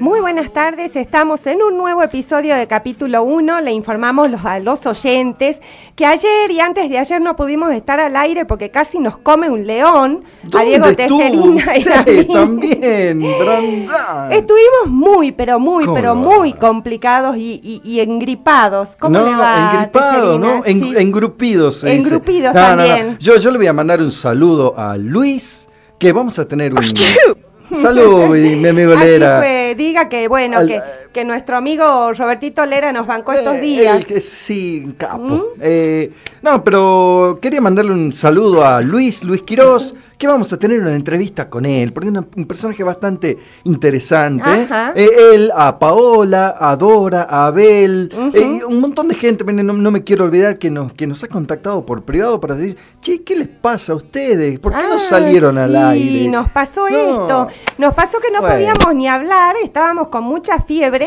muy 0.00 0.20
buenas 0.20 0.52
tardes, 0.52 0.94
estamos 0.96 1.46
en 1.46 1.60
un 1.62 1.76
nuevo 1.76 2.02
episodio 2.02 2.54
de 2.54 2.66
capítulo 2.66 3.22
1. 3.24 3.60
Le 3.62 3.72
informamos 3.72 4.30
los, 4.30 4.44
a 4.44 4.60
los 4.60 4.86
oyentes 4.86 5.58
que 5.96 6.06
ayer 6.06 6.50
y 6.50 6.60
antes 6.60 6.88
de 6.88 6.98
ayer 6.98 7.20
no 7.20 7.34
pudimos 7.34 7.72
estar 7.72 7.98
al 7.98 8.14
aire 8.16 8.44
porque 8.44 8.70
casi 8.70 8.98
nos 8.98 9.16
come 9.18 9.50
un 9.50 9.66
león. 9.66 10.24
A 10.56 10.62
Diego 10.62 10.94
Tejerina 10.94 11.76
y 11.76 11.88
a 11.88 12.02
mí. 12.02 12.24
también, 12.26 13.24
Estuvimos 14.30 14.86
muy, 14.86 15.32
pero 15.32 15.58
muy, 15.58 15.84
pero 15.92 16.14
muy 16.14 16.52
complicados 16.52 17.36
y, 17.36 17.80
y, 17.84 18.00
engripados. 18.00 18.90
¿Cómo 18.98 19.18
le 19.18 19.34
va? 19.34 19.72
Engripados, 19.74 20.38
¿no? 20.38 20.62
engrupidos. 20.64 21.82
Engrupidos 21.82 22.52
también. 22.52 23.16
Yo, 23.18 23.36
yo 23.36 23.50
le 23.50 23.58
voy 23.58 23.66
a 23.66 23.72
mandar 23.72 24.00
un 24.00 24.12
saludo 24.12 24.74
a 24.78 24.96
Luis, 24.96 25.68
que 25.98 26.12
vamos 26.12 26.38
a 26.38 26.46
tener 26.46 26.72
un... 26.72 26.94
Salud, 27.74 28.34
mi 28.34 28.66
amigo 28.66 28.94
Lera. 28.94 29.40
Diga 29.78 30.08
que, 30.08 30.26
bueno, 30.26 30.66
que, 30.66 30.82
que, 31.12 31.24
nuestro 31.24 31.56
amigo 31.56 32.12
Robertito 32.12 32.64
Lera 32.64 32.92
nos 32.92 33.06
bancó 33.06 33.32
estos 33.32 33.56
eh, 33.56 33.60
días. 33.60 34.04
sí, 34.20 34.94
capo. 34.96 35.18
¿Mm? 35.18 35.42
Eh, 35.60 36.12
no, 36.42 36.62
pero 36.62 37.38
quería 37.40 37.60
mandarle 37.60 37.92
un 37.92 38.12
saludo 38.12 38.64
a 38.64 38.80
Luis, 38.80 39.24
Luis 39.24 39.42
Quirós 39.42 39.94
que 40.18 40.26
vamos 40.26 40.52
a 40.52 40.58
tener 40.58 40.80
una 40.80 40.94
entrevista 40.94 41.48
con 41.48 41.64
él, 41.64 41.92
porque 41.92 42.08
es 42.08 42.14
un 42.14 42.44
personaje 42.46 42.82
bastante 42.82 43.38
interesante. 43.62 44.68
Eh, 44.96 45.08
él, 45.32 45.52
a 45.54 45.78
Paola, 45.78 46.56
a 46.58 46.74
Dora, 46.76 47.28
a 47.30 47.46
Abel, 47.46 48.10
eh, 48.34 48.64
un 48.64 48.80
montón 48.80 49.06
de 49.06 49.14
gente, 49.14 49.44
no, 49.44 49.90
me 49.92 50.02
quiero 50.02 50.24
olvidar 50.24 50.58
que 50.58 50.70
nos, 50.70 50.92
que 50.92 51.06
nos 51.06 51.22
ha 51.22 51.28
contactado 51.28 51.86
por 51.86 52.02
privado 52.02 52.40
para 52.40 52.56
decir, 52.56 52.76
che, 53.00 53.22
¿qué 53.22 53.36
les 53.36 53.48
pasa 53.48 53.92
a 53.92 53.96
ustedes? 53.96 54.58
¿Por 54.58 54.72
qué 54.72 54.82
no 54.88 54.96
ah, 54.96 54.98
salieron 54.98 55.56
al 55.56 55.76
aire? 55.76 56.22
Sí, 56.22 56.28
nos 56.28 56.50
pasó 56.50 56.88
esto, 56.88 57.48
nos 57.78 57.94
pasó 57.94 58.18
que 58.18 58.32
no 58.32 58.40
podíamos 58.40 58.92
ni 58.96 59.06
hablar, 59.06 59.54
estábamos 59.62 60.08
con 60.08 60.24
mucha 60.24 60.58
fiebre 60.58 60.97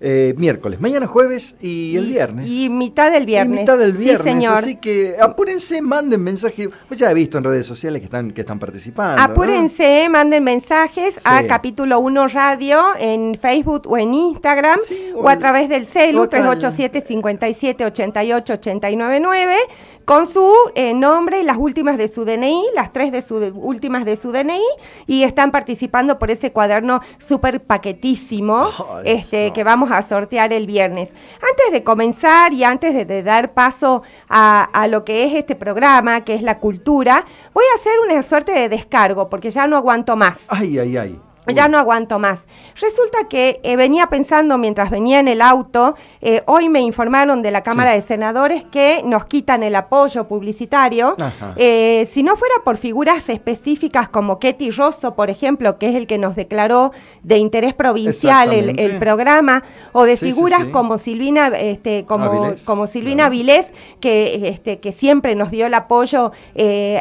eh, 0.00 0.34
miércoles, 0.36 0.80
mañana 0.80 1.06
jueves 1.06 1.54
y 1.60 1.96
el 1.96 2.08
viernes. 2.08 2.50
Y 2.50 2.68
mitad 2.68 3.10
del 3.10 3.26
viernes. 3.26 3.58
Y 3.58 3.60
mitad 3.60 3.78
del 3.78 3.92
viernes. 3.92 4.22
Sí, 4.22 4.28
señor. 4.28 4.56
Así 4.58 4.76
que 4.76 5.16
apúrense, 5.20 5.80
manden 5.80 6.22
mensajes. 6.22 6.68
Pues 6.88 7.00
ya 7.00 7.10
he 7.10 7.14
visto 7.14 7.38
en 7.38 7.44
redes 7.44 7.66
sociales 7.66 8.00
que 8.00 8.06
están, 8.06 8.32
que 8.32 8.40
están 8.42 8.58
participando. 8.58 9.22
Apúrense, 9.22 10.08
manden 10.10 10.44
mensajes 10.44 11.16
a 11.24 11.44
Capítulo 11.44 12.00
1 12.00 12.28
Radio 12.28 12.82
en 12.98 13.38
Facebook 13.40 13.82
o 13.86 13.96
en 13.96 14.14
Instagram 14.14 14.78
o, 15.14 15.28
a 15.28 15.38
través 15.38 15.68
del 15.68 15.86
celu 15.86 16.26
387 16.26 17.00
57 17.00 17.84
88 17.84 18.52
899 18.52 19.56
con 20.04 20.26
su 20.26 20.52
eh, 20.74 20.94
nombre 20.94 21.40
y 21.40 21.44
las 21.44 21.56
últimas 21.56 21.96
de 21.96 22.08
su 22.08 22.24
DNI, 22.24 22.66
las 22.74 22.92
tres 22.92 23.10
de 23.10 23.22
su, 23.22 23.36
últimas 23.36 24.04
de 24.04 24.16
su 24.16 24.32
DNI, 24.32 24.60
y 25.06 25.22
están 25.22 25.50
participando 25.50 26.18
por 26.18 26.30
ese 26.30 26.52
cuaderno 26.52 27.00
súper 27.18 27.60
paquetísimo 27.60 28.68
este, 29.04 29.52
que 29.52 29.64
vamos 29.64 29.83
a 29.90 30.02
sortear 30.02 30.52
el 30.52 30.66
viernes. 30.66 31.10
Antes 31.36 31.72
de 31.72 31.82
comenzar 31.82 32.52
y 32.52 32.64
antes 32.64 33.06
de, 33.06 33.22
dar 33.22 33.52
paso 33.52 34.02
a, 34.28 34.64
a, 34.64 34.88
lo 34.88 35.04
que 35.04 35.24
es 35.24 35.34
este 35.34 35.54
programa, 35.54 36.24
que 36.24 36.34
es 36.34 36.42
la 36.42 36.58
cultura, 36.58 37.24
voy 37.52 37.64
a 37.72 37.80
hacer 37.80 37.92
una 38.06 38.22
suerte 38.22 38.52
de 38.52 38.68
descargo, 38.68 39.28
porque 39.28 39.50
ya 39.50 39.66
no 39.66 39.76
aguanto 39.76 40.16
más. 40.16 40.38
Ay, 40.48 40.78
ay, 40.78 40.96
ay. 40.96 41.20
Ya 41.52 41.68
no 41.68 41.78
aguanto 41.78 42.18
más. 42.18 42.40
Resulta 42.80 43.28
que 43.28 43.60
eh, 43.62 43.76
venía 43.76 44.06
pensando 44.06 44.56
mientras 44.58 44.90
venía 44.90 45.20
en 45.20 45.28
el 45.28 45.42
auto, 45.42 45.94
eh, 46.22 46.42
hoy 46.46 46.68
me 46.68 46.80
informaron 46.80 47.42
de 47.42 47.50
la 47.50 47.62
Cámara 47.62 47.92
de 47.92 48.02
Senadores 48.02 48.64
que 48.64 49.02
nos 49.04 49.26
quitan 49.26 49.62
el 49.62 49.76
apoyo 49.76 50.26
publicitario. 50.26 51.16
Eh, 51.56 52.08
si 52.12 52.22
no 52.22 52.36
fuera 52.36 52.54
por 52.64 52.78
figuras 52.78 53.28
específicas 53.28 54.08
como 54.08 54.38
Ketty 54.38 54.70
Rosso, 54.70 55.14
por 55.14 55.30
ejemplo, 55.30 55.78
que 55.78 55.90
es 55.90 55.96
el 55.96 56.06
que 56.06 56.18
nos 56.18 56.34
declaró 56.34 56.92
de 57.22 57.38
interés 57.38 57.74
provincial 57.74 58.52
el, 58.52 58.98
programa, 58.98 59.62
o 59.92 60.04
de 60.04 60.16
figuras 60.16 60.66
como 60.66 60.98
Silvina, 60.98 61.48
este, 61.48 62.04
como, 62.04 62.54
como 62.64 62.86
Silvina 62.86 63.28
Vilés, 63.28 63.66
que, 64.00 64.48
este, 64.48 64.78
que 64.78 64.92
siempre 64.92 65.34
nos 65.34 65.50
dio 65.50 65.66
el 65.66 65.74
apoyo 65.74 66.32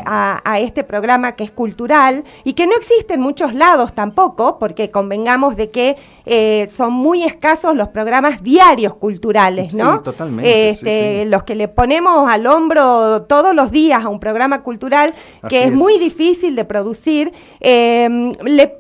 a, 0.06 0.42
a 0.44 0.60
este 0.60 0.84
programa 0.84 1.34
que 1.34 1.46
es 1.46 1.52
cultural 1.52 2.24
y 2.44 2.54
que 2.54 2.68
no 2.68 2.76
existe 2.76 3.16
en 3.16 3.22
muchos 3.22 3.54
lados 3.54 3.94
tampoco 3.94 4.33
porque 4.36 4.90
convengamos 4.92 5.56
de 5.56 5.70
que 5.72 5.96
eh, 6.26 6.68
son 6.72 6.94
muy 6.94 7.24
escasos 7.24 7.76
los 7.76 7.90
programas 7.90 8.42
diarios 8.44 8.96
culturales, 8.96 9.74
¿no? 9.74 9.98
Sí, 9.98 10.04
totalmente. 10.04 10.70
Este, 10.70 11.26
los 11.26 11.44
que 11.44 11.56
le 11.56 11.68
ponemos 11.68 12.30
al 12.30 12.48
hombro 12.48 13.24
todos 13.24 13.54
los 13.56 13.72
días 13.72 14.04
a 14.04 14.10
un 14.10 14.20
programa 14.20 14.64
cultural 14.64 15.14
que 15.50 15.66
es, 15.66 15.74
muy 15.74 15.98
difícil 16.00 16.56
de 16.56 16.66
producir. 16.66 17.32
Em, 17.60 18.32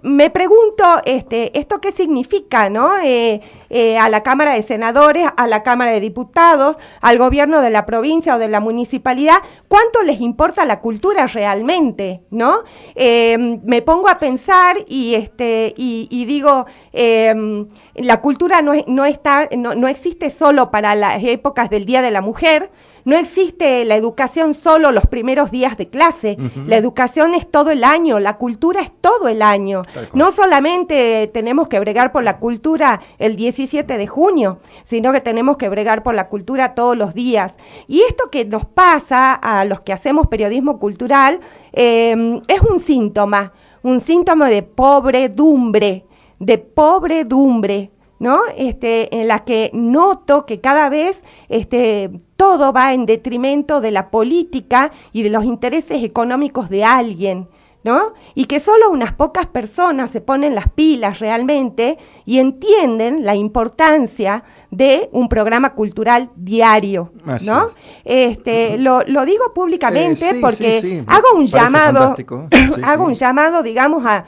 me 0.02 0.30
pregunto, 0.30 0.84
este, 1.06 1.58
¿esto 1.58 1.80
qué 1.82 1.92
significa, 1.92 2.70
no? 2.70 2.98
Eh, 3.04 3.42
eh, 3.74 3.98
a 3.98 4.08
la 4.08 4.24
Cámara 4.24 4.54
de 4.54 4.64
Senadores, 4.64 5.28
a 5.36 5.48
la 5.48 5.64
Cámara 5.64 5.92
de 5.92 6.00
Diputados, 6.00 6.78
al 7.02 7.18
gobierno 7.18 7.62
de 7.62 7.70
la 7.70 7.86
provincia 7.86 8.36
o 8.36 8.40
de 8.40 8.48
la 8.48 8.62
municipalidad, 8.62 9.40
¿cuánto 9.68 10.02
les 10.04 10.22
importa 10.22 10.64
la 10.64 10.80
cultura 10.80 11.28
realmente, 11.28 12.22
no? 12.30 12.60
Em, 12.96 13.60
me 13.66 13.82
pongo 13.82 14.08
a 14.08 14.20
pensar 14.20 14.78
y 14.88 15.16
este 15.16 15.34
este, 15.34 15.74
y, 15.76 16.26
digo, 16.26 16.66
em, 16.92 17.68
la 17.96 18.22
cultura 18.22 18.62
no, 18.62 18.74
no 18.88 19.06
está, 19.06 19.50
no, 19.58 19.88
existe 19.88 20.30
solo 20.30 20.70
para 20.70 20.96
las 20.96 21.24
épocas 21.24 21.70
del 21.70 21.86
Día 21.86 22.02
de 22.02 22.12
la 22.12 22.22
Mujer, 22.22 22.70
no 23.06 23.18
existe 23.18 23.86
la 23.86 23.96
educación 23.96 24.54
solo 24.54 24.92
los 24.92 25.06
primeros 25.08 25.52
días 25.52 25.78
de 25.78 25.90
clase, 25.90 26.38
la 26.68 26.78
educación 26.78 27.34
es 27.34 27.50
todo 27.50 27.72
el 27.72 27.84
año, 27.84 28.20
la 28.20 28.38
cultura 28.38 28.82
es 28.82 28.92
todo 29.02 29.28
el 29.28 29.42
año. 29.42 29.84
No 30.14 30.32
solamente 30.32 31.30
tenemos 31.34 31.68
que 31.68 31.80
bregar 31.80 32.12
por 32.12 32.24
la 32.24 32.38
cultura 32.38 33.02
el 33.20 33.36
17 33.36 33.98
de 33.98 34.08
junio, 34.08 34.60
sino 34.86 35.12
que 35.12 35.22
tenemos 35.22 35.58
que 35.58 35.70
bregar 35.70 36.04
por 36.04 36.16
la 36.16 36.28
cultura 36.30 36.76
todos 36.76 36.98
los 36.98 37.14
días. 37.14 37.54
Y 37.88 38.02
esto 38.02 38.30
que 38.30 38.46
nos 38.46 38.66
pasa 38.66 39.34
a 39.34 39.66
los 39.66 39.82
que 39.82 39.94
hacemos 39.94 40.28
periodismo 40.28 40.80
cultural 40.80 41.40
eh, 41.74 42.42
es 42.48 42.62
un 42.62 42.80
síntoma, 42.80 43.54
un 43.82 44.02
síntoma 44.02 44.50
de 44.50 44.64
pobredumbre, 44.64 46.06
de 46.40 46.58
pobredumbre. 46.58 47.92
¿No? 48.24 48.44
Este, 48.56 49.14
en 49.20 49.28
la 49.28 49.40
que 49.40 49.70
noto 49.74 50.46
que 50.46 50.62
cada 50.62 50.88
vez 50.88 51.22
este, 51.50 52.10
todo 52.38 52.72
va 52.72 52.94
en 52.94 53.06
detrimento 53.06 53.82
de 53.82 53.92
la 53.92 54.12
política 54.12 54.94
y 55.12 55.24
de 55.24 55.30
los 55.30 55.44
intereses 55.44 56.02
económicos 56.06 56.70
de 56.70 56.86
alguien. 56.86 57.50
¿no? 57.84 58.14
Y 58.34 58.46
que 58.46 58.62
solo 58.62 58.92
unas 58.92 59.12
pocas 59.12 59.46
personas 59.48 60.10
se 60.10 60.22
ponen 60.22 60.56
las 60.56 60.70
pilas 60.70 61.20
realmente 61.20 61.98
y 62.26 62.40
entienden 62.40 63.26
la 63.26 63.36
importancia 63.36 64.46
de 64.72 65.10
un 65.12 65.28
programa 65.28 65.74
cultural 65.74 66.30
diario, 66.38 67.12
¿no? 67.44 67.72
Este, 68.06 68.78
lo, 68.78 69.04
lo, 69.04 69.26
digo 69.26 69.54
públicamente 69.54 70.30
eh, 70.30 70.38
porque 70.40 71.04
hago 71.08 71.34
un 71.36 71.46
llamado, 71.46 72.16
hago 72.84 73.04
un 73.04 73.16
llamado, 73.16 73.62
digamos, 73.62 74.06
a, 74.06 74.24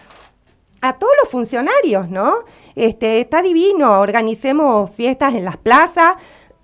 a 0.81 0.93
todos 0.99 1.13
los 1.23 1.31
funcionarios, 1.31 2.09
¿no? 2.09 2.43
Este, 2.75 3.21
está 3.21 3.41
divino, 3.41 3.99
organicemos 3.99 4.91
fiestas 4.91 5.33
en 5.33 5.45
las 5.45 5.57
plazas. 5.57 6.15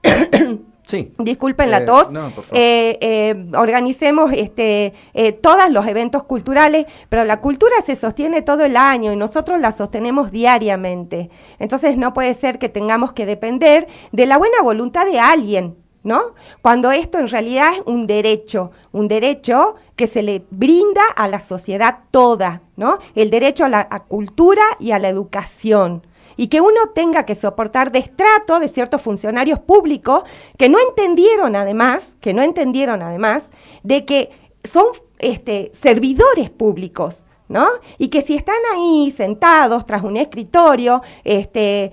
Sí. 0.84 1.14
Disculpen 1.20 1.72
la 1.72 1.80
eh, 1.80 1.86
tos. 1.86 2.10
Eh, 2.52 2.98
eh, 3.00 3.46
organicemos 3.56 4.34
este, 4.34 4.94
todos 5.42 5.70
los 5.70 5.88
eventos 5.88 6.24
culturales, 6.24 6.86
pero 7.08 7.24
la 7.24 7.40
cultura 7.40 7.76
se 7.86 7.96
sostiene 7.96 8.42
todo 8.42 8.66
el 8.66 8.76
año 8.76 9.14
y 9.14 9.16
nosotros 9.16 9.62
la 9.62 9.72
sostenemos 9.72 10.32
diariamente. 10.32 11.30
Entonces 11.60 11.98
no 11.98 12.14
puede 12.14 12.34
ser 12.34 12.60
que 12.60 12.68
tengamos 12.68 13.14
que 13.14 13.26
depender 13.26 13.88
de 14.12 14.26
la 14.26 14.38
buena 14.38 14.62
voluntad 14.62 15.06
de 15.06 15.20
alguien, 15.20 15.78
¿no? 16.04 16.34
Cuando 16.62 16.92
esto 16.92 17.20
en 17.20 17.28
realidad 17.28 17.74
es 17.76 17.82
un 17.86 18.08
derecho, 18.08 18.72
un 18.92 19.08
derecho 19.08 19.76
que 19.96 20.08
se 20.08 20.24
le 20.24 20.44
brinda 20.50 21.04
a 21.16 21.28
la 21.28 21.40
sociedad 21.40 22.00
toda, 22.12 22.62
¿no? 22.76 23.00
El 23.16 23.30
derecho 23.30 23.66
a 23.66 23.70
la 23.70 23.88
cultura 24.08 24.64
y 24.80 24.92
a 24.92 25.00
la 25.00 25.10
educación. 25.10 26.06
Y 26.38 26.48
que 26.48 26.62
uno 26.62 26.88
tenga 26.96 27.26
que 27.26 27.36
soportar 27.36 27.92
destrato 27.92 28.60
de 28.60 28.68
ciertos 28.68 29.02
funcionarios 29.02 29.60
públicos 29.60 30.24
que 30.58 30.70
no 30.70 30.80
entendieron 30.80 31.56
además, 31.56 32.04
que 32.20 32.34
no 32.34 32.42
entendieron 32.42 33.04
además, 33.04 33.44
de 33.84 34.06
que 34.06 34.32
son 34.64 34.86
este, 35.20 35.72
servidores 35.82 36.50
públicos, 36.50 37.16
¿no? 37.52 37.68
Y 37.98 38.08
que 38.08 38.22
si 38.22 38.36
están 38.36 38.56
ahí 38.74 39.14
sentados 39.16 39.86
tras 39.86 40.04
un 40.04 40.18
escritorio, 40.18 41.02
este, 41.24 41.92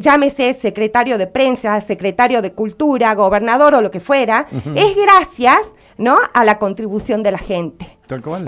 llámese 0.00 0.54
secretario 0.54 1.18
de 1.18 1.26
prensa, 1.26 1.80
secretario 1.80 2.40
de 2.42 2.52
cultura, 2.52 3.14
gobernador 3.14 3.74
o 3.74 3.80
lo 3.80 3.90
que 3.90 4.00
fuera, 4.00 4.46
es 4.74 4.96
gracias, 4.96 5.60
¿no? 5.98 6.16
A 6.32 6.44
la 6.44 6.58
contribución 6.58 7.22
de 7.22 7.30
la 7.30 7.38
gente. 7.38 7.86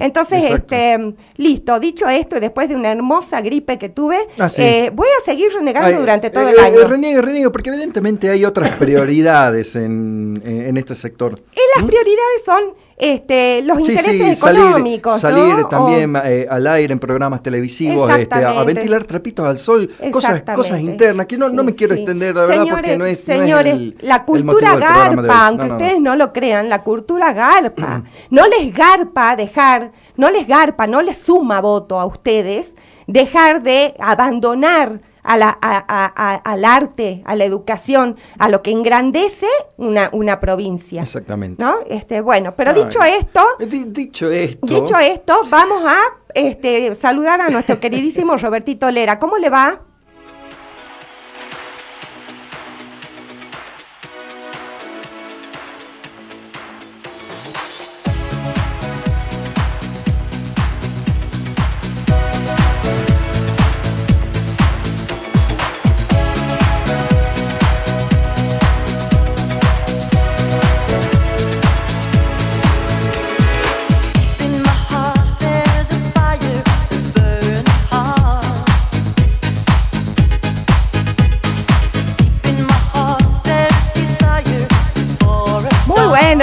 Entonces, 0.01 0.51
este, 0.51 1.15
listo, 1.37 1.81
dicho 1.81 2.09
esto, 2.09 2.37
y 2.37 2.41
después 2.41 2.69
de 2.69 2.75
una 2.75 2.93
hermosa 2.93 3.41
gripe 3.41 3.79
que 3.79 3.89
tuve, 3.89 4.19
ah, 4.39 4.51
eh, 4.59 4.91
voy 4.93 5.09
a 5.21 5.25
seguir 5.25 5.53
renegando 5.53 5.99
durante 5.99 6.31
todo 6.31 6.49
eh, 6.49 6.53
el 6.53 6.59
año. 6.59 6.81
Eh, 6.81 6.87
reniego, 6.87 7.23
reniego, 7.23 7.53
porque 7.53 7.71
evidentemente 7.71 8.29
hay 8.31 8.45
otras 8.45 8.71
prioridades 8.79 9.77
en, 9.77 10.43
en 10.45 10.77
este 10.77 10.95
sector. 10.95 11.39
Y 11.53 11.61
las 11.77 11.85
¿Mm? 11.85 11.87
prioridades 11.87 12.45
son 12.45 12.75
este, 12.97 13.63
los 13.63 13.81
intereses 13.81 14.39
económicos. 14.39 15.21
Salir, 15.21 15.65
también 15.67 16.17
al 16.17 16.67
aire 16.67 16.93
en 16.93 16.99
programas 16.99 17.43
televisivos, 17.43 18.11
este, 18.19 18.35
a, 18.35 18.63
ventilar 18.65 19.05
trapitos 19.05 19.47
al 19.47 19.59
sol, 19.59 19.91
cosas, 20.11 20.43
cosas 20.55 20.81
internas, 20.81 21.27
que 21.27 21.39
no, 21.39 21.49
no 21.49 21.65
me 21.65 21.75
quiero 21.75 21.95
extender, 21.95 22.35
la 22.35 22.47
verdad, 22.47 22.67
porque 22.69 22.99
no 22.99 23.07
es. 23.07 23.21
Señores, 23.21 23.95
la 24.01 24.25
cultura 24.25 24.77
garpa, 24.77 25.47
aunque 25.47 25.67
ustedes 25.67 26.01
no 26.01 26.17
lo 26.17 26.33
crean, 26.33 26.69
la 26.69 26.83
cultura 26.83 27.33
garpa. 27.33 28.03
no 28.31 28.47
les 28.47 28.75
garpa 28.75 29.35
de 29.35 29.47
dejar, 29.47 29.93
no 30.17 30.31
les 30.31 30.47
garpa, 30.47 30.87
no 30.87 31.03
les 31.03 31.17
suma 31.17 31.61
voto 31.61 32.01
a 32.01 32.07
ustedes, 32.07 32.73
dejar 33.07 33.63
de 33.63 33.95
abandonar 33.99 35.01
a 35.27 35.37
la, 35.37 35.49
al 35.51 36.65
arte, 36.65 37.23
a 37.25 37.35
la 37.35 37.45
educación, 37.45 38.17
a 38.39 38.49
lo 38.49 38.63
que 38.63 38.71
engrandece 38.71 39.49
una, 39.77 40.09
una 40.13 40.41
provincia. 40.41 41.03
Exactamente. 41.03 41.63
¿no? 41.63 41.79
Este, 41.89 42.21
bueno, 42.21 42.55
pero 42.57 42.73
dicho 42.73 43.03
esto, 43.03 43.43
dicho 43.59 44.31
esto, 44.31 44.67
dicho 44.67 44.97
esto, 44.99 45.41
vamos 45.51 45.83
a 45.85 45.99
este, 46.35 46.95
saludar 46.95 47.41
a 47.41 47.49
nuestro 47.49 47.81
queridísimo 47.81 48.37
Robertito 48.37 48.91
Lera. 48.91 49.19
¿Cómo 49.19 49.37
le 49.39 49.51
va? 49.51 49.81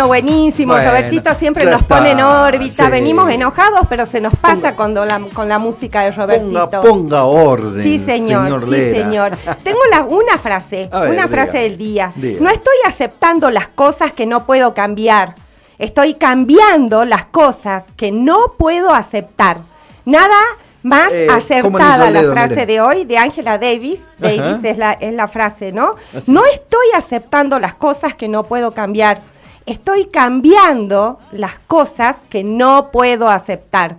Buenísimo. 0.02 0.76
Robertito 0.76 1.34
siempre 1.36 1.66
nos 1.66 1.84
pone 1.84 2.12
en 2.12 2.22
órbita. 2.22 2.90
Venimos 2.90 3.30
enojados, 3.30 3.88
pero 3.90 4.06
se 4.06 4.20
nos 4.20 4.36
pasa 4.36 4.76
con 4.76 4.94
la 4.94 5.60
música 5.60 6.02
de 6.02 6.12
Robertito. 6.12 6.82
Ponga, 6.82 7.24
orden. 7.24 7.84
Sí, 7.84 8.00
señor. 8.00 8.66
sí, 8.66 8.92
señor. 8.92 9.38
Tengo 9.64 9.80
la, 9.92 10.02
una 10.04 10.38
frase, 10.38 10.90
una 10.92 11.28
frase 11.28 11.60
del 11.60 11.78
día. 11.78 12.12
No 12.16 12.50
estoy 12.50 12.76
aceptando 12.86 13.52
las 13.52 13.68
cosas 13.70 14.14
que 14.14 14.26
no 14.26 14.46
puedo 14.46 14.74
cambiar. 14.74 15.36
Estoy 15.80 16.14
cambiando 16.16 17.04
las 17.04 17.26
cosas 17.26 17.86
que 17.98 18.12
no 18.12 18.54
puedo 18.58 18.94
aceptar. 18.94 19.58
Nada 20.06 20.38
más 20.84 21.12
eh, 21.12 21.28
acertada 21.30 22.12
la 22.12 22.32
frase 22.32 22.66
de 22.66 22.82
hoy 22.82 23.06
de 23.06 23.18
Angela 23.18 23.58
Davis. 23.58 24.00
Davis 24.18 24.64
es 24.64 24.78
la, 24.78 24.94
es 24.94 25.14
la 25.14 25.28
frase, 25.28 25.72
¿no? 25.72 25.96
No 26.28 26.46
estoy 26.46 26.88
aceptando 26.96 27.60
las 27.60 27.74
cosas 27.76 28.16
que 28.16 28.28
no 28.28 28.44
puedo 28.44 28.74
cambiar 28.74 29.22
estoy 29.66 30.06
cambiando 30.06 31.20
las 31.32 31.60
cosas 31.68 32.18
que 32.30 32.44
no 32.44 32.90
puedo 32.92 33.30
aceptar. 33.30 33.98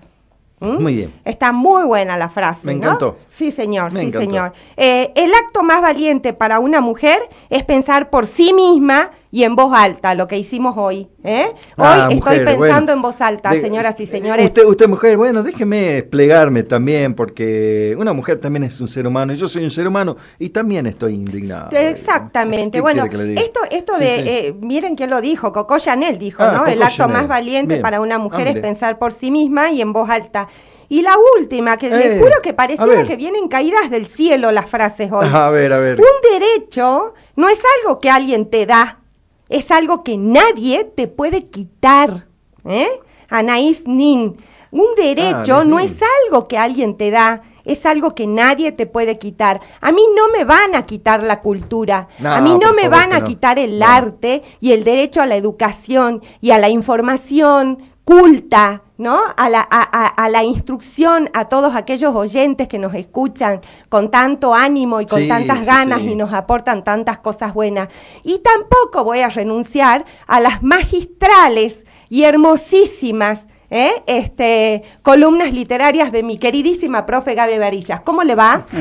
¿Mm? 0.60 0.82
Muy 0.82 0.94
bien. 0.94 1.12
Está 1.24 1.52
muy 1.52 1.84
buena 1.84 2.16
la 2.16 2.28
frase. 2.28 2.60
Me 2.64 2.72
encantó. 2.72 3.18
Sí, 3.30 3.50
señor, 3.50 3.92
sí, 3.92 4.12
señor. 4.12 4.52
Eh, 4.76 5.12
el 5.14 5.34
acto 5.34 5.62
más 5.62 5.82
valiente 5.82 6.32
para 6.32 6.58
una 6.58 6.80
mujer 6.80 7.18
es 7.50 7.64
pensar 7.64 8.10
por 8.10 8.26
sí 8.26 8.52
misma 8.52 9.10
y 9.34 9.42
en 9.42 9.56
voz 9.56 9.72
alta, 9.74 10.14
lo 10.14 10.28
que 10.28 10.38
hicimos 10.38 10.76
hoy. 10.76 11.08
¿eh? 11.24 11.52
Ah, 11.76 12.06
hoy 12.08 12.18
estoy 12.18 12.38
pensando 12.44 12.92
en 12.92 13.02
voz 13.02 13.20
alta, 13.20 13.50
señoras 13.50 13.98
y 13.98 14.06
señores. 14.06 14.46
Usted, 14.46 14.64
usted, 14.64 14.86
mujer, 14.86 15.16
bueno, 15.16 15.42
déjeme 15.42 15.94
desplegarme 15.94 16.62
también, 16.62 17.14
porque 17.14 17.96
una 17.98 18.12
mujer 18.12 18.38
también 18.38 18.62
es 18.62 18.80
un 18.80 18.86
ser 18.86 19.08
humano, 19.08 19.32
y 19.32 19.36
yo 19.36 19.48
soy 19.48 19.64
un 19.64 19.72
ser 19.72 19.88
humano, 19.88 20.16
y 20.38 20.50
también 20.50 20.86
estoy 20.86 21.14
indignado. 21.14 21.76
Exactamente. 21.76 22.80
Bueno, 22.80 23.06
esto, 23.06 23.60
esto 23.72 23.98
de, 23.98 24.20
eh, 24.20 24.54
miren 24.60 24.94
quién 24.94 25.10
lo 25.10 25.20
dijo, 25.20 25.52
Coco 25.52 25.80
Chanel 25.80 26.16
dijo, 26.16 26.44
ah, 26.44 26.62
¿no? 26.64 26.66
el 26.66 26.80
acto 26.80 27.08
más 27.08 27.26
valiente 27.26 27.78
para 27.78 28.00
una 28.00 28.18
mujer 28.18 28.46
es 28.46 28.60
pensar 28.60 29.00
por 29.00 29.14
sí 29.14 29.32
misma 29.32 29.72
y 29.72 29.80
en 29.80 29.92
voz 29.92 30.08
alta. 30.10 30.46
Y 30.88 31.02
la 31.02 31.16
última, 31.40 31.76
que 31.76 31.90
les 31.90 32.06
eh, 32.06 32.18
juro 32.20 32.40
que 32.40 32.52
pareciera 32.52 33.02
que 33.02 33.16
vienen 33.16 33.48
caídas 33.48 33.90
del 33.90 34.06
cielo 34.06 34.52
las 34.52 34.70
frases 34.70 35.10
hoy. 35.10 35.26
A 35.32 35.50
ver, 35.50 35.72
a 35.72 35.80
ver. 35.80 35.98
Un 35.98 36.38
derecho 36.38 37.14
no 37.34 37.48
es 37.48 37.60
algo 37.80 37.98
que 37.98 38.10
alguien 38.10 38.48
te 38.48 38.64
da, 38.64 39.00
es 39.48 39.70
algo 39.70 40.02
que 40.02 40.16
nadie 40.16 40.84
te 40.84 41.06
puede 41.06 41.46
quitar. 41.46 42.26
¿eh? 42.64 42.88
Anaís 43.28 43.86
Nin. 43.86 44.36
Un 44.70 44.94
derecho 44.96 45.58
ah, 45.58 45.64
no 45.64 45.78
es 45.78 46.00
algo 46.26 46.48
que 46.48 46.58
alguien 46.58 46.96
te 46.96 47.12
da, 47.12 47.42
es 47.64 47.86
algo 47.86 48.14
que 48.16 48.26
nadie 48.26 48.72
te 48.72 48.86
puede 48.86 49.18
quitar. 49.18 49.60
A 49.80 49.92
mí 49.92 50.02
no 50.16 50.28
me 50.36 50.44
van 50.44 50.74
a 50.74 50.84
quitar 50.84 51.22
la 51.22 51.40
cultura, 51.40 52.08
a 52.24 52.40
mí 52.40 52.58
no 52.60 52.72
me 52.72 52.88
van 52.88 53.12
a 53.12 53.22
quitar 53.22 53.58
el 53.60 53.80
arte 53.82 54.42
y 54.60 54.72
el 54.72 54.82
derecho 54.82 55.22
a 55.22 55.26
la 55.26 55.36
educación 55.36 56.22
y 56.40 56.50
a 56.50 56.58
la 56.58 56.68
información 56.70 57.78
culta, 58.04 58.82
¿no? 58.98 59.20
A 59.36 59.48
la, 59.48 59.60
a, 59.60 60.28
la, 60.28 60.44
instrucción 60.44 61.30
a 61.32 61.46
todos 61.46 61.74
aquellos 61.74 62.14
oyentes 62.14 62.68
que 62.68 62.78
nos 62.78 62.94
escuchan 62.94 63.60
con 63.88 64.10
tanto 64.10 64.54
ánimo 64.54 65.00
y 65.00 65.06
con 65.06 65.26
tantas 65.26 65.64
ganas 65.66 66.02
y 66.02 66.14
nos 66.14 66.32
aportan 66.32 66.84
tantas 66.84 67.18
cosas 67.18 67.54
buenas. 67.54 67.88
Y 68.22 68.38
tampoco 68.38 69.02
voy 69.04 69.20
a 69.20 69.30
renunciar 69.30 70.04
a 70.26 70.40
las 70.40 70.62
magistrales 70.62 71.84
y 72.10 72.24
hermosísimas 72.24 73.40
¿eh? 73.70 74.02
este, 74.06 74.82
columnas 75.02 75.52
literarias 75.52 76.12
de 76.12 76.22
mi 76.22 76.38
queridísima 76.38 77.06
profe 77.06 77.34
Gaby 77.34 77.58
Varillas. 77.58 78.02
¿Cómo 78.02 78.22
le 78.22 78.34
va? 78.34 78.66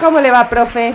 ¿Cómo 0.00 0.20
le 0.20 0.30
va, 0.30 0.48
profe? 0.48 0.94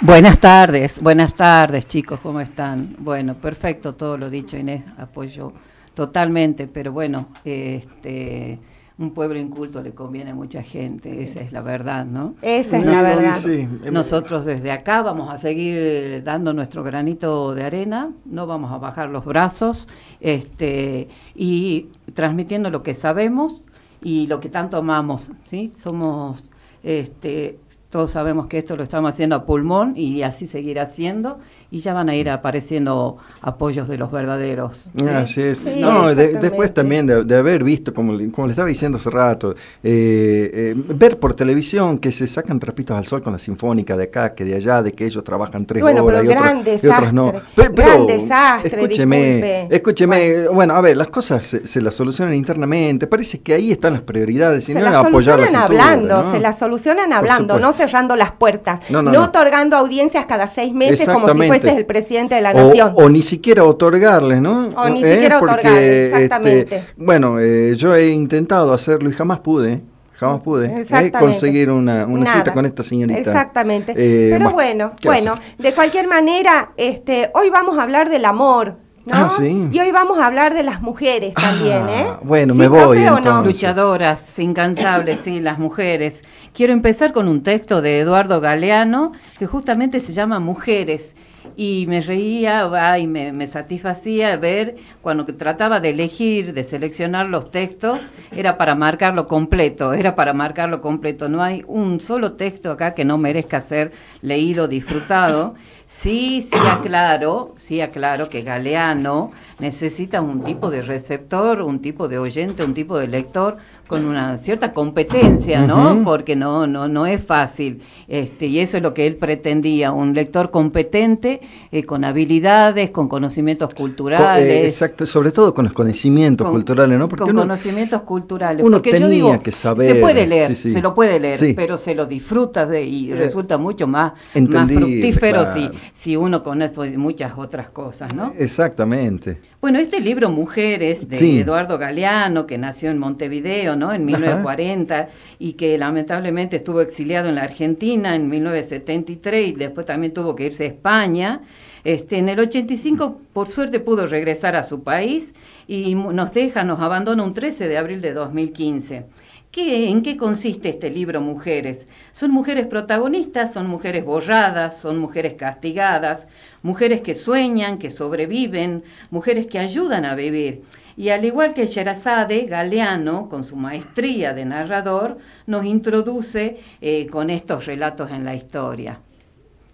Buenas 0.00 0.38
tardes, 0.38 1.00
buenas 1.02 1.34
tardes 1.34 1.88
chicos, 1.88 2.20
¿cómo 2.20 2.40
están? 2.40 2.94
Bueno, 2.98 3.34
perfecto 3.34 3.96
todo 3.96 4.16
lo 4.16 4.30
dicho 4.30 4.56
Inés, 4.56 4.84
apoyo 4.96 5.52
totalmente, 5.94 6.68
pero 6.68 6.92
bueno, 6.92 7.30
este, 7.44 8.60
un 8.96 9.12
pueblo 9.12 9.40
inculto 9.40 9.82
le 9.82 9.90
conviene 9.94 10.30
a 10.30 10.34
mucha 10.36 10.62
gente, 10.62 11.24
esa 11.24 11.40
es 11.40 11.50
la 11.50 11.62
verdad, 11.62 12.06
¿no? 12.06 12.36
Esa 12.42 12.78
es 12.78 12.86
la 12.86 13.02
verdad. 13.02 13.42
Nosotros 13.90 14.44
desde 14.44 14.70
acá 14.70 15.02
vamos 15.02 15.30
a 15.30 15.38
seguir 15.38 16.22
dando 16.22 16.52
nuestro 16.52 16.84
granito 16.84 17.52
de 17.56 17.64
arena, 17.64 18.12
no 18.24 18.46
vamos 18.46 18.70
a 18.70 18.78
bajar 18.78 19.08
los 19.08 19.24
brazos, 19.24 19.88
este, 20.20 21.08
y 21.34 21.88
transmitiendo 22.14 22.70
lo 22.70 22.84
que 22.84 22.94
sabemos 22.94 23.62
y 24.00 24.28
lo 24.28 24.38
que 24.38 24.48
tanto 24.48 24.76
amamos, 24.76 25.32
¿sí? 25.50 25.72
Somos 25.82 26.44
este, 26.84 27.58
todos 27.90 28.10
sabemos 28.10 28.46
que 28.46 28.58
esto 28.58 28.76
lo 28.76 28.82
estamos 28.82 29.12
haciendo 29.12 29.36
a 29.36 29.46
pulmón 29.46 29.94
y 29.96 30.22
así 30.22 30.46
seguirá 30.46 30.82
haciendo 30.82 31.38
y 31.70 31.80
ya 31.80 31.92
van 31.92 32.08
a 32.08 32.16
ir 32.16 32.30
apareciendo 32.30 33.18
apoyos 33.42 33.88
de 33.88 33.98
los 33.98 34.10
verdaderos. 34.10 34.88
Así 35.14 35.42
es. 35.42 35.64
no, 35.64 36.14
después 36.14 36.72
también 36.72 37.06
de, 37.06 37.36
haber 37.36 37.62
visto, 37.62 37.92
como, 37.92 38.16
como 38.32 38.46
le 38.46 38.52
estaba 38.52 38.68
diciendo 38.68 38.96
hace 38.96 39.10
rato, 39.10 39.54
eh, 39.82 40.50
eh, 40.54 40.74
ver 40.76 41.18
por 41.18 41.34
televisión 41.34 41.98
que 41.98 42.10
se 42.10 42.26
sacan 42.26 42.58
trapitos 42.58 42.96
al 42.96 43.06
sol 43.06 43.22
con 43.22 43.34
la 43.34 43.38
sinfónica 43.38 43.96
de 43.96 44.04
acá, 44.04 44.34
que 44.34 44.44
de 44.44 44.54
allá, 44.54 44.82
de 44.82 44.92
que 44.92 45.04
ellos 45.04 45.22
trabajan 45.24 45.66
tres 45.66 45.82
horas 45.82 46.24
y, 46.24 46.86
otros, 46.86 47.12
no. 47.12 47.34
Pero, 47.54 48.06
desastre, 48.06 48.82
escúcheme, 48.82 49.68
escúcheme, 49.70 50.48
bueno. 50.48 50.74
a 50.74 50.80
ver, 50.80 50.96
las 50.96 51.10
cosas 51.10 51.46
se, 51.46 51.82
las 51.82 51.94
solucionan 51.94 52.32
internamente, 52.34 53.06
parece 53.06 53.40
que 53.40 53.52
ahí 53.52 53.72
están 53.72 53.92
las 53.92 54.02
prioridades, 54.02 54.68
y 54.68 54.72
se 54.72 54.80
no 54.80 54.86
las 54.86 55.02
solucionan 55.02 55.54
hablando, 55.54 56.32
se 56.32 56.40
las 56.40 56.58
solucionan 56.58 57.12
hablando, 57.12 57.58
no 57.58 57.74
cerrando 57.74 58.16
las 58.16 58.32
puertas, 58.32 58.80
no, 58.88 59.22
otorgando 59.22 59.76
audiencias 59.76 60.24
cada 60.24 60.46
seis 60.46 60.72
meses 60.72 61.06
como 61.06 61.28
si 61.28 61.36
fuese 61.36 61.57
es 61.66 61.76
el 61.76 61.86
presidente 61.86 62.34
de 62.36 62.40
la 62.40 62.52
nación. 62.52 62.92
O, 62.94 63.08
ni 63.08 63.22
siquiera 63.22 63.64
otorgarles, 63.64 64.40
¿no? 64.40 64.68
O 64.76 64.88
ni 64.88 65.02
siquiera 65.02 65.36
¿Eh? 65.36 65.42
otorgarles, 65.42 66.14
exactamente. 66.14 66.84
bueno, 66.96 67.40
eh, 67.40 67.74
yo 67.76 67.94
he 67.94 68.10
intentado 68.10 68.72
hacerlo 68.72 69.10
y 69.10 69.12
jamás 69.12 69.40
pude 69.40 69.80
jamás 70.18 70.40
pude 70.40 70.66
¿eh? 70.66 71.12
conseguir 71.12 71.70
una, 71.70 72.04
una 72.06 72.32
cita 72.34 72.52
con 72.52 72.66
esta 72.66 72.82
señorita. 72.82 73.20
Exactamente. 73.20 73.94
Pero 73.94 74.50
bueno, 74.50 74.92
bueno, 75.04 75.36
de 75.58 75.72
cualquier 75.72 76.08
manera, 76.08 76.70
este, 76.76 77.30
hoy 77.34 77.50
vamos 77.50 77.78
a 77.78 77.82
hablar 77.82 78.10
del 78.10 78.24
amor. 78.24 78.76
¿no? 79.06 79.14
Ah, 79.14 79.28
sí. 79.30 79.68
Y 79.72 79.78
hoy 79.78 79.90
vamos 79.90 80.18
a 80.18 80.26
hablar 80.26 80.52
de 80.52 80.62
las 80.62 80.82
mujeres 80.82 81.32
ah, 81.36 81.40
también, 81.40 81.88
¿eh? 81.88 82.06
Bueno, 82.22 82.54
me 82.54 82.68
voy. 82.68 82.98
No? 82.98 83.42
Luchadoras, 83.42 84.38
incansables, 84.38 85.20
sí, 85.22 85.40
las 85.40 85.58
mujeres. 85.58 86.20
Quiero 86.52 86.72
empezar 86.72 87.12
con 87.12 87.28
un 87.28 87.42
texto 87.42 87.80
de 87.80 88.00
Eduardo 88.00 88.40
Galeano 88.40 89.12
que 89.38 89.46
justamente 89.46 90.00
se 90.00 90.12
llama 90.12 90.40
Mujeres 90.40 91.14
y 91.60 91.86
me 91.88 92.02
reía 92.02 92.70
y 92.98 93.08
me, 93.08 93.46
satisfacía 93.48 94.36
ver 94.36 94.76
cuando 95.02 95.26
trataba 95.26 95.80
de 95.80 95.90
elegir, 95.90 96.54
de 96.54 96.62
seleccionar 96.62 97.26
los 97.26 97.50
textos, 97.50 98.12
era 98.30 98.56
para 98.56 98.76
marcarlo 98.76 99.26
completo, 99.26 99.92
era 99.92 100.14
para 100.14 100.32
marcarlo 100.32 100.80
completo. 100.80 101.28
No 101.28 101.42
hay 101.42 101.64
un 101.66 102.00
solo 102.00 102.34
texto 102.34 102.70
acá 102.70 102.94
que 102.94 103.04
no 103.04 103.18
merezca 103.18 103.60
ser 103.60 103.90
leído, 104.22 104.68
disfrutado. 104.68 105.56
Sí, 105.88 106.42
sí 106.42 106.58
aclaro, 106.70 107.54
sí 107.56 107.80
aclaro 107.80 108.28
que 108.28 108.42
Galeano 108.42 109.32
necesita 109.58 110.20
un 110.20 110.44
tipo 110.44 110.70
de 110.70 110.82
receptor, 110.82 111.60
un 111.62 111.82
tipo 111.82 112.06
de 112.06 112.18
oyente, 112.18 112.62
un 112.62 112.74
tipo 112.74 112.96
de 112.98 113.08
lector 113.08 113.56
con 113.88 114.04
una 114.04 114.38
cierta 114.38 114.72
competencia, 114.72 115.66
¿no? 115.66 116.02
Porque 116.04 116.36
no, 116.36 116.66
no, 116.66 116.86
no 116.86 117.06
es 117.06 117.24
fácil. 117.24 117.80
Este, 118.06 118.46
y 118.46 118.60
eso 118.60 118.76
es 118.76 118.82
lo 118.82 118.94
que 118.94 119.06
él 119.06 119.16
pretendía, 119.16 119.92
un 119.92 120.14
lector 120.14 120.50
competente, 120.50 121.40
eh, 121.72 121.84
con 121.84 122.04
habilidades, 122.04 122.90
con 122.90 123.08
conocimientos 123.08 123.74
culturales. 123.74 124.48
Eh, 124.48 124.66
exacto, 124.66 125.06
sobre 125.06 125.32
todo 125.32 125.52
con 125.54 125.64
los 125.64 125.72
conocimientos 125.72 126.48
culturales, 126.48 126.98
¿no? 126.98 127.08
Porque 127.08 127.24
con 127.24 127.34
conocimientos 127.34 128.02
culturales. 128.02 128.64
Uno 128.64 128.80
tenía 128.80 129.38
que 129.38 129.52
saber. 129.52 129.94
Se 129.94 130.00
puede 130.00 130.26
leer, 130.26 130.54
se 130.54 130.80
lo 130.80 130.94
puede 130.94 131.18
leer, 131.18 131.54
pero 131.56 131.76
se 131.76 131.94
lo 131.94 132.06
disfruta 132.06 132.66
de, 132.66 132.84
y 132.84 133.10
eh, 133.10 133.16
resulta 133.16 133.58
mucho 133.58 133.86
más, 133.86 134.12
más 134.34 134.70
fructífero 134.70 135.52
si, 135.52 135.70
si 135.94 136.16
uno 136.16 136.42
conoce 136.42 136.96
muchas 136.98 137.32
otras 137.36 137.70
cosas, 137.70 138.14
¿no? 138.14 138.32
Exactamente. 138.38 139.38
Bueno, 139.60 139.80
este 139.80 140.00
libro 140.00 140.30
Mujeres 140.30 141.08
de 141.08 141.40
Eduardo 141.40 141.78
Galeano, 141.78 142.46
que 142.46 142.58
nació 142.58 142.90
en 142.90 142.98
Montevideo, 142.98 143.74
¿no? 143.78 143.92
En 143.92 144.04
1940 144.04 145.08
y 145.38 145.54
que 145.54 145.78
lamentablemente 145.78 146.56
estuvo 146.56 146.80
exiliado 146.80 147.28
en 147.28 147.36
la 147.36 147.44
Argentina 147.44 148.14
en 148.14 148.28
1973 148.28 149.48
y 149.48 149.52
después 149.52 149.86
también 149.86 150.12
tuvo 150.12 150.34
que 150.34 150.46
irse 150.46 150.64
a 150.64 150.68
España. 150.68 151.40
Este, 151.84 152.18
en 152.18 152.28
el 152.28 152.40
85, 152.40 153.20
por 153.32 153.48
suerte, 153.48 153.80
pudo 153.80 154.06
regresar 154.06 154.56
a 154.56 154.64
su 154.64 154.82
país 154.82 155.32
y 155.66 155.94
nos 155.94 156.32
deja, 156.34 156.64
nos 156.64 156.80
abandona 156.80 157.22
un 157.22 157.34
13 157.34 157.68
de 157.68 157.78
abril 157.78 158.00
de 158.00 158.12
2015. 158.12 159.04
¿Qué, 159.50 159.88
¿En 159.88 160.02
qué 160.02 160.16
consiste 160.16 160.68
este 160.68 160.90
libro 160.90 161.20
Mujeres? 161.20 161.86
Son 162.12 162.30
mujeres 162.30 162.66
protagonistas, 162.66 163.54
son 163.54 163.66
mujeres 163.66 164.04
borradas, 164.04 164.76
son 164.78 164.98
mujeres 164.98 165.34
castigadas, 165.34 166.26
mujeres 166.62 167.00
que 167.00 167.14
sueñan, 167.14 167.78
que 167.78 167.90
sobreviven, 167.90 168.82
mujeres 169.10 169.46
que 169.46 169.58
ayudan 169.58 170.04
a 170.04 170.14
vivir. 170.14 170.62
Y 170.98 171.10
al 171.10 171.24
igual 171.24 171.54
que 171.54 171.68
Sherazade, 171.68 172.46
Galeano, 172.46 173.28
con 173.28 173.44
su 173.44 173.54
maestría 173.54 174.34
de 174.34 174.44
narrador, 174.44 175.18
nos 175.46 175.64
introduce 175.64 176.58
eh, 176.80 177.06
con 177.06 177.30
estos 177.30 177.66
relatos 177.66 178.10
en 178.10 178.24
la 178.24 178.34
historia. 178.34 178.98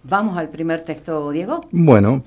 Vamos 0.03 0.37
al 0.37 0.49
primer 0.49 0.81
texto, 0.81 1.31
Diego. 1.31 1.61
Bueno, 1.71 2.21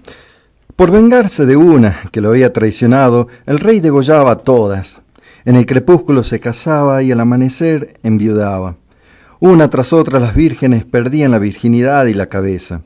por 0.74 0.90
vengarse 0.90 1.46
de 1.46 1.56
una 1.56 2.00
que 2.10 2.20
lo 2.20 2.30
había 2.30 2.52
traicionado, 2.52 3.28
el 3.46 3.60
rey 3.60 3.78
degollaba 3.78 4.32
a 4.32 4.38
todas. 4.38 5.00
En 5.44 5.54
el 5.54 5.64
crepúsculo 5.64 6.24
se 6.24 6.40
casaba 6.40 7.00
y 7.04 7.12
al 7.12 7.20
amanecer 7.20 8.00
enviudaba. 8.02 8.74
Una 9.38 9.70
tras 9.70 9.92
otra 9.92 10.18
las 10.18 10.34
vírgenes 10.34 10.84
perdían 10.84 11.30
la 11.30 11.38
virginidad 11.38 12.06
y 12.06 12.14
la 12.14 12.26
cabeza. 12.26 12.80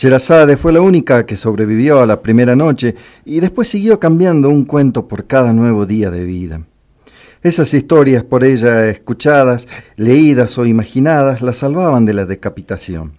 Sherazade 0.00 0.56
fue 0.56 0.72
la 0.72 0.80
única 0.80 1.26
que 1.26 1.36
sobrevivió 1.36 2.00
a 2.00 2.06
la 2.06 2.22
primera 2.22 2.56
noche 2.56 2.94
y 3.26 3.40
después 3.40 3.68
siguió 3.68 4.00
cambiando 4.00 4.48
un 4.48 4.64
cuento 4.64 5.06
por 5.06 5.26
cada 5.26 5.52
nuevo 5.52 5.84
día 5.84 6.10
de 6.10 6.24
vida. 6.24 6.62
Esas 7.42 7.74
historias 7.74 8.24
por 8.24 8.42
ella 8.42 8.88
escuchadas, 8.88 9.68
leídas 9.96 10.56
o 10.56 10.64
imaginadas 10.64 11.42
la 11.42 11.52
salvaban 11.52 12.06
de 12.06 12.14
la 12.14 12.24
decapitación. 12.24 13.12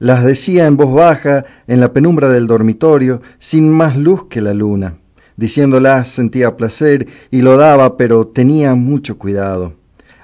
Las 0.00 0.24
decía 0.24 0.66
en 0.66 0.76
voz 0.76 0.92
baja 0.92 1.44
en 1.68 1.78
la 1.78 1.92
penumbra 1.92 2.30
del 2.30 2.48
dormitorio, 2.48 3.22
sin 3.38 3.70
más 3.70 3.96
luz 3.96 4.24
que 4.24 4.40
la 4.40 4.54
luna. 4.54 4.96
Diciéndolas 5.36 6.08
sentía 6.08 6.56
placer 6.56 7.06
y 7.30 7.42
lo 7.42 7.56
daba, 7.56 7.96
pero 7.96 8.26
tenía 8.26 8.74
mucho 8.74 9.18
cuidado. 9.18 9.74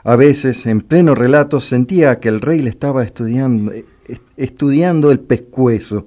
A 0.02 0.16
veces, 0.16 0.66
en 0.66 0.80
pleno 0.80 1.14
relato, 1.14 1.60
sentía 1.60 2.18
que 2.18 2.28
el 2.28 2.40
rey 2.40 2.62
le 2.62 2.70
estaba 2.70 3.04
estudiando, 3.04 3.70
estudiando 4.36 5.10
el 5.10 5.20
pescuezo. 5.20 6.06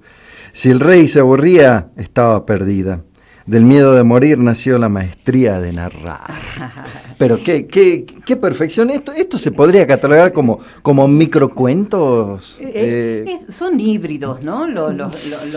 Si 0.53 0.69
el 0.69 0.79
rey 0.79 1.07
se 1.07 1.19
aburría, 1.19 1.89
estaba 1.95 2.45
perdida. 2.45 3.01
Del 3.45 3.63
miedo 3.63 3.95
de 3.95 4.03
morir 4.03 4.37
nació 4.37 4.77
la 4.77 4.87
maestría 4.87 5.59
de 5.59 5.73
narrar. 5.73 6.41
Pero 7.17 7.41
qué, 7.43 7.65
qué, 7.65 8.05
qué 8.25 8.35
perfección. 8.37 8.91
Esto, 8.91 9.11
esto 9.13 9.37
se 9.37 9.51
podría 9.51 9.87
catalogar 9.87 10.31
como, 10.31 10.59
como 10.81 11.07
microcuentos. 11.07 12.57
Eh, 12.59 13.25
eh, 13.27 13.51
son 13.51 13.79
híbridos, 13.79 14.43
¿no? 14.43 14.67
Los, 14.67 14.95
los, 14.95 15.11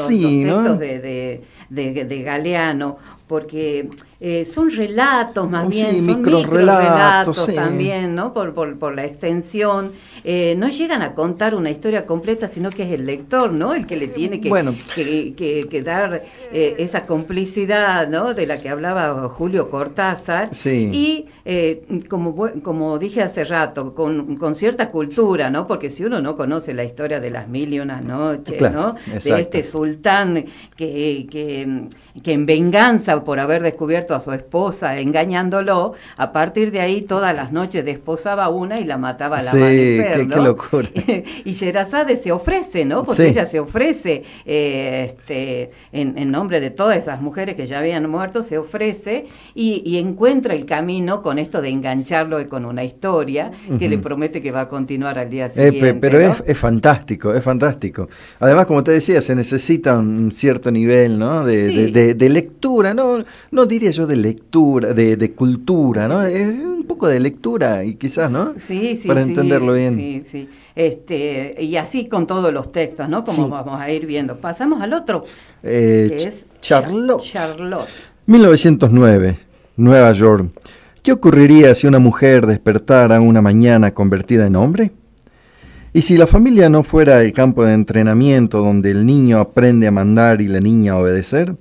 textos 0.08 0.78
de, 0.78 1.42
de, 1.70 2.04
de, 2.04 2.22
Galeano, 2.22 2.98
porque 3.26 3.90
eh, 4.26 4.46
son 4.46 4.70
relatos 4.70 5.50
más 5.50 5.66
oh, 5.66 5.68
bien, 5.68 5.98
son 5.98 6.06
micro, 6.06 6.44
relatos, 6.44 7.46
también, 7.54 8.14
¿no? 8.14 8.32
Por, 8.32 8.54
por, 8.54 8.94
la 8.94 9.04
extensión. 9.04 9.92
Eh, 10.24 10.54
no 10.56 10.70
llegan 10.70 11.02
a 11.02 11.14
contar 11.14 11.54
una 11.54 11.70
historia 11.70 12.06
completa, 12.06 12.48
sino 12.48 12.70
que 12.70 12.84
es 12.84 12.92
el 12.92 13.04
lector, 13.04 13.52
¿no? 13.52 13.74
El 13.74 13.86
que 13.86 13.96
le 13.96 14.08
tiene 14.08 14.40
que, 14.40 15.68
que, 15.70 15.82
dar 15.82 16.24
eh, 16.50 16.74
esa 16.78 17.04
complicidad, 17.04 18.08
¿no? 18.08 18.32
De 18.32 18.46
la 18.46 18.62
que 18.62 18.70
hablaba 18.70 19.28
Julio 19.28 19.68
Cortázar. 19.68 20.48
Y 20.64 21.26
como, 22.08 22.34
como 22.62 22.98
dije 22.98 23.20
hace 23.20 23.44
rato, 23.44 23.94
con, 23.94 24.36
con, 24.36 24.54
cierta 24.54 24.88
cultura, 24.88 25.50
¿no? 25.50 25.66
Porque 25.66 25.90
si 25.90 26.02
uno 26.02 26.22
no 26.22 26.34
conoce 26.34 26.72
la 26.72 26.84
historia 26.84 27.20
de 27.20 27.28
las 27.28 27.46
mil 27.46 27.74
y 27.74 27.78
una 27.78 28.00
noches, 28.00 28.58
¿no? 28.72 28.94
De 29.22 29.40
este 29.42 29.62
sultán 29.62 30.46
que, 30.74 31.26
que, 31.30 31.88
que 32.22 32.32
en 32.32 32.46
venganza 32.46 33.22
por 33.22 33.38
haber 33.38 33.62
descubierto 33.62 34.13
a 34.14 34.20
su 34.20 34.32
esposa 34.32 34.98
engañándolo, 34.98 35.94
a 36.16 36.32
partir 36.32 36.70
de 36.70 36.80
ahí 36.80 37.02
todas 37.02 37.34
las 37.34 37.52
noches 37.52 37.84
desposaba 37.84 38.48
una 38.48 38.80
y 38.80 38.84
la 38.84 38.98
mataba 38.98 39.38
a 39.38 39.42
la 39.42 39.50
sí, 39.50 39.58
qué, 39.58 40.26
locura. 40.36 40.88
y 41.44 41.52
Sherazade 41.52 42.16
se 42.16 42.32
ofrece, 42.32 42.84
¿no? 42.84 43.02
Porque 43.02 43.28
ella 43.28 43.46
se 43.46 43.60
ofrece 43.60 44.22
eh, 44.44 45.06
este, 45.08 45.70
en, 45.92 46.30
nombre 46.30 46.60
de 46.60 46.70
todas 46.70 46.98
esas 46.98 47.20
mujeres 47.20 47.54
que 47.54 47.66
ya 47.66 47.78
habían 47.78 48.08
muerto, 48.10 48.42
se 48.42 48.58
ofrece 48.58 49.26
y, 49.54 49.94
encuentra 49.98 50.54
el 50.54 50.66
camino 50.66 51.22
con 51.22 51.38
esto 51.38 51.62
de 51.62 51.68
engancharlo 51.68 52.40
y 52.40 52.46
con 52.46 52.64
una 52.64 52.82
historia 52.82 53.52
que 53.78 53.88
le 53.88 53.98
promete 53.98 54.42
que 54.42 54.50
va 54.50 54.62
a 54.62 54.68
continuar 54.68 55.18
al 55.18 55.30
día 55.30 55.46
eh, 55.46 55.50
siguiente. 55.50 55.94
pero 55.94 56.18
es, 56.20 56.58
fantástico, 56.58 57.32
es 57.32 57.42
fantástico. 57.42 58.08
Además, 58.40 58.66
como 58.66 58.82
te 58.82 58.90
decía, 58.90 59.20
se 59.20 59.34
necesita 59.34 59.96
un 59.96 60.32
cierto 60.32 60.70
nivel 60.70 61.18
¿no? 61.18 61.44
de, 61.44 62.14
de 62.14 62.28
lectura, 62.28 62.92
no, 62.92 63.24
no 63.50 63.66
diría 63.66 63.90
yo 63.90 64.03
de 64.06 64.16
lectura, 64.16 64.92
de, 64.94 65.16
de 65.16 65.32
cultura, 65.32 66.08
¿no? 66.08 66.22
Es 66.22 66.46
un 66.46 66.84
poco 66.84 67.08
de 67.08 67.20
lectura 67.20 67.84
y 67.84 67.94
quizás, 67.94 68.30
¿no? 68.30 68.54
Sí, 68.58 68.98
sí. 69.00 69.08
Para 69.08 69.22
entenderlo 69.22 69.74
bien. 69.74 69.96
Sí, 69.96 70.22
sí. 70.30 70.48
Este, 70.74 71.62
y 71.62 71.76
así 71.76 72.08
con 72.08 72.26
todos 72.26 72.52
los 72.52 72.72
textos, 72.72 73.08
¿no? 73.08 73.24
Como 73.24 73.48
vamos 73.48 73.80
a 73.80 73.90
ir 73.90 74.06
viendo. 74.06 74.36
Pasamos 74.36 74.82
al 74.82 74.92
otro, 74.92 75.24
eh, 75.62 76.08
que 76.10 76.16
es 76.16 76.34
Charlotte. 76.60 77.22
Charlotte. 77.22 77.88
1909, 78.26 79.38
Nueva 79.76 80.12
York. 80.12 80.50
¿Qué 81.02 81.12
ocurriría 81.12 81.74
si 81.74 81.86
una 81.86 81.98
mujer 81.98 82.46
despertara 82.46 83.20
una 83.20 83.42
mañana 83.42 83.92
convertida 83.92 84.46
en 84.46 84.56
hombre? 84.56 84.92
¿Y 85.92 86.02
si 86.02 86.16
la 86.16 86.26
familia 86.26 86.68
no 86.68 86.82
fuera 86.82 87.22
el 87.22 87.32
campo 87.32 87.64
de 87.64 87.74
entrenamiento 87.74 88.58
donde 88.58 88.90
el 88.90 89.06
niño 89.06 89.38
aprende 89.38 89.86
a 89.86 89.90
mandar 89.92 90.40
y 90.40 90.48
la 90.48 90.60
niña 90.60 90.94
a 90.94 90.98
obedecer? 90.98 91.54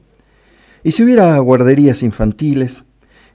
¿Y 0.84 0.92
si 0.92 1.04
hubiera 1.04 1.38
guarderías 1.40 2.04
infantiles? 2.04 2.84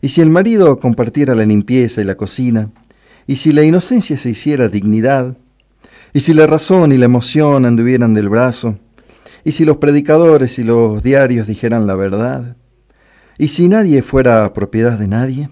¿Y 0.03 0.11
si 0.11 0.21
el 0.21 0.29
marido 0.29 0.79
compartiera 0.79 1.35
la 1.35 1.47
limpieza 1.47 2.01
y 2.01 2.05
la 2.05 2.15
cocina? 2.15 2.71
¿Y 3.27 3.37
si 3.37 3.53
la 3.53 3.63
inocencia 3.63 4.19
se 4.19 4.31
hiciera 4.31 4.69
dignidad? 4.69 5.37
¿Y 6.13 6.21
si 6.21 6.35
la 6.35 6.47
razón 6.47 6.93
y 6.93 6.99
la 6.99 7.07
emoción 7.07 7.65
anduvieran 7.65 8.15
del 8.15 8.29
brazo? 8.29 8.79
¿Y 9.45 9.53
si 9.53 9.65
los 9.65 9.79
predicadores 9.79 10.59
y 10.59 10.65
los 10.65 11.03
diarios 11.03 11.47
dijeran 11.47 11.87
la 11.87 11.95
verdad? 11.95 12.57
¿Y 13.39 13.49
si 13.49 13.69
nadie 13.69 14.03
fuera 14.03 14.53
propiedad 14.53 14.99
de 14.99 15.09
nadie? 15.09 15.51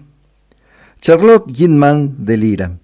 Charlotte 1.01 1.51
Gilman 1.51 2.25
delira. 2.25 2.77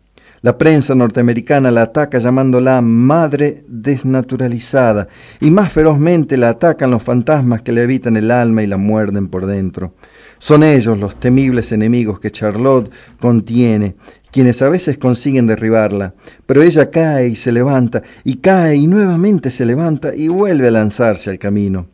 La 0.43 0.57
prensa 0.57 0.93
norteamericana 0.93 1.71
la 1.71 1.83
ataca 1.83 2.17
llamándola 2.17 2.81
madre 2.81 3.63
desnaturalizada 3.65 5.07
y 5.39 5.49
más 5.49 5.71
ferozmente 5.71 6.35
la 6.35 6.49
atacan 6.49 6.91
los 6.91 7.01
fantasmas 7.01 7.61
que 7.61 7.71
le 7.71 7.83
habitan 7.83 8.17
el 8.17 8.29
alma 8.29 8.61
y 8.61 8.67
la 8.67 8.75
muerden 8.75 9.29
por 9.29 9.45
dentro. 9.45 9.95
Son 10.39 10.63
ellos 10.63 10.99
los 10.99 11.17
temibles 11.17 11.71
enemigos 11.71 12.19
que 12.19 12.31
Charlotte 12.31 12.91
contiene, 13.21 13.95
quienes 14.33 14.61
a 14.61 14.67
veces 14.67 14.97
consiguen 14.97 15.47
derribarla, 15.47 16.13
pero 16.45 16.61
ella 16.61 16.91
cae 16.91 17.29
y 17.29 17.37
se 17.37 17.53
levanta, 17.53 18.03
y 18.25 18.39
cae 18.39 18.75
y 18.75 18.85
nuevamente 18.85 19.49
se 19.49 19.63
levanta 19.63 20.13
y 20.13 20.27
vuelve 20.27 20.67
a 20.67 20.71
lanzarse 20.71 21.29
al 21.29 21.39
camino. 21.39 21.87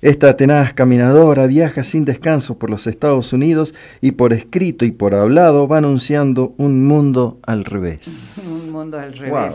Esta 0.00 0.36
tenaz 0.36 0.74
caminadora 0.74 1.48
viaja 1.48 1.82
sin 1.82 2.04
descanso 2.04 2.56
por 2.56 2.70
los 2.70 2.86
Estados 2.86 3.32
Unidos 3.32 3.74
y 4.00 4.12
por 4.12 4.32
escrito 4.32 4.84
y 4.84 4.92
por 4.92 5.12
hablado 5.12 5.66
va 5.66 5.78
anunciando 5.78 6.54
un 6.56 6.86
mundo 6.86 7.40
al 7.42 7.64
revés. 7.64 8.36
un 8.48 8.70
mundo 8.70 8.96
al 8.96 9.18
revés. 9.18 9.54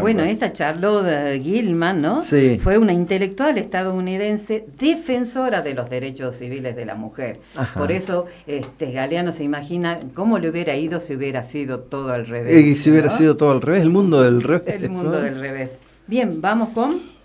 bueno, 0.00 0.22
esta 0.22 0.52
Charlotte 0.52 1.42
Gilman, 1.42 2.00
¿no? 2.00 2.20
Sí. 2.20 2.60
Fue 2.62 2.78
una 2.78 2.92
intelectual 2.92 3.58
estadounidense 3.58 4.64
defensora 4.78 5.60
de 5.60 5.74
los 5.74 5.90
derechos 5.90 6.36
civiles 6.36 6.76
de 6.76 6.84
la 6.84 6.94
mujer. 6.94 7.40
Por 7.74 7.90
eso 7.90 8.26
este 8.46 8.92
Galeano 8.92 9.32
se 9.32 9.42
imagina 9.42 9.98
cómo 10.14 10.38
le 10.38 10.50
hubiera 10.50 10.76
ido 10.76 11.00
si 11.00 11.16
hubiera 11.16 11.42
sido 11.42 11.80
todo 11.80 12.12
al 12.12 12.28
revés. 12.28 12.64
Y 12.64 12.76
si 12.76 12.92
hubiera 12.92 13.10
sido 13.10 13.36
todo 13.36 13.50
al 13.50 13.60
revés, 13.60 13.82
el 13.82 13.90
mundo 13.90 14.22
del 14.22 14.40
revés. 14.40 14.72
El 14.72 14.88
mundo 14.88 15.20
del 15.20 15.40
revés. 15.40 15.70
Bien, 16.06 16.40
vamos 16.40 16.68
con 16.68 17.18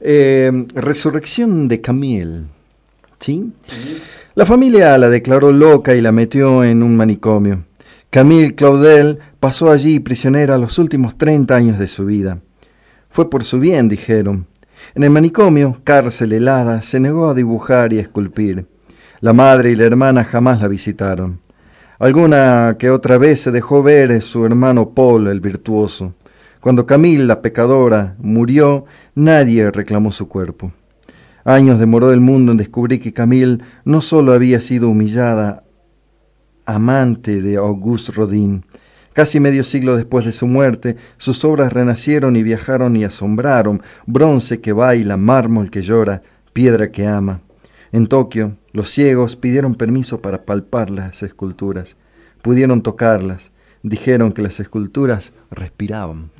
eh, 0.00 0.66
resurrección 0.74 1.68
de 1.68 1.80
Camille. 1.80 2.42
¿Sí? 3.20 3.52
La 4.34 4.46
familia 4.46 4.96
la 4.98 5.08
declaró 5.10 5.52
loca 5.52 5.94
y 5.94 6.00
la 6.00 6.12
metió 6.12 6.62
en 6.62 6.82
un 6.82 6.96
manicomio. 6.96 7.64
Camille 8.10 8.54
Claudel 8.54 9.18
pasó 9.40 9.70
allí 9.70 10.00
prisionera 10.00 10.56
los 10.56 10.78
últimos 10.78 11.18
30 11.18 11.54
años 11.54 11.78
de 11.78 11.88
su 11.88 12.06
vida. 12.06 12.38
Fue 13.10 13.28
por 13.28 13.44
su 13.44 13.58
bien, 13.58 13.88
dijeron. 13.88 14.46
En 14.94 15.02
el 15.02 15.10
manicomio, 15.10 15.76
cárcel 15.84 16.32
helada, 16.32 16.82
se 16.82 17.00
negó 17.00 17.28
a 17.28 17.34
dibujar 17.34 17.92
y 17.92 17.98
esculpir. 17.98 18.66
La 19.20 19.32
madre 19.32 19.72
y 19.72 19.76
la 19.76 19.84
hermana 19.84 20.24
jamás 20.24 20.60
la 20.60 20.68
visitaron. 20.68 21.40
Alguna 21.98 22.76
que 22.78 22.90
otra 22.90 23.18
vez 23.18 23.40
se 23.40 23.50
dejó 23.50 23.82
ver 23.82 24.22
su 24.22 24.46
hermano 24.46 24.90
Paul, 24.90 25.26
el 25.26 25.40
virtuoso. 25.40 26.14
Cuando 26.60 26.86
Camille, 26.86 27.24
la 27.24 27.42
pecadora, 27.42 28.16
murió, 28.18 28.84
nadie 29.14 29.70
reclamó 29.70 30.12
su 30.12 30.28
cuerpo. 30.28 30.72
Años 31.44 31.78
demoró 31.78 32.12
el 32.12 32.20
mundo 32.20 32.52
en 32.52 32.58
descubrir 32.58 33.00
que 33.00 33.12
Camille 33.12 33.58
no 33.84 34.00
sólo 34.00 34.32
había 34.32 34.60
sido 34.60 34.90
humillada, 34.90 35.64
amante 36.66 37.40
de 37.40 37.56
Auguste 37.56 38.12
Rodin, 38.12 38.64
Casi 39.18 39.40
medio 39.40 39.64
siglo 39.64 39.96
después 39.96 40.24
de 40.24 40.30
su 40.30 40.46
muerte, 40.46 40.94
sus 41.16 41.44
obras 41.44 41.72
renacieron 41.72 42.36
y 42.36 42.44
viajaron 42.44 42.94
y 42.94 43.02
asombraron, 43.02 43.82
bronce 44.06 44.60
que 44.60 44.72
baila, 44.72 45.16
mármol 45.16 45.72
que 45.72 45.82
llora, 45.82 46.22
piedra 46.52 46.92
que 46.92 47.04
ama. 47.04 47.40
En 47.90 48.06
Tokio, 48.06 48.56
los 48.72 48.90
ciegos 48.90 49.34
pidieron 49.34 49.74
permiso 49.74 50.22
para 50.22 50.44
palpar 50.44 50.90
las 50.90 51.24
esculturas. 51.24 51.96
Pudieron 52.42 52.80
tocarlas, 52.80 53.50
dijeron 53.82 54.32
que 54.32 54.42
las 54.42 54.60
esculturas 54.60 55.32
respiraban. 55.50 56.30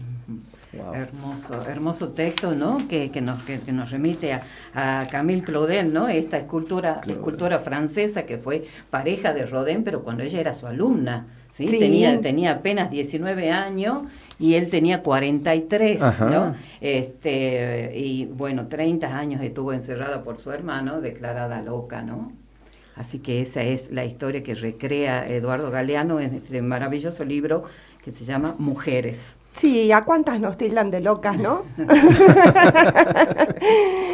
Hermoso, 0.95 1.63
hermoso 1.67 2.09
texto, 2.11 2.55
¿no? 2.55 2.87
Que, 2.89 3.11
que, 3.11 3.21
nos, 3.21 3.43
que, 3.45 3.73
nos 3.73 3.91
remite 3.91 4.35
a, 4.35 4.43
a, 4.75 5.07
Camille 5.09 5.43
Claudel, 5.43 5.93
¿no? 5.93 6.09
Esta 6.09 6.37
escultura, 6.39 7.01
escultora 7.07 7.61
francesa 7.61 8.25
que 8.27 8.39
fue 8.39 8.67
pareja 8.91 9.33
de 9.33 9.47
Rodin, 9.47 9.83
pero 9.83 10.03
cuando 10.03 10.23
ella 10.23 10.41
era 10.41 10.55
su 10.55 10.67
alumna, 10.67 11.27
¿sí? 11.55 11.67
Tenía, 11.67 12.21
tenía 12.21 12.53
apenas 12.53 12.91
19 12.91 13.51
años 13.51 14.03
y 14.39 14.55
él 14.55 14.69
tenía 14.69 15.03
43, 15.03 16.01
¿no? 16.21 16.55
Este, 16.81 17.93
y 17.97 18.27
bueno, 18.27 18.67
30 18.69 19.07
años 19.17 19.43
estuvo 19.43 19.73
encerrada 19.73 20.23
por 20.23 20.39
su 20.39 20.53
hermano, 20.53 21.01
declarada 21.01 21.63
loca, 21.63 22.03
¿no? 22.03 22.33
Así 22.99 23.21
que 23.21 23.41
esa 23.41 23.63
es 23.63 23.91
la 23.93 24.05
historia 24.05 24.43
que 24.43 24.55
recrea 24.55 25.29
Eduardo 25.29 25.71
Galeano 25.71 26.21
en 26.21 26.35
este 26.35 26.61
maravilloso 26.63 27.25
libro 27.25 27.65
que 28.05 28.13
se 28.13 28.25
llama 28.25 28.57
Mujeres. 28.59 29.19
Sí, 29.61 29.91
¿a 29.93 30.05
cuántas 30.05 30.41
nos 30.41 30.59
tildan 30.59 30.91
de 30.91 31.01
locas, 31.01 31.39
no? 31.39 31.63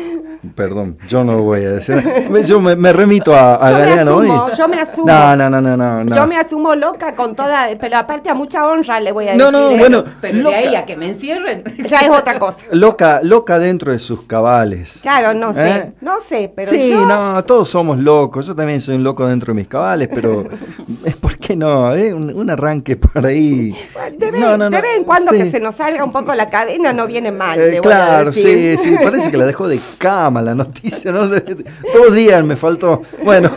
Perdón, 0.54 0.98
yo 1.08 1.24
no 1.24 1.42
voy 1.42 1.64
a 1.64 1.70
decir. 1.72 2.02
Yo 2.44 2.60
me, 2.60 2.92
remito 2.92 3.34
a, 3.34 3.54
a 3.54 3.70
Galeano 3.70 4.16
hoy. 4.16 4.28
Yo 4.56 4.68
me 4.68 4.80
asumo. 4.80 5.06
No, 5.06 5.36
no, 5.36 5.48
no, 5.48 5.60
no, 5.60 5.76
no, 6.04 6.14
Yo 6.14 6.26
me 6.26 6.36
asumo 6.36 6.74
loca 6.74 7.14
con 7.14 7.34
toda. 7.34 7.68
Pero 7.78 7.96
aparte 7.96 8.28
a 8.28 8.34
mucha 8.34 8.66
honra 8.66 9.00
le 9.00 9.12
voy 9.12 9.28
a 9.28 9.32
decir. 9.32 9.42
No, 9.42 9.50
no, 9.50 9.76
bueno. 9.76 10.04
Pero 10.20 10.38
loca, 10.38 10.56
de 10.56 10.66
ahí 10.66 10.74
a 10.74 10.84
que 10.84 10.96
me 10.96 11.08
encierren. 11.08 11.64
Ya 11.84 11.98
es 11.98 12.10
otra 12.10 12.38
cosa. 12.38 12.60
Loca, 12.72 13.20
loca 13.22 13.58
dentro 13.58 13.92
de 13.92 13.98
sus 13.98 14.22
cabales. 14.22 14.98
Claro, 15.02 15.34
no 15.34 15.52
sé. 15.52 15.70
¿Eh? 15.70 15.92
No 16.00 16.20
sé, 16.20 16.52
pero. 16.54 16.70
Sí, 16.70 16.92
no, 16.92 17.42
todos 17.44 17.68
somos 17.68 17.98
locos. 17.98 18.46
Yo 18.46 18.54
también 18.54 18.80
soy 18.80 18.96
un 18.96 19.04
loco 19.04 19.26
dentro 19.26 19.52
de 19.52 19.60
mis 19.60 19.68
cabales, 19.68 20.08
pero. 20.12 20.44
¿Por 21.44 21.48
qué 21.48 21.56
no? 21.56 21.94
¿Eh? 21.94 22.14
Un, 22.14 22.48
arranque 22.48 22.96
por 22.96 23.26
ahí. 23.26 23.76
De 24.18 24.30
vez, 24.30 24.40
no, 24.40 24.56
no, 24.56 24.70
de 24.70 24.80
vez 24.80 24.96
en 24.96 25.04
cuando 25.04 25.30
que 25.30 25.50
se 25.50 25.60
nos 25.60 25.76
salga 25.76 26.02
un 26.02 26.10
poco 26.10 26.32
la 26.32 26.48
cadena 26.48 26.94
no 26.94 27.06
viene 27.06 27.30
mal. 27.30 27.60
Eh, 27.60 27.80
claro, 27.82 28.32
sí, 28.32 28.78
sí, 28.78 28.96
parece 29.02 29.30
que 29.30 29.36
la 29.36 29.44
dejó 29.44 29.68
de 29.68 29.78
cama 29.98 30.40
la 30.40 30.54
noticia, 30.54 31.12
¿no? 31.12 31.28
Dos 31.28 32.14
días 32.14 32.42
me 32.42 32.56
faltó. 32.56 33.02
Bueno, 33.22 33.50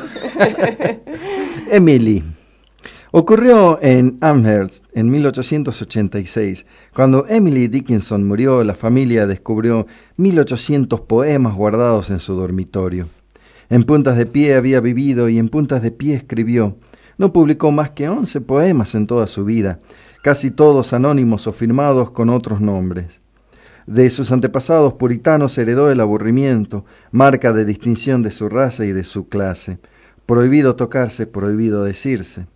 Emily. 1.72 2.26
Ocurrió 3.12 3.80
en 3.82 4.18
Amherst 4.20 4.84
en 4.94 5.10
1886. 5.10 6.66
Cuando 6.94 7.26
Emily 7.30 7.70
Dickinson 7.70 8.28
murió, 8.28 8.66
la 8.66 8.76
familia 8.76 9.28
descubrió 9.28 9.88
1800 10.18 11.00
poemas 11.02 11.56
guardados 11.56 12.10
en 12.10 12.20
su 12.20 12.34
dormitorio. 12.34 13.08
En 13.70 13.84
puntas 13.86 14.18
de 14.18 14.26
pie 14.26 14.56
había 14.56 14.82
vivido 14.82 15.30
y 15.30 15.38
en 15.38 15.48
puntas 15.48 15.82
de 15.82 15.92
pie 15.92 16.16
escribió. 16.16 16.76
No 17.18 17.34
publicó 17.34 17.72
más 17.72 17.92
que 17.92 18.10
once 18.10 18.42
poemas 18.42 18.94
en 18.96 19.08
toda 19.08 19.28
su 19.28 19.44
vida, 19.44 19.80
casi 20.24 20.52
todos 20.52 20.94
anónimos 20.94 21.48
o 21.48 21.54
firmados 21.54 22.12
con 22.12 22.30
otros 22.30 22.62
nombres. 22.62 23.22
De 23.88 24.10
sus 24.10 24.32
antepasados 24.32 24.94
puritanos 24.94 25.58
heredó 25.58 25.90
el 25.90 26.02
aburrimiento, 26.02 26.86
marca 27.12 27.54
de 27.54 27.64
distinción 27.64 28.22
de 28.22 28.32
su 28.32 28.50
raza 28.50 28.86
y 28.86 28.92
de 28.92 29.06
su 29.06 29.30
clase. 29.30 29.80
Prohibido 30.26 30.76
tocarse, 30.76 31.26
prohibido 31.26 31.86
decirse. 31.86 32.48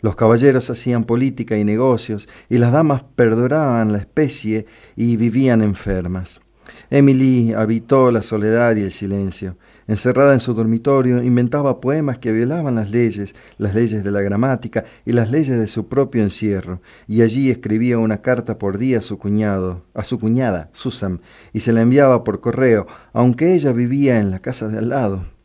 Los 0.00 0.14
caballeros 0.14 0.70
hacían 0.70 1.02
política 1.02 1.58
y 1.58 1.64
negocios, 1.64 2.28
y 2.48 2.58
las 2.58 2.70
damas 2.70 3.02
perduraban 3.16 3.90
la 3.90 3.98
especie 3.98 4.66
y 4.94 5.16
vivían 5.16 5.60
enfermas. 5.60 6.40
Emily 6.88 7.52
habitó 7.52 8.12
la 8.12 8.22
soledad 8.22 8.76
y 8.76 8.82
el 8.82 8.92
silencio. 8.92 9.56
Encerrada 9.88 10.34
en 10.34 10.40
su 10.40 10.52
dormitorio, 10.52 11.22
inventaba 11.22 11.80
poemas 11.80 12.18
que 12.18 12.32
violaban 12.32 12.74
las 12.74 12.90
leyes, 12.90 13.36
las 13.56 13.74
leyes 13.74 14.02
de 14.02 14.10
la 14.10 14.20
gramática 14.20 14.84
y 15.04 15.12
las 15.12 15.30
leyes 15.30 15.58
de 15.58 15.68
su 15.68 15.86
propio 15.86 16.24
encierro, 16.24 16.80
y 17.06 17.22
allí 17.22 17.50
escribía 17.50 17.98
una 17.98 18.20
carta 18.20 18.58
por 18.58 18.78
día 18.78 18.98
a 18.98 19.02
su 19.02 19.18
cuñado, 19.18 19.84
a 19.94 20.02
su 20.02 20.18
cuñada, 20.18 20.70
Susan, 20.72 21.20
y 21.52 21.60
se 21.60 21.72
la 21.72 21.82
enviaba 21.82 22.24
por 22.24 22.40
correo, 22.40 22.88
aunque 23.12 23.54
ella 23.54 23.72
vivía 23.72 24.18
en 24.18 24.32
la 24.32 24.40
casa 24.40 24.66
de 24.68 24.78
al 24.78 24.88
lado. 24.88 25.35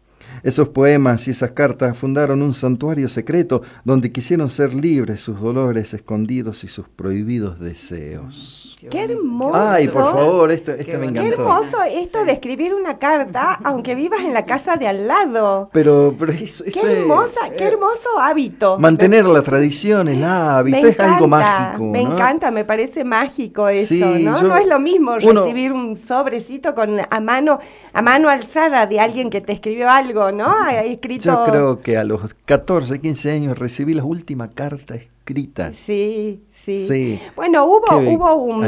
Esos 0.43 0.69
poemas 0.69 1.27
y 1.27 1.31
esas 1.31 1.51
cartas 1.51 1.97
fundaron 1.97 2.41
un 2.41 2.53
santuario 2.53 3.09
secreto 3.09 3.61
donde 3.83 4.11
quisieron 4.11 4.49
ser 4.49 4.73
libres 4.73 5.21
sus 5.21 5.39
dolores 5.39 5.93
escondidos 5.93 6.63
y 6.63 6.67
sus 6.67 6.87
prohibidos 6.87 7.59
deseos. 7.59 8.77
¡Qué 8.89 9.03
hermoso! 9.03 9.55
Ay, 9.55 9.87
por 9.87 10.01
favor, 10.01 10.51
esto, 10.51 10.71
esto 10.71 10.97
me 10.97 11.05
encantó. 11.05 11.21
Qué 11.21 11.27
hermoso 11.33 11.83
esto 11.83 12.25
de 12.25 12.31
escribir 12.31 12.73
una 12.73 12.97
carta 12.97 13.59
aunque 13.63 13.93
vivas 13.93 14.21
en 14.21 14.33
la 14.33 14.45
casa 14.45 14.77
de 14.77 14.87
al 14.87 15.07
lado. 15.07 15.69
Pero, 15.71 16.15
pero 16.17 16.31
eso, 16.31 16.63
qué 16.63 16.79
hermosa, 16.81 17.49
qué 17.55 17.65
eh, 17.65 17.67
hermoso 17.67 18.09
hábito. 18.19 18.79
Mantener 18.79 19.25
la 19.25 19.43
tradición, 19.43 20.07
el 20.07 20.23
hábito, 20.23 20.87
es 20.87 20.99
algo 20.99 21.27
mágico. 21.27 21.83
Me 21.83 22.01
encanta, 22.01 22.49
me 22.49 22.65
parece 22.65 23.03
mágico 23.03 23.69
eso, 23.69 23.93
¿no? 24.19 24.41
no 24.41 24.57
es 24.57 24.67
lo 24.67 24.79
mismo 24.79 25.17
recibir 25.17 25.71
un 25.71 25.95
sobrecito 25.95 26.73
con 26.73 26.99
a 27.07 27.19
mano, 27.19 27.59
a 27.93 28.01
mano 28.01 28.29
alzada 28.29 28.87
de 28.87 28.99
alguien 28.99 29.29
que 29.29 29.41
te 29.41 29.53
escribió 29.53 29.89
algo 29.89 30.30
¿no? 30.31 30.67
escrito... 30.69 31.25
Yo 31.25 31.43
creo 31.45 31.81
que 31.81 31.97
a 31.97 32.03
los 32.03 32.33
14, 32.45 32.99
15 32.99 33.31
años 33.31 33.57
recibí 33.57 33.93
la 33.93 34.03
última 34.03 34.49
carta 34.49 34.95
escrita. 34.95 35.73
Sí, 35.73 36.41
sí. 36.53 37.19
Bueno, 37.35 37.65
hubo, 37.65 37.97
hubo 37.97 38.35
un, 38.35 38.65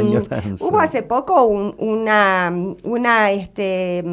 hubo 0.60 0.80
hace 0.80 1.02
poco 1.02 1.44
una, 1.44 2.52
una, 2.82 3.30
este, 3.32 4.04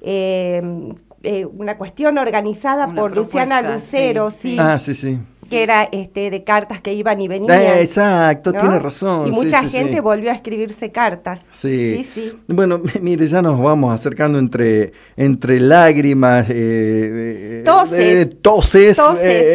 eh, 0.00 0.92
eh, 1.22 1.44
una 1.46 1.76
cuestión 1.76 2.18
organizada 2.18 2.92
por 2.94 3.16
Luciana 3.16 3.62
Lucero, 3.62 4.30
sí. 4.30 4.56
Ah, 4.58 4.78
sí, 4.78 4.94
sí 4.94 5.18
que 5.48 5.62
era 5.62 5.84
este 5.84 6.30
de 6.30 6.44
cartas 6.44 6.80
que 6.80 6.92
iban 6.92 7.20
y 7.20 7.28
venían. 7.28 7.60
Eh, 7.60 7.80
exacto, 7.80 8.52
tiene 8.52 8.78
razón. 8.78 9.28
Y 9.28 9.30
mucha 9.30 9.68
gente 9.68 10.00
volvió 10.00 10.30
a 10.30 10.34
escribirse 10.34 10.90
cartas. 10.90 11.40
Sí. 11.52 12.06
sí, 12.14 12.32
Bueno, 12.46 12.80
mire, 13.00 13.26
ya 13.26 13.42
nos 13.42 13.60
vamos 13.60 13.92
acercando 13.92 14.38
entre, 14.38 14.92
entre 15.16 15.60
lágrimas, 15.60 16.46
eh, 16.50 16.54
eh 16.54 17.62
toses. 17.64 17.98
Eh, 17.98 18.26
toses. 18.26 18.98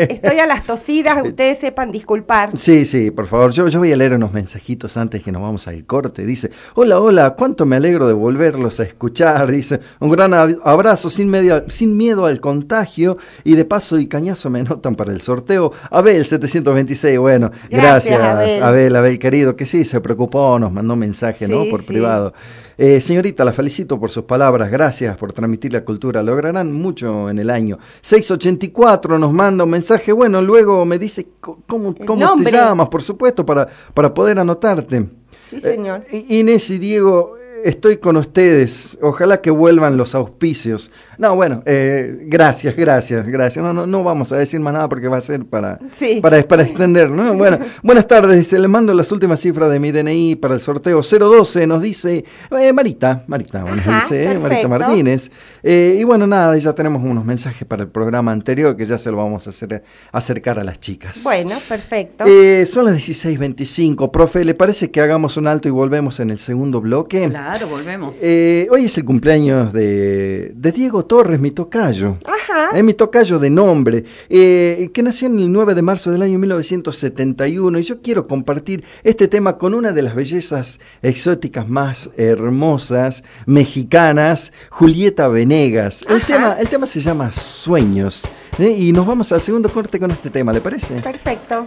Estoy 0.10 0.40
a 0.40 0.46
las 0.46 0.64
tosidas, 0.64 1.22
ustedes 1.26 1.60
sepan 1.60 1.92
disculpar. 1.92 2.58
Sí, 2.58 2.86
sí, 2.86 3.12
por 3.12 3.28
favor. 3.28 3.52
Yo, 3.52 3.68
yo 3.68 3.80
voy 3.80 3.92
a 3.92 3.98
leer 3.98 4.14
unos 4.14 4.34
mensajitos 4.34 4.98
antes 4.98 5.24
que 5.24 5.32
nos 5.32 5.42
vamos 5.42 5.68
al 5.68 5.86
corte. 5.86 6.26
Dice, 6.26 6.52
hola, 6.76 7.00
hola, 7.00 7.36
cuánto 7.36 7.66
me 7.66 7.76
alegro 7.76 8.08
de 8.08 8.14
volverlos 8.14 8.80
a 8.80 8.84
escuchar. 8.84 9.52
Dice, 9.52 9.80
un 10.00 10.10
gran 10.10 10.34
abrazo 10.34 11.10
sin, 11.10 11.30
medio, 11.30 11.70
sin 11.70 11.96
miedo 11.98 12.26
al 12.26 12.40
contagio 12.40 13.18
y 13.44 13.56
de 13.56 13.66
paso 13.66 14.00
y 14.00 14.08
cañazo 14.08 14.50
me 14.50 14.64
notan 14.64 14.96
para 14.96 15.12
el 15.12 15.22
sorteo 15.22 15.72
Abel 15.90 16.26
726, 16.26 17.20
bueno, 17.20 17.52
gracias, 17.70 18.22
Abel. 18.22 18.96
Abel. 18.96 19.20
querido, 19.20 19.56
que 19.56 19.66
sí, 19.66 19.86
se 19.86 20.02
preocupó, 20.02 20.58
nos 20.60 20.72
mandó 20.72 20.96
mensaje, 20.96 21.48
¿no? 21.48 21.66
Por 21.70 21.86
privado. 21.86 22.34
Eh, 22.78 23.00
señorita, 23.02 23.46
la 23.46 23.54
felicito 23.54 24.00
por 24.00 24.10
sus 24.10 24.24
palabras, 24.24 24.72
gracias 24.72 25.16
por 25.18 25.32
transmitir 25.32 25.74
la 25.74 25.86
cultura, 25.86 26.24
lograrán 26.24 26.72
mucho 26.72 27.30
en 27.30 27.38
el 27.38 27.50
año. 27.50 27.78
684 28.02 29.20
nos 29.20 29.32
manda 29.32 29.64
un 29.64 29.70
mensaje, 29.70 30.12
bueno, 30.12 30.42
luego 30.42 30.84
me 30.86 30.98
dice 30.98 31.28
cómo, 31.40 31.96
cómo 32.06 32.36
te 32.44 32.52
llamas, 32.52 32.90
por 32.90 33.04
supuesto, 33.04 33.46
para, 33.46 33.68
para 33.94 34.14
poder 34.14 34.40
anotarte. 34.40 35.08
Sí, 35.50 35.62
señor. 35.62 36.04
Eh, 36.12 36.26
Inés 36.30 36.70
y 36.72 36.80
Diego, 36.80 37.36
estoy 37.64 37.98
con 37.98 38.18
ustedes. 38.18 38.98
Ojalá 39.02 39.42
que 39.42 39.52
vuelvan 39.52 39.98
los 39.98 40.16
auspicios. 40.16 40.92
No, 41.18 41.36
bueno, 41.36 41.64
eh, 41.66 42.18
gracias, 42.26 42.76
gracias, 42.76 43.26
gracias. 43.28 43.64
No, 43.64 43.72
no, 43.74 43.86
no 43.86 44.04
vamos 44.04 44.32
a 44.32 44.38
decir 44.38 44.60
más 44.60 44.74
nada 44.74 44.90
porque 44.90 45.08
va 45.08 45.18
a 45.18 45.22
ser 45.22 45.46
para, 45.46 45.80
para, 46.22 46.44
para 46.44 46.64
extender, 46.64 47.10
¿no? 47.10 47.34
Bueno, 47.36 47.60
buenas 47.84 48.08
tardes, 48.08 48.38
dice, 48.38 48.60
le 48.60 48.68
mando 48.68 48.94
las 48.94 49.12
últimas 49.12 49.40
cifras 49.40 49.72
de 49.72 49.80
mi 49.80 49.92
DNI 49.92 50.36
para 50.36 50.56
el 50.56 50.60
sorteo 50.60 51.02
012, 51.02 51.68
nos 51.68 51.82
dice 51.82 52.26
eh, 52.52 52.74
Marita, 52.74 53.24
Marita, 53.28 53.64
bueno, 53.64 53.82
dice, 54.02 54.32
eh, 54.32 54.40
Marita 54.40 54.68
Martínez. 54.68 55.30
Eh, 55.62 55.98
y 56.00 56.04
bueno, 56.04 56.28
nada, 56.28 56.58
ya 56.58 56.74
tenemos 56.74 57.04
unos 57.04 57.24
mensajes 57.24 57.68
para 57.68 57.84
el 57.84 57.90
programa 57.90 58.32
anterior 58.32 58.76
que 58.76 58.86
ya 58.86 58.98
se 58.98 59.12
lo 59.12 59.18
vamos 59.18 59.48
a 59.48 59.52
hacer 59.52 59.84
acercar 60.12 60.60
a 60.60 60.64
las 60.64 60.80
chicas. 60.80 61.22
Bueno, 61.24 61.56
perfecto. 61.70 62.26
son 62.66 62.86
las 62.86 62.96
16.25. 62.96 64.12
Profe, 64.12 64.44
¿le 64.44 64.56
parece 64.56 64.92
que 64.92 65.00
hagamos 65.00 65.38
un 65.38 65.48
alto 65.48 65.68
y 65.68 65.72
volvemos 65.72 66.20
en 66.20 66.32
el 66.32 66.40
segundo 66.40 66.82
bloque? 66.82 67.30
Claro, 67.30 67.53
volvemos. 67.68 68.18
hoy 68.22 68.86
es 68.86 68.98
el 68.98 69.06
cumpleaños 69.06 69.72
de, 69.74 70.52
de 70.56 70.72
Diego 70.72 71.06
Torres, 71.06 71.40
mi 71.40 71.52
tocayo. 71.52 72.18
Ajá. 72.26 72.72
Es 72.74 72.84
mi 72.84 72.94
tocayo 72.94 73.40
de 73.40 73.50
nombre, 73.50 74.04
eh, 74.30 74.90
que 74.94 75.04
nació 75.04 75.28
en 75.28 75.40
el 75.40 75.52
9 75.52 75.76
de 75.76 75.82
marzo 75.82 76.12
del 76.12 76.22
año 76.22 76.40
1971. 76.40 77.80
Y 77.80 77.84
yo 77.84 78.02
quiero 78.02 78.28
compartir 78.28 78.84
este 79.04 79.28
tema 79.28 79.58
con 79.58 79.74
una 79.74 79.92
de 79.92 80.02
las 80.02 80.16
bellezas 80.16 80.80
exóticas 81.02 81.68
más 81.68 82.10
hermosas 82.18 83.24
mexicanas, 83.46 84.52
Julieta 84.70 85.28
Venegas. 85.28 86.02
El 86.10 86.22
tema, 86.26 86.58
el 86.60 86.68
tema 86.68 86.88
se 86.88 87.02
llama 87.02 87.32
Sueños. 87.32 88.24
¿eh? 88.60 88.70
Y 88.70 88.92
nos 88.92 89.06
vamos 89.06 89.32
al 89.32 89.42
segundo 89.42 89.70
corte 89.70 90.00
con 90.00 90.12
este 90.12 90.30
tema, 90.30 90.54
¿le 90.54 90.62
parece? 90.62 91.02
Perfecto. 91.02 91.66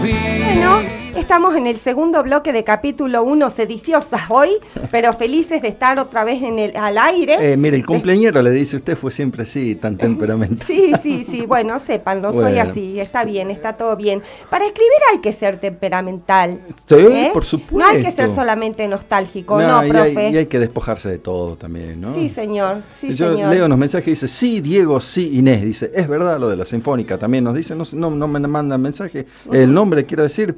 Bueno, 0.00 1.03
estamos 1.16 1.54
en 1.56 1.66
el 1.66 1.78
segundo 1.78 2.22
bloque 2.22 2.52
de 2.52 2.64
capítulo 2.64 3.22
1, 3.22 3.50
sediciosas 3.50 4.22
hoy, 4.28 4.50
pero 4.90 5.12
felices 5.12 5.62
de 5.62 5.68
estar 5.68 5.98
otra 5.98 6.24
vez 6.24 6.42
en 6.42 6.58
el, 6.58 6.76
al 6.76 6.98
aire. 6.98 7.52
Eh, 7.52 7.56
mire, 7.56 7.76
el 7.76 7.86
cumpleañero 7.86 8.42
le 8.42 8.50
dice 8.50 8.76
usted 8.76 8.96
fue 8.96 9.12
siempre 9.12 9.44
así, 9.44 9.76
tan 9.76 9.96
temperamento. 9.98 10.64
sí, 10.66 10.92
sí, 11.02 11.26
sí, 11.30 11.46
bueno, 11.46 11.78
sépanlo, 11.78 12.32
soy 12.32 12.58
así, 12.58 12.98
está 12.98 13.24
bien, 13.24 13.50
está 13.50 13.74
todo 13.74 13.96
bien. 13.96 14.22
Para 14.50 14.66
escribir 14.66 14.98
hay 15.12 15.18
que 15.18 15.32
ser 15.32 15.60
temperamental. 15.60 16.60
Sí, 16.86 16.94
¿eh? 16.94 17.30
por 17.32 17.44
supuesto. 17.44 17.78
No 17.78 17.86
hay 17.86 18.02
que 18.02 18.10
ser 18.10 18.28
solamente 18.30 18.86
nostálgico, 18.88 19.60
no, 19.60 19.82
profe. 19.88 20.30
y 20.30 20.36
hay 20.36 20.46
que 20.46 20.58
despojarse 20.58 21.08
de 21.08 21.18
todo 21.18 21.56
también, 21.56 22.00
¿no? 22.00 22.12
Sí, 22.14 22.28
señor, 22.28 22.82
sí, 22.98 23.12
Yo 23.14 23.34
leo 23.34 23.66
unos 23.66 23.78
mensajes 23.78 24.08
y 24.08 24.10
dice, 24.10 24.28
sí, 24.28 24.60
Diego, 24.60 25.00
sí, 25.00 25.38
Inés, 25.38 25.62
dice, 25.62 25.90
es 25.94 26.08
verdad 26.08 26.40
lo 26.40 26.48
de 26.48 26.56
la 26.56 26.64
sinfónica, 26.64 27.18
también 27.18 27.44
nos 27.44 27.54
dice, 27.54 27.74
no, 27.74 27.84
no, 27.92 28.10
no 28.10 28.28
me 28.28 28.40
mandan 28.40 28.80
mensaje 28.80 29.26
el 29.52 29.72
nombre, 29.72 30.04
quiero 30.04 30.24
decir. 30.24 30.54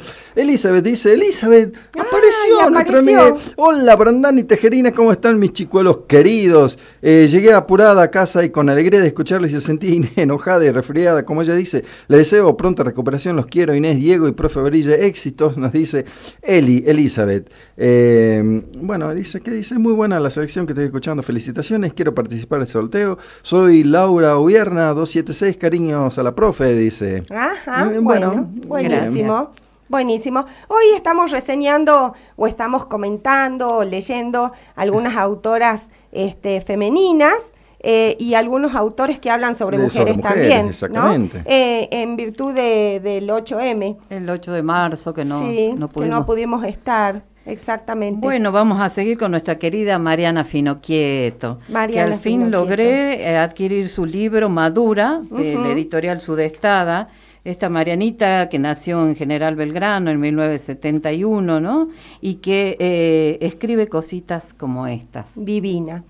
Elizabeth 0.46 0.84
dice, 0.84 1.12
Elizabeth, 1.12 1.74
apareció, 1.98 2.70
nuestra 2.70 2.98
amiga. 3.00 3.34
Hola, 3.56 3.96
Brandani 3.96 4.44
Tejerina, 4.44 4.92
¿cómo 4.92 5.10
están 5.10 5.40
mis 5.40 5.52
chicuelos 5.52 6.02
queridos? 6.06 6.78
Eh, 7.02 7.26
llegué 7.28 7.52
apurada 7.52 8.00
a 8.04 8.10
casa 8.12 8.44
y 8.44 8.50
con 8.50 8.68
alegría 8.68 9.00
de 9.00 9.08
escucharles 9.08 9.52
y 9.52 9.60
sentí 9.60 10.08
enojada 10.16 10.64
y 10.64 10.70
resfriada, 10.70 11.24
como 11.24 11.42
ella 11.42 11.56
dice. 11.56 11.82
Le 12.06 12.18
deseo 12.18 12.56
pronta 12.56 12.84
recuperación, 12.84 13.34
los 13.34 13.46
quiero, 13.46 13.74
Inés, 13.74 13.96
Diego 13.96 14.28
y 14.28 14.32
profe 14.32 14.60
Brille, 14.60 15.04
éxitos, 15.04 15.56
nos 15.56 15.72
dice 15.72 16.04
Eli, 16.42 16.84
Elizabeth. 16.86 17.50
Eh, 17.76 18.62
bueno, 18.76 19.12
dice 19.14 19.40
que 19.40 19.50
dice, 19.50 19.76
muy 19.80 19.94
buena 19.94 20.20
la 20.20 20.30
selección 20.30 20.64
que 20.66 20.74
estoy 20.74 20.86
escuchando, 20.86 21.24
felicitaciones, 21.24 21.92
quiero 21.92 22.14
participar 22.14 22.60
del 22.60 22.68
sorteo. 22.68 23.18
Soy 23.42 23.82
Laura 23.82 24.38
Ubierna, 24.38 24.94
276, 24.94 25.56
cariños 25.56 26.16
a 26.18 26.22
la 26.22 26.36
profe, 26.36 26.72
dice. 26.74 27.24
Ajá, 27.30 27.90
eh, 27.92 27.98
bueno, 27.98 28.48
buenísimo. 28.64 29.50
Buenísimo. 29.88 30.46
Hoy 30.66 30.96
estamos 30.96 31.30
reseñando 31.30 32.14
o 32.34 32.46
estamos 32.48 32.86
comentando 32.86 33.68
o 33.68 33.84
leyendo 33.84 34.50
algunas 34.74 35.16
autoras 35.16 35.88
este, 36.10 36.60
femeninas 36.60 37.52
eh, 37.78 38.16
y 38.18 38.34
algunos 38.34 38.74
autores 38.74 39.20
que 39.20 39.30
hablan 39.30 39.54
sobre, 39.54 39.78
mujeres, 39.78 40.20
también. 40.20 40.70
Exactamente. 40.70 41.42
Eh, 41.44 41.88
en 41.92 42.16
virtud 42.16 42.52
del 42.52 43.28
8M. 43.28 43.96
El 44.10 44.28
8 44.28 44.52
de 44.52 44.62
marzo, 44.64 45.14
que 45.14 45.24
no, 45.24 45.40
no, 45.40 45.88
pudimos. 45.88 45.92
que 45.94 46.08
no 46.08 46.26
pudimos 46.26 46.64
estar. 46.64 47.22
Exactamente. 47.44 48.26
Bueno, 48.26 48.50
vamos 48.50 48.80
a 48.80 48.90
seguir 48.90 49.16
con 49.16 49.30
nuestra 49.30 49.56
querida 49.56 50.00
Mariana 50.00 50.42
Finoquieto, 50.42 51.60
que 51.88 52.00
al 52.00 52.18
fin 52.18 52.50
logré 52.50 53.22
eh, 53.22 53.36
adquirir 53.36 53.88
su 53.88 54.04
libro 54.04 54.48
Madura, 54.48 55.20
de 55.30 55.54
la 55.54 55.70
editorial 55.70 56.20
Sudestada, 56.20 57.06
esta 57.46 57.68
Marianita 57.68 58.48
que 58.48 58.58
nació 58.58 59.06
en 59.06 59.14
General 59.14 59.54
Belgrano 59.54 60.10
en 60.10 60.20
1971, 60.20 61.60
¿no? 61.60 61.88
Y 62.20 62.36
que 62.36 62.76
eh, 62.80 63.38
escribe 63.40 63.86
cositas 63.86 64.52
como 64.54 64.88
estas. 64.88 65.26
Divina. 65.36 66.02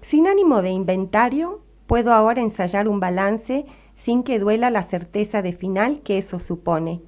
Sin 0.00 0.28
ánimo 0.28 0.62
de 0.62 0.70
inventario, 0.70 1.60
puedo 1.88 2.12
ahora 2.12 2.42
ensayar 2.42 2.86
un 2.86 3.00
balance 3.00 3.66
sin 3.96 4.22
que 4.22 4.38
duela 4.38 4.70
la 4.70 4.84
certeza 4.84 5.42
de 5.42 5.52
final 5.52 6.00
que 6.00 6.18
eso 6.18 6.38
supone. 6.38 7.02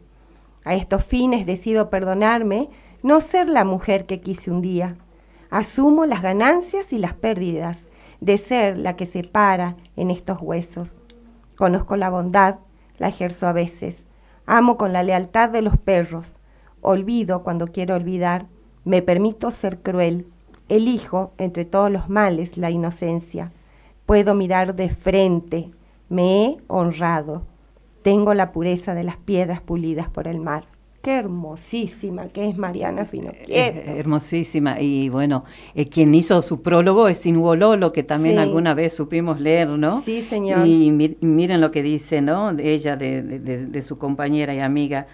A 0.64 0.74
estos 0.74 1.04
fines 1.04 1.46
decido 1.46 1.90
perdonarme 1.90 2.70
no 3.04 3.20
ser 3.20 3.48
la 3.48 3.64
mujer 3.64 4.06
que 4.06 4.20
quise 4.20 4.50
un 4.50 4.62
día. 4.62 4.96
Asumo 5.48 6.06
las 6.06 6.22
ganancias 6.22 6.92
y 6.92 6.98
las 6.98 7.14
pérdidas 7.14 7.78
de 8.20 8.37
ser 8.37 8.76
la 8.76 8.96
que 8.96 9.06
se 9.06 9.22
para 9.22 9.76
en 9.96 10.11
estos 10.11 10.38
huesos. 10.40 10.96
Conozco 11.56 11.96
la 11.96 12.11
bondad, 12.11 12.56
la 13.00 13.08
ejerzo 13.08 13.48
a 13.48 13.52
veces. 13.52 14.04
Amo 14.46 14.76
con 14.76 14.92
la 14.92 15.02
lealtad 15.02 15.48
de 15.48 15.62
los 15.62 15.76
perros. 15.76 16.34
Olvido 16.82 17.42
cuando 17.42 17.66
quiero 17.66 17.96
olvidar. 17.96 18.46
Me 18.84 19.02
permito 19.02 19.50
ser 19.50 19.78
cruel. 19.78 20.26
Elijo 20.68 21.32
entre 21.38 21.64
todos 21.64 21.90
los 21.90 22.08
males 22.08 22.56
la 22.56 22.70
inocencia. 22.70 23.50
Puedo 24.06 24.34
mirar 24.34 24.76
de 24.76 24.90
frente. 24.90 25.70
Me 26.08 26.44
he 26.44 26.56
honrado. 26.68 27.42
Tengo 28.02 28.34
la 28.34 28.52
pureza 28.52 28.94
de 28.94 29.04
las 29.04 29.16
piedras 29.16 29.60
pulidas 29.60 30.08
por 30.08 30.28
el 30.28 30.38
mar. 30.38 30.64
Qué 31.02 31.14
hermosísima 31.14 32.28
que 32.28 32.48
es 32.48 32.58
Mariana 32.58 33.06
Finocchieto. 33.06 33.52
Eh, 33.52 33.98
hermosísima. 33.98 34.80
Y 34.80 35.08
bueno, 35.08 35.44
eh, 35.74 35.88
quien 35.88 36.14
hizo 36.14 36.42
su 36.42 36.60
prólogo 36.60 37.08
es 37.08 37.18
Singuololo, 37.18 37.92
que 37.92 38.02
también 38.02 38.38
alguna 38.38 38.74
vez 38.74 38.94
supimos 38.94 39.40
leer, 39.40 39.68
¿no? 39.68 40.02
Sí, 40.02 40.20
señor. 40.20 40.66
Y, 40.66 40.90
miren 40.90 41.62
lo 41.62 41.70
que 41.70 41.82
dice, 41.82 42.20
¿no? 42.20 42.52
De 42.52 42.74
ella, 42.74 42.96
de, 42.96 43.22
de 43.22 43.82
su 43.82 43.96
compañera 43.96 44.54
y 44.54 44.60
amiga. 44.60 45.06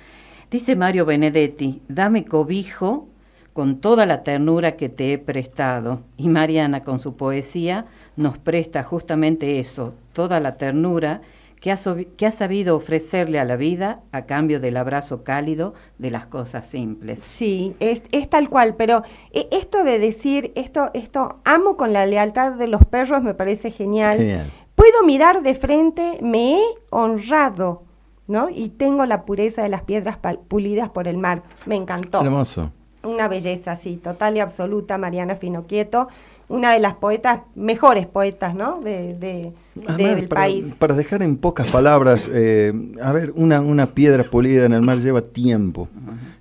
Dice 0.51 0.75
Mario 0.75 1.07
Benedetti, 1.07 1.83
dame 1.88 2.25
cobijo 2.25 3.09
con 3.53 3.81
toda 3.81 4.07
la 4.07 4.22
ternura 4.22 4.77
que 4.77 4.88
te 4.88 5.12
he 5.12 5.18
prestado. 5.18 6.03
Y 6.16 6.29
Mariana, 6.29 6.85
con 6.85 6.99
su 6.99 7.16
poesía, 7.16 7.87
nos 8.16 8.38
presta 8.38 8.83
justamente 8.83 9.59
eso, 9.59 9.94
toda 10.12 10.40
la 10.40 10.57
ternura 10.57 11.22
que 11.61 11.73
ha, 11.73 12.33
sabido 12.33 12.77
ofrecerle 12.77 13.38
a 13.38 13.45
la 13.45 13.57
vida 13.57 14.01
a 14.12 14.23
cambio 14.27 14.61
del 14.61 14.77
abrazo 14.77 15.25
cálido 15.25 15.75
de 15.99 16.11
las 16.11 16.27
cosas 16.27 16.66
simples. 16.66 17.21
Sí, 17.23 17.75
es, 17.81 18.03
tal 18.31 18.49
cual, 18.49 18.75
pero 18.77 19.03
eh, 19.33 19.49
esto 19.51 19.83
de 19.83 19.99
decir, 19.99 20.53
esto, 20.55 20.90
esto, 20.95 21.40
amo 21.45 21.77
con 21.77 21.92
la 21.92 22.07
lealtad 22.07 22.53
de 22.53 22.69
los 22.69 22.85
perros 22.85 23.23
me 23.23 23.35
parece 23.35 23.71
genial. 23.71 24.51
Puedo 24.75 25.03
mirar 25.05 25.42
de 25.42 25.55
frente, 25.55 26.19
me 26.21 26.59
he 26.59 26.62
honrado, 26.90 27.83
¿no? 28.27 28.51
Y 28.51 28.69
tengo 28.69 29.07
la 29.07 29.25
pureza 29.25 29.62
de 29.62 29.71
las 29.71 29.83
piedras 29.83 30.19
pulidas 30.49 30.90
por 30.90 31.09
el 31.09 31.16
mar. 31.16 31.42
Me 31.64 31.77
encantó. 31.77 32.21
Hermoso. 32.21 32.71
Una 33.03 33.29
belleza, 33.29 33.77
sí, 33.77 33.97
total 33.97 34.37
y 34.37 34.40
absoluta, 34.40 34.99
Mariana 34.99 35.37
Finoquieto 35.37 36.09
una 36.48 36.74
de 36.74 36.80
las 36.80 36.94
poetas, 36.94 37.40
mejores 37.54 38.06
poetas, 38.06 38.54
¿no? 38.54 38.80
De, 38.80 39.52
del 39.74 40.28
país. 40.28 40.74
Para 40.78 40.94
dejar 40.94 41.22
en 41.22 41.37
pocas 41.37 41.66
palabras, 41.68 42.30
eh, 42.32 42.72
a 43.02 43.12
ver, 43.12 43.32
una, 43.35 43.61
una 43.61 43.87
piedra 43.87 44.24
pulida 44.24 44.64
en 44.64 44.72
el 44.72 44.82
mar 44.82 44.98
lleva 44.98 45.22
tiempo, 45.22 45.88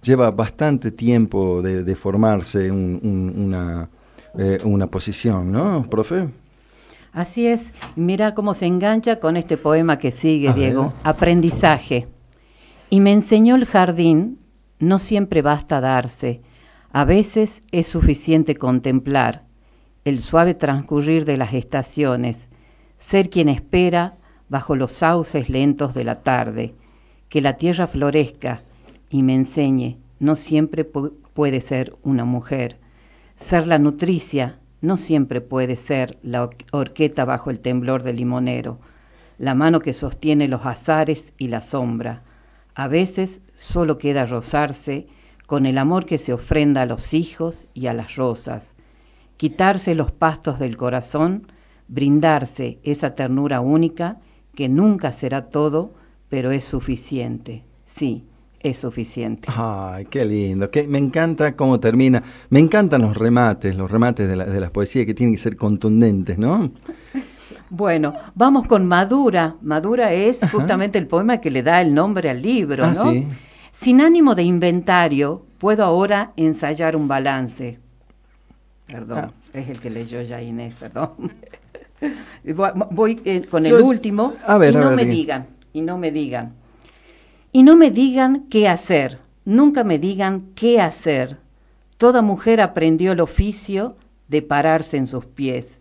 lleva 0.01 0.29
bastante 0.31 0.91
tiempo 0.91 1.61
de, 1.61 1.95
formarse 1.95 2.71
una, 2.71 3.89
eh, 4.37 4.59
una 4.63 4.87
posición, 4.87 5.51
¿no, 5.51 5.83
profe? 5.89 6.27
Así 7.11 7.47
es, 7.47 7.61
mira 7.95 8.35
cómo 8.35 8.53
se 8.53 8.65
engancha 8.65 9.19
con 9.19 9.37
este 9.37 9.57
poema 9.57 9.97
que 9.97 10.11
sigue, 10.11 10.53
Diego, 10.53 10.93
aprendizaje. 11.03 12.07
Y 12.89 12.99
me 12.99 13.13
enseñó 13.13 13.55
el 13.55 13.65
jardín, 13.65 14.37
no 14.79 14.99
siempre 14.99 15.41
basta 15.41 15.81
darse, 15.81 16.41
a 16.91 17.05
veces 17.05 17.61
es 17.71 17.87
suficiente 17.87 18.55
contemplar 18.55 19.44
el 20.05 20.21
suave 20.21 20.53
transcurrir 20.53 21.25
de 21.25 21.35
las 21.35 21.51
estaciones, 21.55 22.47
ser 22.99 23.31
quien 23.31 23.49
espera 23.49 24.13
bajo 24.49 24.75
los 24.75 24.91
sauces 24.91 25.49
lentos 25.49 25.95
de 25.95 26.03
la 26.03 26.21
tarde, 26.21 26.75
que 27.27 27.41
la 27.41 27.57
tierra 27.57 27.87
florezca 27.87 28.61
y 29.09 29.23
me 29.23 29.33
enseñe, 29.33 29.97
no 30.19 30.35
siempre 30.35 30.85
puede 30.85 31.59
ser 31.59 31.95
una 32.03 32.23
mujer, 32.23 32.77
ser 33.37 33.65
la 33.65 33.79
nutricia, 33.79 34.59
no 34.79 34.97
siempre 34.97 35.41
puede 35.41 35.75
ser 35.75 36.19
la 36.21 36.51
horqueta 36.71 37.25
bajo 37.25 37.49
el 37.49 37.59
temblor 37.59 38.03
del 38.03 38.17
limonero, 38.17 38.77
la 39.39 39.55
mano 39.55 39.79
que 39.79 39.93
sostiene 39.93 40.47
los 40.47 40.67
azares 40.67 41.33
y 41.39 41.47
la 41.47 41.61
sombra. 41.61 42.21
A 42.75 42.87
veces 42.87 43.41
solo 43.55 43.97
queda 43.97 44.25
rozarse 44.25 45.07
con 45.47 45.65
el 45.65 45.79
amor 45.79 46.05
que 46.05 46.19
se 46.19 46.31
ofrenda 46.31 46.83
a 46.83 46.85
los 46.85 47.15
hijos 47.15 47.65
y 47.73 47.87
a 47.87 47.93
las 47.93 48.15
rosas, 48.15 48.74
quitarse 49.37 49.95
los 49.95 50.11
pastos 50.11 50.59
del 50.59 50.77
corazón, 50.77 51.47
brindarse 51.87 52.79
esa 52.83 53.15
ternura 53.15 53.61
única 53.61 54.17
que 54.55 54.69
nunca 54.69 55.11
será 55.11 55.49
todo, 55.49 55.93
pero 56.29 56.51
es 56.51 56.65
suficiente. 56.65 57.63
Sí, 57.95 58.23
es 58.59 58.77
suficiente. 58.77 59.47
Ay, 59.51 60.05
qué 60.05 60.25
lindo. 60.25 60.71
Que 60.71 60.87
me 60.87 60.97
encanta 60.97 61.55
cómo 61.55 61.79
termina. 61.79 62.23
Me 62.49 62.59
encantan 62.59 63.01
los 63.01 63.15
remates, 63.17 63.75
los 63.75 63.91
remates 63.91 64.27
de, 64.27 64.35
la, 64.35 64.45
de 64.45 64.59
las 64.59 64.71
poesías 64.71 65.05
que 65.05 65.13
tienen 65.13 65.35
que 65.35 65.41
ser 65.41 65.55
contundentes, 65.55 66.37
¿no? 66.37 66.71
Bueno, 67.69 68.13
vamos 68.35 68.67
con 68.67 68.87
Madura. 68.87 69.55
Madura 69.61 70.13
es 70.13 70.39
justamente 70.51 70.99
el 70.99 71.07
poema 71.07 71.39
que 71.39 71.49
le 71.49 71.63
da 71.63 71.81
el 71.81 71.93
nombre 71.93 72.29
al 72.29 72.41
libro, 72.41 72.85
ah, 72.85 72.93
¿no? 72.93 73.13
Sin 73.81 74.01
ánimo 74.01 74.35
de 74.35 74.43
inventario, 74.43 75.45
puedo 75.57 75.83
ahora 75.83 76.31
ensayar 76.37 76.95
un 76.95 77.07
balance 77.07 77.79
Perdón, 78.87 79.17
ah. 79.17 79.31
es 79.53 79.69
el 79.69 79.79
que 79.79 79.89
leyó 79.89 80.21
ya 80.21 80.41
Inés, 80.41 80.75
perdón. 80.75 81.33
Voy 82.91 83.21
eh, 83.25 83.45
con 83.49 83.65
el 83.65 83.73
último 83.73 84.33
y 84.47 84.75
no 84.75 84.91
me 84.91 85.05
digan, 85.05 85.47
y 85.73 85.81
no 85.81 85.97
me 85.97 86.11
digan. 86.11 86.53
Y 87.51 87.63
no 87.63 87.75
me 87.75 87.89
digan 87.89 88.47
qué 88.49 88.67
hacer, 88.67 89.19
nunca 89.45 89.83
me 89.83 89.97
digan 89.97 90.51
qué 90.55 90.81
hacer. 90.81 91.37
Toda 91.97 92.21
mujer 92.21 92.61
aprendió 92.61 93.13
el 93.13 93.21
oficio 93.21 93.95
de 94.27 94.41
pararse 94.41 94.97
en 94.97 95.07
sus 95.07 95.25
pies 95.25 95.79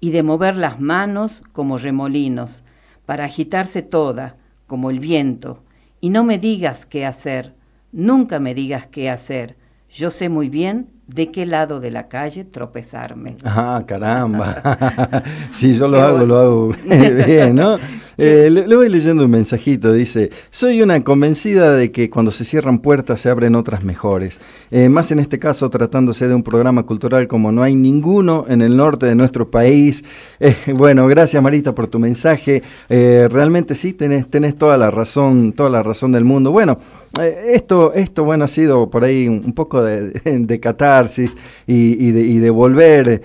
y 0.00 0.10
de 0.10 0.22
mover 0.22 0.56
las 0.56 0.78
manos 0.80 1.42
como 1.52 1.78
remolinos, 1.78 2.62
para 3.06 3.24
agitarse 3.24 3.82
toda, 3.82 4.36
como 4.66 4.90
el 4.90 5.00
viento. 5.00 5.62
Y 6.00 6.10
no 6.10 6.24
me 6.24 6.38
digas 6.38 6.84
qué 6.86 7.06
hacer, 7.06 7.54
nunca 7.90 8.38
me 8.38 8.54
digas 8.54 8.86
qué 8.88 9.08
hacer. 9.08 9.56
Yo 9.88 10.10
sé 10.10 10.28
muy 10.28 10.48
bien 10.48 10.88
de 11.06 11.30
qué 11.30 11.44
lado 11.44 11.80
de 11.80 11.90
la 11.90 12.08
calle 12.08 12.44
tropezarme. 12.44 13.36
Ah, 13.44 13.82
caramba. 13.86 15.22
sí, 15.52 15.74
yo 15.74 15.86
lo 15.86 16.00
hago, 16.00 16.24
lo 16.24 16.36
hago 16.36 16.68
bien, 17.26 17.54
¿no? 17.56 17.78
Eh, 18.16 18.48
le, 18.48 18.76
voy 18.76 18.88
leyendo 18.88 19.24
un 19.24 19.30
mensajito, 19.32 19.92
dice, 19.92 20.30
soy 20.50 20.80
una 20.82 21.02
convencida 21.02 21.72
de 21.72 21.90
que 21.90 22.10
cuando 22.10 22.30
se 22.30 22.44
cierran 22.44 22.78
puertas 22.78 23.20
se 23.20 23.28
abren 23.28 23.56
otras 23.56 23.82
mejores. 23.82 24.38
Eh, 24.70 24.88
más 24.88 25.10
en 25.10 25.18
este 25.18 25.40
caso 25.40 25.68
tratándose 25.68 26.28
de 26.28 26.34
un 26.36 26.44
programa 26.44 26.84
cultural 26.84 27.26
como 27.26 27.50
no 27.50 27.64
hay 27.64 27.74
ninguno 27.74 28.44
en 28.48 28.62
el 28.62 28.76
norte 28.76 29.06
de 29.06 29.16
nuestro 29.16 29.50
país. 29.50 30.04
Eh, 30.38 30.54
bueno, 30.74 31.08
gracias 31.08 31.42
Marita 31.42 31.74
por 31.74 31.88
tu 31.88 31.98
mensaje. 31.98 32.62
realmente 32.88 33.74
sí, 33.74 33.92
tenés, 33.92 34.30
tenés 34.30 34.56
toda 34.56 34.76
la 34.76 34.92
razón, 34.92 35.52
toda 35.52 35.70
la 35.70 35.82
razón 35.82 36.12
del 36.12 36.24
mundo. 36.24 36.52
Bueno, 36.52 36.78
esto, 37.20 37.94
esto, 37.94 38.24
bueno, 38.24 38.44
ha 38.44 38.48
sido 38.48 38.90
por 38.90 39.02
ahí 39.02 39.26
un, 39.26 39.52
poco 39.54 39.82
de, 39.82 40.10
de 40.10 40.60
catarsis 40.94 41.36
y, 41.66 42.12
de, 42.12 42.20
y 42.20 42.38
de, 42.38 42.50
volver 42.50 43.22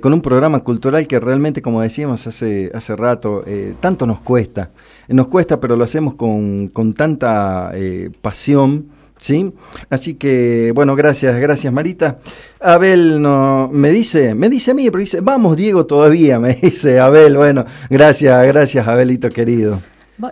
con 0.00 0.12
un 0.12 0.20
programa 0.20 0.60
cultural 0.60 1.06
que 1.06 1.18
realmente, 1.18 1.62
como 1.62 1.82
decíamos 1.82 2.26
hace, 2.26 2.70
hace 2.74 2.96
rato, 2.96 3.44
tanto 3.80 4.06
nos 4.06 4.20
cuesta. 4.20 4.70
Nos 5.08 5.28
cuesta, 5.28 5.58
pero 5.58 5.76
lo 5.76 5.84
hacemos 5.84 6.14
con, 6.14 6.68
con 6.68 6.94
tanta 6.94 7.70
eh, 7.74 8.10
pasión. 8.20 8.90
¿Sí? 9.20 9.52
Así 9.90 10.14
que, 10.14 10.70
bueno, 10.72 10.94
gracias, 10.94 11.40
gracias 11.40 11.72
Marita. 11.72 12.20
Abel 12.60 13.20
no, 13.20 13.68
me 13.72 13.90
dice, 13.90 14.32
me 14.36 14.48
dice 14.48 14.70
a 14.70 14.74
mí, 14.74 14.88
pero 14.92 15.00
dice, 15.00 15.20
vamos 15.20 15.56
Diego 15.56 15.86
todavía, 15.86 16.38
me 16.40 16.54
dice 16.54 17.00
Abel. 17.00 17.36
Bueno, 17.36 17.66
gracias, 17.90 18.46
gracias 18.46 18.86
Abelito 18.86 19.28
querido. 19.30 19.80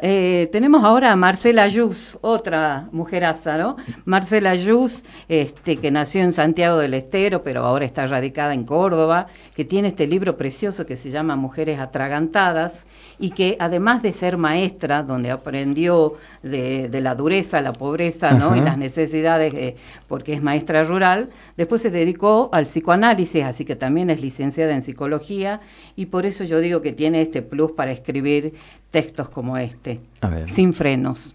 Eh, 0.03 0.49
tenemos 0.51 0.83
ahora 0.83 1.12
a 1.12 1.16
Marcela 1.16 1.68
Yus, 1.68 2.18
otra 2.20 2.88
mujeraza, 2.90 3.57
¿no? 3.57 3.77
Marcela 4.05 4.57
Yus, 4.57 5.05
este, 5.29 5.77
que 5.77 5.92
nació 5.92 6.22
en 6.22 6.33
Santiago 6.33 6.79
del 6.79 6.94
Estero, 6.94 7.44
pero 7.44 7.64
ahora 7.64 7.85
está 7.85 8.05
radicada 8.07 8.53
en 8.53 8.64
Córdoba, 8.64 9.29
que 9.55 9.64
tiene 9.64 9.88
este 9.88 10.09
libro 10.09 10.37
precioso 10.37 10.87
que 10.87 10.96
se 10.96 11.11
llama 11.11 11.37
Mujeres 11.37 11.79
Atragantadas, 11.79 12.85
y 13.18 13.31
que 13.31 13.57
además 13.59 14.02
de 14.02 14.12
ser 14.12 14.37
maestra, 14.37 15.02
donde 15.02 15.31
aprendió 15.31 16.14
de, 16.42 16.88
la 17.00 17.14
dureza, 17.14 17.61
la 17.61 17.72
pobreza 17.72 18.33
¿no? 18.33 18.57
y 18.57 18.61
las 18.61 18.76
necesidades, 18.76 19.55
eh, 19.55 19.76
porque 20.09 20.35
es 20.35 20.42
maestra 20.42 20.85
rural, 20.85 21.31
después 21.57 21.83
se 21.83 21.90
dedicó 21.90 22.50
al 22.52 22.66
psicoanálisis, 22.66 23.44
así 23.44 23.64
que 23.64 23.76
también 23.76 24.11
es 24.11 24.20
licenciada 24.20 24.74
en 24.74 24.83
psicología, 24.83 25.61
y 25.96 26.07
por 26.07 26.26
eso 26.26 26.44
yo 26.44 26.61
digo 26.61 26.83
que 26.83 26.92
tiene 26.92 27.22
este 27.22 27.42
plus 27.42 27.72
para 27.72 27.92
escribir 27.92 28.55
textos 28.90 29.29
como 29.29 29.57
este, 29.57 30.00
sin 30.46 30.72
frenos. 30.72 31.35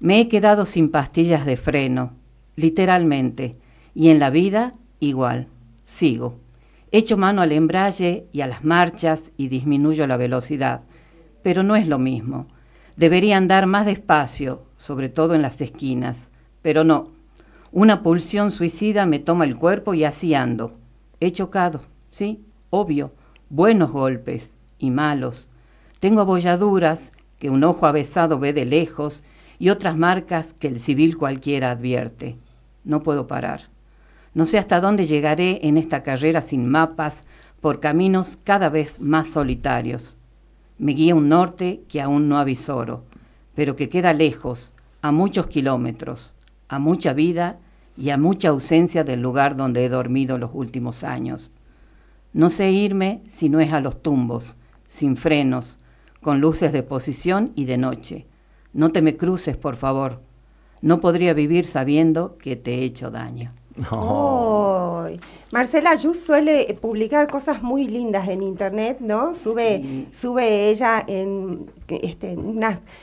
Me 0.00 0.20
he 0.20 0.28
quedado 0.28 0.66
sin 0.66 0.90
pastillas 0.90 1.44
de 1.46 1.56
freno, 1.56 2.12
literalmente, 2.56 3.56
y 3.94 4.08
en 4.08 4.18
la 4.18 4.30
vida 4.30 4.72
igual, 4.98 5.46
sigo. 5.86 6.36
Echo 6.92 7.16
mano 7.16 7.42
al 7.42 7.52
embrague 7.52 8.26
y 8.32 8.40
a 8.40 8.46
las 8.46 8.64
marchas 8.64 9.30
y 9.36 9.48
disminuyo 9.48 10.06
la 10.06 10.16
velocidad, 10.16 10.82
pero 11.42 11.62
no 11.62 11.76
es 11.76 11.88
lo 11.88 11.98
mismo. 11.98 12.46
Debería 12.96 13.36
andar 13.36 13.66
más 13.66 13.86
despacio, 13.86 14.62
sobre 14.76 15.08
todo 15.08 15.34
en 15.34 15.42
las 15.42 15.60
esquinas, 15.60 16.16
pero 16.62 16.84
no. 16.84 17.08
Una 17.72 18.02
pulsión 18.02 18.50
suicida 18.50 19.06
me 19.06 19.18
toma 19.18 19.44
el 19.44 19.56
cuerpo 19.56 19.94
y 19.94 20.04
así 20.04 20.34
ando. 20.34 20.72
He 21.20 21.32
chocado, 21.32 21.82
sí, 22.10 22.44
obvio, 22.70 23.12
buenos 23.48 23.90
golpes 23.92 24.50
y 24.78 24.90
malos. 24.90 25.48
Tengo 26.00 26.20
abolladuras 26.20 27.12
que 27.38 27.50
un 27.50 27.62
ojo 27.64 27.86
avesado 27.86 28.38
ve 28.38 28.52
de 28.52 28.64
lejos 28.64 29.22
y 29.58 29.68
otras 29.68 29.96
marcas 29.96 30.52
que 30.54 30.68
el 30.68 30.80
civil 30.80 31.16
cualquiera 31.16 31.70
advierte. 31.70 32.36
No 32.84 33.02
puedo 33.02 33.26
parar. 33.26 33.62
No 34.34 34.46
sé 34.46 34.58
hasta 34.58 34.80
dónde 34.80 35.06
llegaré 35.06 35.66
en 35.66 35.76
esta 35.76 36.02
carrera 36.02 36.40
sin 36.42 36.68
mapas, 36.68 37.14
por 37.60 37.80
caminos 37.80 38.38
cada 38.42 38.68
vez 38.68 39.00
más 39.00 39.28
solitarios. 39.28 40.16
Me 40.80 40.92
guía 40.92 41.14
un 41.14 41.28
norte 41.28 41.82
que 41.88 42.00
aún 42.00 42.30
no 42.30 42.38
avisoro, 42.38 43.04
pero 43.54 43.76
que 43.76 43.90
queda 43.90 44.14
lejos, 44.14 44.72
a 45.02 45.12
muchos 45.12 45.46
kilómetros, 45.48 46.34
a 46.68 46.78
mucha 46.78 47.12
vida 47.12 47.58
y 47.98 48.08
a 48.08 48.16
mucha 48.16 48.48
ausencia 48.48 49.04
del 49.04 49.20
lugar 49.20 49.56
donde 49.56 49.84
he 49.84 49.90
dormido 49.90 50.38
los 50.38 50.52
últimos 50.54 51.04
años. 51.04 51.52
No 52.32 52.48
sé 52.48 52.70
irme 52.70 53.20
si 53.28 53.50
no 53.50 53.60
es 53.60 53.74
a 53.74 53.80
los 53.80 54.02
tumbos, 54.02 54.56
sin 54.88 55.18
frenos, 55.18 55.78
con 56.22 56.40
luces 56.40 56.72
de 56.72 56.82
posición 56.82 57.52
y 57.56 57.66
de 57.66 57.76
noche. 57.76 58.26
No 58.72 58.90
te 58.90 59.02
me 59.02 59.18
cruces, 59.18 59.58
por 59.58 59.76
favor. 59.76 60.22
No 60.80 61.02
podría 61.02 61.34
vivir 61.34 61.66
sabiendo 61.66 62.38
que 62.38 62.56
te 62.56 62.76
he 62.76 62.84
hecho 62.84 63.10
daño. 63.10 63.52
Marcela 65.52 65.96
Yus 65.96 66.20
suele 66.20 66.76
publicar 66.80 67.28
cosas 67.28 67.62
muy 67.62 67.88
lindas 67.88 68.28
en 68.28 68.42
internet, 68.42 68.98
¿no? 69.00 69.34
Sube, 69.34 70.06
sube 70.12 70.70
ella 70.70 71.02
en 71.06 71.66
este, 71.88 72.36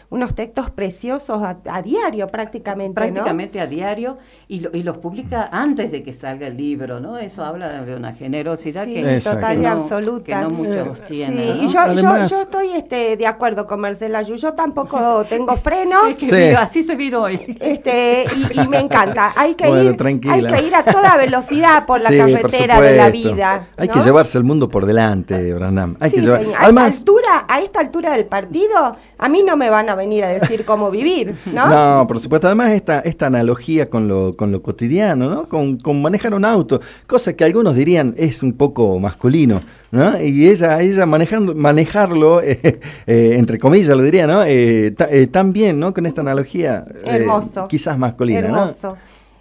unos 0.09 0.33
textos 0.33 0.69
preciosos 0.71 1.41
a, 1.43 1.81
diario 1.81 2.27
prácticamente. 2.27 2.93
Prácticamente 2.93 3.59
a 3.59 3.67
diario 3.67 4.17
y, 4.47 4.61
los 4.61 4.97
publica 4.99 5.49
antes 5.51 5.91
de 5.91 6.03
que 6.03 6.13
salga 6.13 6.47
el 6.47 6.55
libro, 6.55 7.01
¿no? 7.01 7.17
Eso 7.17 7.43
habla 7.43 7.83
de 7.83 7.95
una 7.95 8.13
generosidad 8.13 8.85
que, 8.85 9.19
total 9.21 9.61
y 9.61 9.65
absoluta. 9.65 10.25
que 10.25 10.35
no 10.35 10.49
muchos 10.49 11.01
tienen. 11.07 11.63
Y 11.63 11.67
yo, 11.67 11.93
yo, 11.93 12.25
yo, 12.27 12.41
estoy 12.41 12.71
este, 12.71 13.17
de 13.17 13.27
acuerdo 13.27 13.67
con 13.67 13.81
Marcela 13.81 14.21
Yus, 14.21 14.41
yo 14.41 14.53
tampoco 14.53 15.25
tengo 15.29 15.57
frenos. 15.57 16.15
así 16.57 16.83
se 16.83 16.95
vio 16.95 17.23
hoy. 17.23 17.57
Este, 17.59 18.25
y, 18.53 18.67
me 18.67 18.79
encanta. 18.79 19.33
Hay 19.35 19.55
que, 19.55 19.67
ir, 19.67 19.97
hay 20.29 20.45
que 20.45 20.56
ir 20.61 20.75
a 20.75 20.83
toda 20.83 21.17
velocidad 21.17 21.85
por 21.85 22.01
la 22.01 22.09
carretera 22.09 22.81
de 22.81 22.95
la 22.95 23.09
vida. 23.09 23.67
Hay 23.77 23.89
que 23.89 23.99
llevarse 23.99 24.37
el 24.37 24.43
mundo 24.43 24.69
por 24.69 24.85
delante, 24.85 25.53
Branham. 25.53 25.95
Hay 25.99 26.11
que 26.11 26.21
llevar... 26.21 26.41
Además, 26.59 26.85
a, 26.85 26.87
esta 26.87 26.99
altura, 26.99 27.45
a 27.47 27.61
esta 27.61 27.79
altura 27.79 28.11
del 28.13 28.25
partido, 28.25 28.95
a 29.17 29.29
mí 29.29 29.43
no 29.43 29.57
me 29.57 29.69
van 29.69 29.89
a 29.89 29.95
venir 29.95 30.23
a 30.23 30.29
decir 30.29 30.65
cómo 30.65 30.91
vivir, 30.91 31.35
¿no? 31.45 31.67
No, 31.67 32.07
por 32.07 32.19
supuesto. 32.19 32.47
Además, 32.47 32.71
esta, 32.71 32.99
esta 32.99 33.27
analogía 33.27 33.89
con 33.89 34.07
lo, 34.07 34.35
con 34.35 34.51
lo 34.51 34.61
cotidiano, 34.61 35.29
¿no? 35.29 35.49
Con, 35.49 35.77
con 35.77 36.01
manejar 36.01 36.33
un 36.33 36.45
auto, 36.45 36.81
cosa 37.05 37.33
que 37.33 37.43
algunos 37.43 37.75
dirían 37.75 38.13
es 38.17 38.43
un 38.43 38.53
poco 38.53 38.99
masculino. 38.99 39.61
¿no? 39.91 40.21
Y 40.21 40.49
ella, 40.49 40.81
ella 40.81 41.05
manejando, 41.05 41.55
manejarlo, 41.55 42.41
eh, 42.43 42.79
eh, 43.07 43.35
entre 43.37 43.57
comillas 43.59 43.95
lo 43.95 44.03
diría, 44.03 44.27
¿no? 44.27 44.43
Eh, 44.43 44.93
eh 45.09 45.27
también, 45.27 45.79
¿no? 45.79 45.93
Con 45.93 46.05
esta 46.05 46.21
analogía. 46.21 46.85
Hermoso. 47.05 47.65
quizás 47.67 47.97
masculina, 47.97 48.39
Hermoso. 48.39 48.97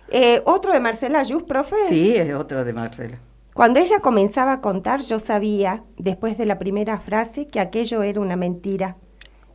Eh, 0.09 0.43
¿Otro 0.45 0.73
de 0.73 0.81
Marcela 0.81 1.23
Yus, 1.23 1.43
profe? 1.43 1.77
Sí, 1.89 2.15
es 2.15 2.33
otro 2.35 2.65
de 2.65 2.73
Marcela. 2.73 3.19
Cuando 3.55 3.81
ella 3.81 4.01
comenzaba 4.01 4.53
a 4.53 4.61
contar, 4.61 5.01
yo 5.01 5.19
sabía, 5.19 5.83
después 5.97 6.37
de 6.39 6.47
la 6.47 6.59
primera 6.59 6.99
frase, 6.99 7.47
que 7.47 7.59
aquello 7.59 8.03
era 8.03 8.21
una 8.21 8.37
mentira. 8.37 8.97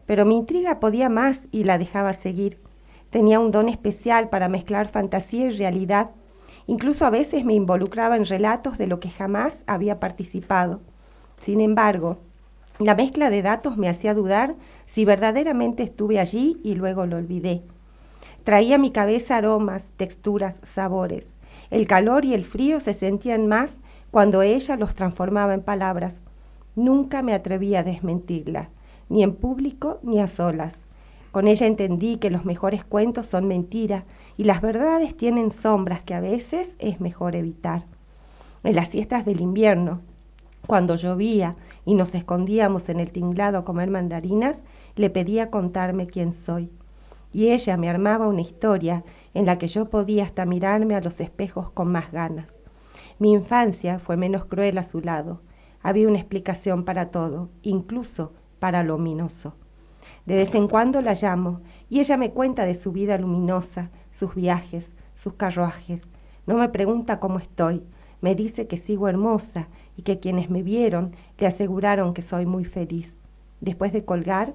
Pero 0.05 0.25
mi 0.25 0.35
intriga 0.35 0.79
podía 0.79 1.07
más 1.07 1.39
y 1.51 1.63
la 1.63 1.77
dejaba 1.77 2.13
seguir. 2.13 2.57
Tenía 3.11 3.39
un 3.39 3.51
don 3.51 3.69
especial 3.69 4.29
para 4.29 4.49
mezclar 4.49 4.87
fantasía 4.87 5.47
y 5.47 5.57
realidad. 5.57 6.09
Incluso 6.67 7.05
a 7.05 7.09
veces 7.09 7.45
me 7.45 7.53
involucraba 7.53 8.17
en 8.17 8.25
relatos 8.25 8.77
de 8.77 8.87
lo 8.87 8.99
que 8.99 9.09
jamás 9.09 9.57
había 9.67 9.99
participado. 9.99 10.81
Sin 11.37 11.61
embargo, 11.61 12.17
la 12.79 12.95
mezcla 12.95 13.29
de 13.29 13.41
datos 13.41 13.77
me 13.77 13.89
hacía 13.89 14.13
dudar 14.13 14.55
si 14.85 15.05
verdaderamente 15.05 15.83
estuve 15.83 16.19
allí 16.19 16.59
y 16.63 16.75
luego 16.75 17.05
lo 17.05 17.17
olvidé. 17.17 17.61
Traía 18.43 18.75
a 18.75 18.79
mi 18.79 18.89
cabeza 18.89 19.37
aromas, 19.37 19.87
texturas, 19.97 20.59
sabores. 20.63 21.27
El 21.69 21.85
calor 21.85 22.25
y 22.25 22.33
el 22.33 22.43
frío 22.43 22.79
se 22.79 22.95
sentían 22.95 23.45
más 23.45 23.79
cuando 24.09 24.41
ella 24.41 24.77
los 24.77 24.95
transformaba 24.95 25.53
en 25.53 25.61
palabras. 25.61 26.21
Nunca 26.75 27.21
me 27.21 27.35
atreví 27.35 27.75
a 27.75 27.83
desmentirla, 27.83 28.69
ni 29.09 29.21
en 29.21 29.35
público 29.35 29.99
ni 30.01 30.19
a 30.19 30.27
solas. 30.27 30.73
Con 31.31 31.47
ella 31.47 31.67
entendí 31.67 32.17
que 32.17 32.31
los 32.31 32.43
mejores 32.43 32.83
cuentos 32.83 33.27
son 33.27 33.47
mentiras 33.47 34.05
y 34.37 34.45
las 34.45 34.59
verdades 34.59 35.15
tienen 35.15 35.51
sombras 35.51 36.01
que 36.01 36.15
a 36.15 36.19
veces 36.19 36.75
es 36.79 36.99
mejor 36.99 37.35
evitar. 37.35 37.83
En 38.63 38.75
las 38.75 38.89
siestas 38.89 39.23
del 39.23 39.39
invierno, 39.39 40.01
cuando 40.65 40.95
llovía 40.95 41.55
y 41.85 41.93
nos 41.93 42.15
escondíamos 42.15 42.89
en 42.89 42.99
el 42.99 43.11
tinglado 43.11 43.59
a 43.59 43.65
comer 43.65 43.91
mandarinas, 43.91 44.63
le 44.95 45.11
pedía 45.11 45.51
contarme 45.51 46.07
quién 46.07 46.33
soy 46.33 46.71
y 47.33 47.49
ella 47.49 47.77
me 47.77 47.89
armaba 47.89 48.27
una 48.27 48.41
historia 48.41 49.03
en 49.33 49.45
la 49.45 49.57
que 49.57 49.67
yo 49.67 49.89
podía 49.89 50.23
hasta 50.23 50.45
mirarme 50.45 50.95
a 50.95 51.01
los 51.01 51.19
espejos 51.19 51.71
con 51.71 51.91
más 51.91 52.11
ganas. 52.11 52.55
Mi 53.19 53.33
infancia 53.33 53.99
fue 53.99 54.17
menos 54.17 54.45
cruel 54.45 54.77
a 54.77 54.83
su 54.83 54.99
lado. 55.01 55.41
Había 55.81 56.07
una 56.07 56.19
explicación 56.19 56.85
para 56.85 57.09
todo, 57.09 57.49
incluso 57.61 58.33
para 58.59 58.83
lo 58.83 58.95
ominoso. 58.95 59.55
De 60.25 60.35
vez 60.35 60.53
en 60.55 60.67
cuando 60.67 61.01
la 61.01 61.13
llamo 61.13 61.61
y 61.89 61.99
ella 61.99 62.17
me 62.17 62.31
cuenta 62.31 62.65
de 62.65 62.75
su 62.75 62.91
vida 62.91 63.17
luminosa, 63.17 63.89
sus 64.11 64.35
viajes, 64.35 64.93
sus 65.15 65.33
carruajes. 65.33 66.07
No 66.45 66.55
me 66.55 66.69
pregunta 66.69 67.19
cómo 67.19 67.37
estoy, 67.37 67.83
me 68.21 68.35
dice 68.35 68.67
que 68.67 68.77
sigo 68.77 69.07
hermosa 69.07 69.67
y 69.97 70.03
que 70.03 70.19
quienes 70.19 70.49
me 70.49 70.63
vieron 70.63 71.15
le 71.37 71.47
aseguraron 71.47 72.13
que 72.13 72.21
soy 72.21 72.45
muy 72.45 72.65
feliz. 72.65 73.13
Después 73.61 73.93
de 73.93 74.05
colgar, 74.05 74.53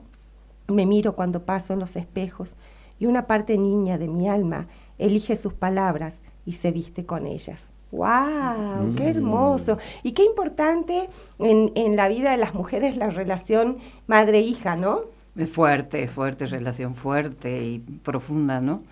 me 0.69 0.87
miro 0.87 1.15
cuando 1.15 1.45
paso 1.45 1.73
en 1.73 1.79
los 1.79 1.97
espejos 1.97 2.57
y 2.99 3.07
una 3.07 3.27
parte 3.27 3.59
niña 3.59 3.99
de 3.99 4.09
mi 4.09 4.29
alma 4.29 4.67
elige 4.99 5.37
sus 5.37 5.53
palabras 5.53 6.15
y 6.45 6.53
se 6.53 6.71
viste 6.71 7.05
con 7.05 7.27
ellas. 7.27 7.63
¡Wow! 7.93 8.95
¡Qué 8.97 9.05
mm. 9.05 9.09
hermoso! 9.09 9.79
Y 10.03 10.13
qué 10.13 10.25
importante 10.25 11.09
en, 11.39 11.73
en 11.75 11.97
la 11.97 12.09
vida 12.09 12.31
de 12.31 12.37
las 12.37 12.55
mujeres 12.55 12.97
la 12.97 13.11
relación 13.11 13.79
madre-hija, 14.07 14.77
¿no? 14.77 15.03
Es 15.37 15.51
fuerte, 15.51 16.09
fuerte, 16.09 16.47
relación 16.47 16.95
fuerte 16.95 17.65
y 17.65 17.79
profunda, 17.79 18.61
¿no? 18.61 18.83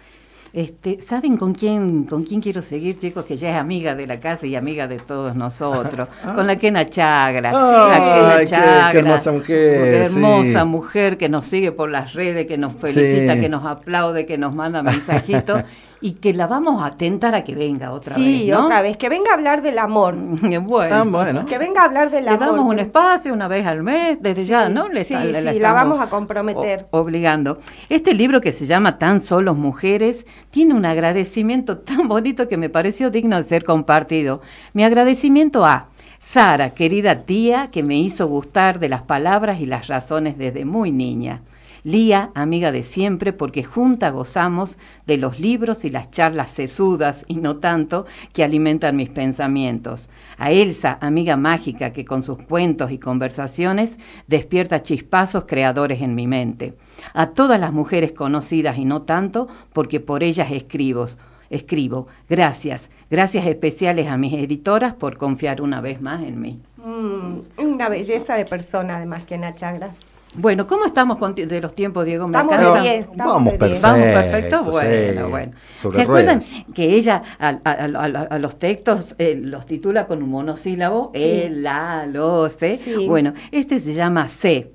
Este, 0.54 1.00
¿Saben 1.08 1.36
con 1.36 1.52
quién, 1.52 2.04
con 2.04 2.22
quién 2.22 2.40
quiero 2.40 2.62
seguir, 2.62 2.96
chicos? 3.00 3.24
Que 3.24 3.36
ya 3.36 3.50
es 3.50 3.56
amiga 3.56 3.96
de 3.96 4.06
la 4.06 4.20
casa 4.20 4.46
y 4.46 4.54
amiga 4.54 4.86
de 4.86 5.00
todos 5.00 5.34
nosotros. 5.34 6.08
Con 6.36 6.46
la 6.46 6.54
Kena 6.56 6.88
Chagra. 6.88 7.50
la 7.50 8.44
Kena 8.44 8.46
Chagra. 8.46 8.90
Qué, 8.92 8.98
hermosa 8.98 9.32
mujer. 9.32 9.94
hermosa 9.94 10.64
mujer 10.64 11.18
que 11.18 11.28
nos 11.28 11.46
sigue 11.46 11.72
por 11.72 11.90
las 11.90 12.12
redes, 12.12 12.46
que 12.46 12.56
nos 12.56 12.72
felicita, 12.74 13.40
que 13.40 13.48
nos 13.48 13.66
aplaude, 13.66 14.26
que 14.26 14.38
nos 14.38 14.54
manda 14.54 14.80
mensajitos. 14.84 15.64
y 16.00 16.12
que 16.12 16.32
la 16.32 16.46
vamos 16.46 16.82
a 16.82 16.90
tentar 16.92 17.34
a 17.34 17.44
que 17.44 17.54
venga 17.54 17.92
otra 17.92 18.16
vez. 18.16 18.24
Sí, 18.24 18.52
otra 18.52 18.82
vez, 18.82 18.96
que 18.96 19.08
venga 19.08 19.30
a 19.30 19.34
hablar 19.34 19.62
del 19.62 19.78
amor. 19.78 20.14
bueno. 20.62 20.94
Ah, 20.94 21.04
bueno. 21.06 21.46
Que 21.46 21.58
venga 21.58 21.82
a 21.82 21.84
hablar 21.84 22.10
del 22.10 22.28
amor. 22.28 22.40
Le 22.40 22.46
damos 22.46 22.66
un 22.66 22.78
espacio 22.78 23.32
una 23.32 23.48
vez 23.48 23.66
al 23.66 23.82
mes, 23.82 24.18
desde 24.20 24.44
ya, 24.44 24.68
¿no? 24.68 24.88
Le, 24.88 25.04
sí, 25.04 25.14
sí, 25.14 25.58
la 25.58 25.72
vamos 25.72 26.00
a 26.00 26.08
comprometer. 26.08 26.86
obligando. 26.90 27.58
Este 27.88 28.12
libro 28.14 28.40
que 28.40 28.52
se 28.52 28.66
llama 28.66 28.98
Tan 28.98 29.20
solos 29.20 29.56
mujeres 29.56 30.26
tiene 30.50 30.74
un 30.74 30.84
agradecimiento 30.84 31.78
tan 31.78 32.08
bonito 32.08 32.48
que 32.48 32.56
me 32.56 32.68
pareció 32.68 33.10
digno 33.10 33.36
de 33.36 33.44
ser 33.44 33.64
compartido. 33.64 34.40
Mi 34.72 34.84
agradecimiento 34.84 35.64
a 35.64 35.88
Sara, 36.20 36.70
querida 36.70 37.22
tía, 37.22 37.68
que 37.70 37.82
me 37.82 37.96
hizo 37.96 38.26
gustar 38.26 38.80
de 38.80 38.88
las 38.88 39.02
palabras 39.02 39.60
y 39.60 39.66
las 39.66 39.86
razones 39.86 40.36
desde 40.36 40.64
muy 40.64 40.90
niña. 40.90 41.42
Lía, 41.86 42.30
amiga 42.34 42.72
de 42.72 42.82
siempre, 42.82 43.34
porque 43.34 43.62
junta 43.62 44.08
gozamos 44.08 44.78
de 45.06 45.18
los 45.18 45.38
libros 45.38 45.84
y 45.84 45.90
las 45.90 46.10
charlas 46.10 46.50
sesudas 46.50 47.26
y 47.28 47.34
no 47.34 47.58
tanto 47.58 48.06
que 48.32 48.42
alimentan 48.42 48.96
mis 48.96 49.10
pensamientos. 49.10 50.08
A 50.38 50.50
Elsa, 50.50 50.96
amiga 51.02 51.36
mágica 51.36 51.92
que 51.92 52.06
con 52.06 52.22
sus 52.22 52.38
cuentos 52.38 52.90
y 52.90 52.96
conversaciones 52.96 53.98
despierta 54.26 54.82
chispazos 54.82 55.44
creadores 55.44 56.00
en 56.00 56.14
mi 56.14 56.26
mente. 56.26 56.72
A 57.12 57.32
todas 57.32 57.60
las 57.60 57.74
mujeres 57.74 58.12
conocidas 58.12 58.78
y 58.78 58.86
no 58.86 59.02
tanto, 59.02 59.48
porque 59.74 60.00
por 60.00 60.22
ellas 60.22 60.50
escribo. 60.50 61.04
Escribo. 61.50 62.08
Gracias. 62.30 62.88
Gracias 63.10 63.46
especiales 63.46 64.08
a 64.08 64.16
mis 64.16 64.32
editoras 64.32 64.94
por 64.94 65.18
confiar 65.18 65.60
una 65.60 65.82
vez 65.82 66.00
más 66.00 66.22
en 66.22 66.40
mí. 66.40 66.58
Mm, 66.78 67.40
una 67.58 67.90
belleza 67.90 68.36
de 68.36 68.46
persona, 68.46 68.96
además 68.96 69.24
que 69.24 69.36
Nachagra. 69.36 69.90
Bueno, 70.36 70.66
¿cómo 70.66 70.84
estamos 70.84 71.18
de 71.36 71.60
los 71.60 71.74
tiempos, 71.74 72.04
Diego? 72.04 72.26
¿Me 72.26 72.40
estamos 72.40 72.82
bien, 72.82 73.06
vamos, 73.16 73.54
perfecto, 73.54 73.82
vamos 73.82 74.06
perfecto. 74.06 74.64
Bueno, 74.64 75.28
bueno. 75.28 75.52
¿Se 75.92 76.02
acuerdan 76.02 76.40
que 76.74 76.94
ella 76.94 77.22
a, 77.38 78.38
los 78.38 78.58
textos 78.58 79.14
eh, 79.18 79.40
los 79.40 79.64
titula 79.66 80.08
con 80.08 80.22
un 80.24 80.30
monosílabo? 80.30 81.12
El, 81.14 81.62
la, 81.62 82.06
lo, 82.06 82.50
se. 82.50 83.06
Bueno, 83.06 83.32
este 83.52 83.78
se 83.78 83.94
llama 83.94 84.26
C. 84.26 84.72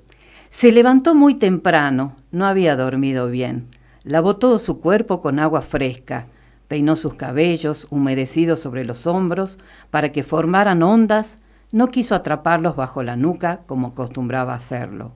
Se 0.48 0.72
levantó 0.72 1.14
muy 1.14 1.34
temprano, 1.34 2.16
no 2.32 2.46
había 2.46 2.74
dormido 2.74 3.28
bien. 3.28 3.66
Lavó 4.02 4.36
todo 4.36 4.58
su 4.58 4.80
cuerpo 4.80 5.20
con 5.20 5.38
agua 5.38 5.60
fresca, 5.60 6.26
peinó 6.68 6.96
sus 6.96 7.14
cabellos 7.14 7.86
humedecidos 7.90 8.60
sobre 8.60 8.84
los 8.84 9.06
hombros 9.06 9.58
para 9.90 10.10
que 10.10 10.22
formaran 10.22 10.82
ondas, 10.82 11.36
no 11.70 11.88
quiso 11.88 12.14
atraparlos 12.14 12.76
bajo 12.76 13.02
la 13.02 13.16
nuca 13.16 13.60
como 13.66 13.88
acostumbraba 13.88 14.54
hacerlo 14.54 15.12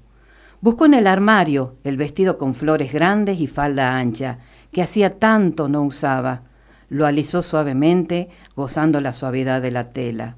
Buscó 0.65 0.87
en 0.87 0.95
el 0.95 1.07
armario 1.07 1.75
el 1.85 1.99
vestido 1.99 2.39
con 2.39 2.55
flores 2.55 2.91
grandes 2.91 3.39
y 3.39 3.47
falda 3.47 3.99
ancha, 3.99 4.39
que 4.73 4.81
hacía 4.81 5.19
tanto 5.19 5.69
no 5.69 5.83
usaba. 5.83 6.41
Lo 6.89 7.05
alisó 7.05 7.43
suavemente, 7.43 8.31
gozando 8.57 9.03
la 9.03 9.13
suavidad 9.13 9.61
de 9.61 9.71
la 9.71 9.91
tela. 9.91 10.37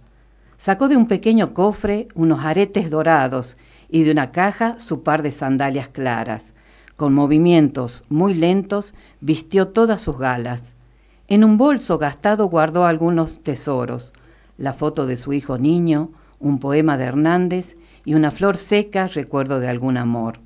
Sacó 0.59 0.89
de 0.89 0.97
un 0.97 1.07
pequeño 1.07 1.55
cofre 1.55 2.09
unos 2.17 2.45
aretes 2.45 2.91
dorados 2.91 3.57
y 3.89 4.03
de 4.03 4.11
una 4.11 4.33
caja 4.33 4.81
su 4.81 5.05
par 5.05 5.23
de 5.23 5.31
sandalias 5.31 5.91
claras. 5.91 6.53
Con 6.97 7.15
movimientos 7.15 8.03
muy 8.09 8.35
lentos 8.35 8.95
vistió 9.21 9.69
todas 9.69 10.03
sus 10.03 10.19
galas. 10.19 10.75
En 11.29 11.45
un 11.45 11.57
bolso 11.57 11.99
gastado 11.99 12.49
guardó 12.49 12.85
algunos 12.85 13.45
tesoros, 13.45 14.13
la 14.59 14.73
foto 14.73 15.07
de 15.07 15.19
su 15.19 15.33
hijo 15.33 15.57
niño, 15.57 16.11
un 16.41 16.59
poema 16.59 16.99
de 16.99 17.05
Hernández 17.05 17.77
y 18.07 18.15
una 18.15 18.31
flor 18.31 18.57
seca 18.57 19.09
recuerdo 19.09 19.61
de 19.61 19.69
algún 19.69 19.99
amor. 19.99 20.39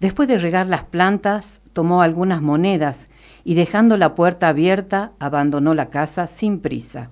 Después 0.00 0.28
de 0.28 0.36
regar 0.36 0.66
las 0.66 0.84
plantas, 0.84 1.62
tomó 1.72 2.02
algunas 2.02 2.42
monedas 2.42 3.08
y 3.44 3.54
dejando 3.54 3.96
la 3.96 4.16
puerta 4.16 4.48
abierta, 4.48 5.12
abandonó 5.20 5.74
la 5.74 5.90
casa 5.90 6.26
sin 6.26 6.58
prisa. 6.58 7.08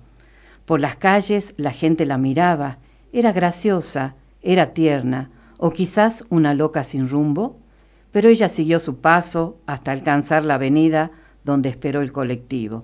Por 0.65 0.81
las 0.81 0.97
calles 0.97 1.53
la 1.55 1.71
gente 1.71 2.05
la 2.05 2.17
miraba, 2.17 2.79
era 3.13 3.31
graciosa, 3.31 4.15
era 4.41 4.73
tierna, 4.73 5.29
o 5.57 5.71
quizás 5.71 6.25
una 6.29 6.53
loca 6.53 6.83
sin 6.83 7.07
rumbo, 7.07 7.57
pero 8.11 8.27
ella 8.27 8.49
siguió 8.49 8.79
su 8.79 8.99
paso 8.99 9.57
hasta 9.67 9.93
alcanzar 9.93 10.43
la 10.43 10.55
avenida 10.55 11.11
donde 11.45 11.69
esperó 11.69 12.01
el 12.01 12.11
colectivo. 12.11 12.83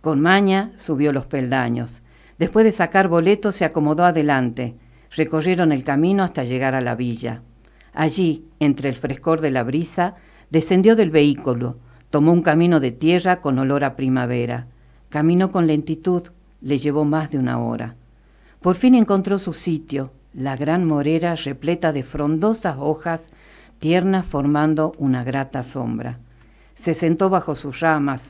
Con 0.00 0.20
maña 0.20 0.72
subió 0.76 1.12
los 1.12 1.26
peldaños. 1.26 2.00
Después 2.38 2.64
de 2.64 2.72
sacar 2.72 3.08
boletos 3.08 3.56
se 3.56 3.66
acomodó 3.66 4.04
adelante, 4.04 4.74
recorrieron 5.14 5.72
el 5.72 5.84
camino 5.84 6.22
hasta 6.22 6.44
llegar 6.44 6.74
a 6.74 6.80
la 6.80 6.94
villa. 6.94 7.42
Allí, 7.92 8.44
entre 8.60 8.88
el 8.88 8.96
frescor 8.96 9.40
de 9.40 9.50
la 9.50 9.62
brisa, 9.62 10.14
descendió 10.50 10.96
del 10.96 11.10
vehículo, 11.10 11.76
tomó 12.10 12.32
un 12.32 12.42
camino 12.42 12.80
de 12.80 12.92
tierra 12.92 13.40
con 13.40 13.58
olor 13.58 13.84
a 13.84 13.96
primavera. 13.96 14.66
Caminó 15.08 15.50
con 15.50 15.66
lentitud, 15.66 16.28
le 16.60 16.78
llevó 16.78 17.04
más 17.04 17.30
de 17.30 17.38
una 17.38 17.58
hora. 17.58 17.96
Por 18.60 18.76
fin 18.76 18.94
encontró 18.94 19.38
su 19.38 19.52
sitio, 19.52 20.12
la 20.34 20.56
gran 20.56 20.84
morera 20.84 21.34
repleta 21.34 21.92
de 21.92 22.02
frondosas 22.02 22.76
hojas 22.78 23.32
tiernas 23.80 24.26
formando 24.26 24.92
una 24.98 25.24
grata 25.24 25.62
sombra. 25.62 26.18
Se 26.74 26.94
sentó 26.94 27.30
bajo 27.30 27.54
sus 27.54 27.80
ramas, 27.80 28.22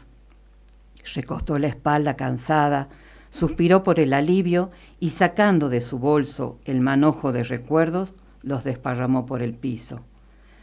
recostó 1.15 1.59
la 1.59 1.67
espalda 1.67 2.15
cansada, 2.15 2.89
suspiró 3.31 3.83
por 3.83 4.01
el 4.01 4.13
alivio 4.13 4.71
y 4.99 5.11
sacando 5.11 5.69
de 5.69 5.81
su 5.81 5.99
bolso 5.99 6.59
el 6.65 6.81
manojo 6.81 7.33
de 7.33 7.45
recuerdos, 7.45 8.13
los 8.43 8.65
desparramó 8.65 9.27
por 9.27 9.43
el 9.43 9.55
piso. 9.55 10.01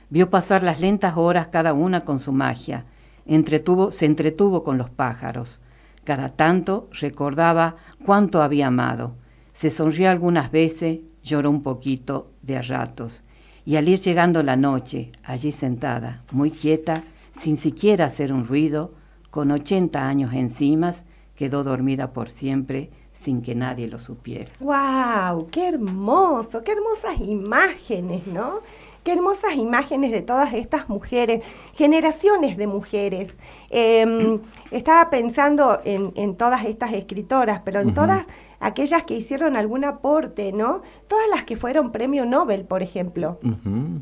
Vio 0.09 0.29
pasar 0.29 0.63
las 0.63 0.79
lentas 0.79 1.17
horas 1.17 1.47
cada 1.47 1.73
una 1.73 2.05
con 2.05 2.19
su 2.19 2.31
magia, 2.31 2.85
entretuvo, 3.25 3.91
se 3.91 4.05
entretuvo 4.05 4.63
con 4.63 4.77
los 4.77 4.89
pájaros. 4.89 5.59
Cada 6.03 6.29
tanto 6.29 6.89
recordaba 6.93 7.75
cuánto 8.05 8.41
había 8.41 8.67
amado. 8.67 9.15
Se 9.53 9.69
sonrió 9.69 10.09
algunas 10.09 10.51
veces, 10.51 10.99
lloró 11.23 11.49
un 11.49 11.63
poquito 11.63 12.31
de 12.41 12.57
a 12.57 12.61
ratos. 12.61 13.23
Y 13.65 13.75
al 13.75 13.89
ir 13.89 13.99
llegando 13.99 14.43
la 14.43 14.55
noche, 14.55 15.11
allí 15.23 15.51
sentada, 15.51 16.23
muy 16.31 16.51
quieta, 16.51 17.03
sin 17.37 17.57
siquiera 17.57 18.05
hacer 18.05 18.31
un 18.31 18.47
ruido, 18.47 18.93
con 19.29 19.51
ochenta 19.51 20.07
años 20.07 20.33
encima, 20.33 20.95
quedó 21.37 21.63
dormida 21.63 22.11
por 22.11 22.29
siempre 22.29 22.89
sin 23.13 23.41
que 23.41 23.55
nadie 23.55 23.87
lo 23.87 23.99
supiera. 23.99 24.51
¡Wow! 24.59 25.47
¡Qué 25.49 25.69
hermoso! 25.69 26.63
¡Qué 26.63 26.73
hermosas 26.73 27.19
imágenes, 27.19 28.27
¿no? 28.27 28.59
Qué 29.03 29.13
hermosas 29.13 29.55
imágenes 29.55 30.11
de 30.11 30.21
todas 30.21 30.53
estas 30.53 30.89
mujeres, 30.89 31.43
generaciones 31.75 32.57
de 32.57 32.67
mujeres. 32.67 33.31
Em, 33.69 34.39
estaba 34.71 35.09
pensando 35.09 35.79
en, 35.85 36.35
todas 36.35 36.65
estas 36.65 36.93
escritoras, 36.93 37.61
pero 37.63 37.79
en 37.79 37.93
todas 37.93 38.25
aquellas 38.59 39.03
que 39.03 39.13
hicieron 39.13 39.55
algún 39.55 39.85
aporte, 39.85 40.51
¿no? 40.51 40.81
Todas 41.07 41.29
las 41.29 41.45
que 41.45 41.55
fueron 41.55 41.91
premio 41.91 42.25
Nobel, 42.25 42.65
por 42.65 42.81
ejemplo, 42.81 43.39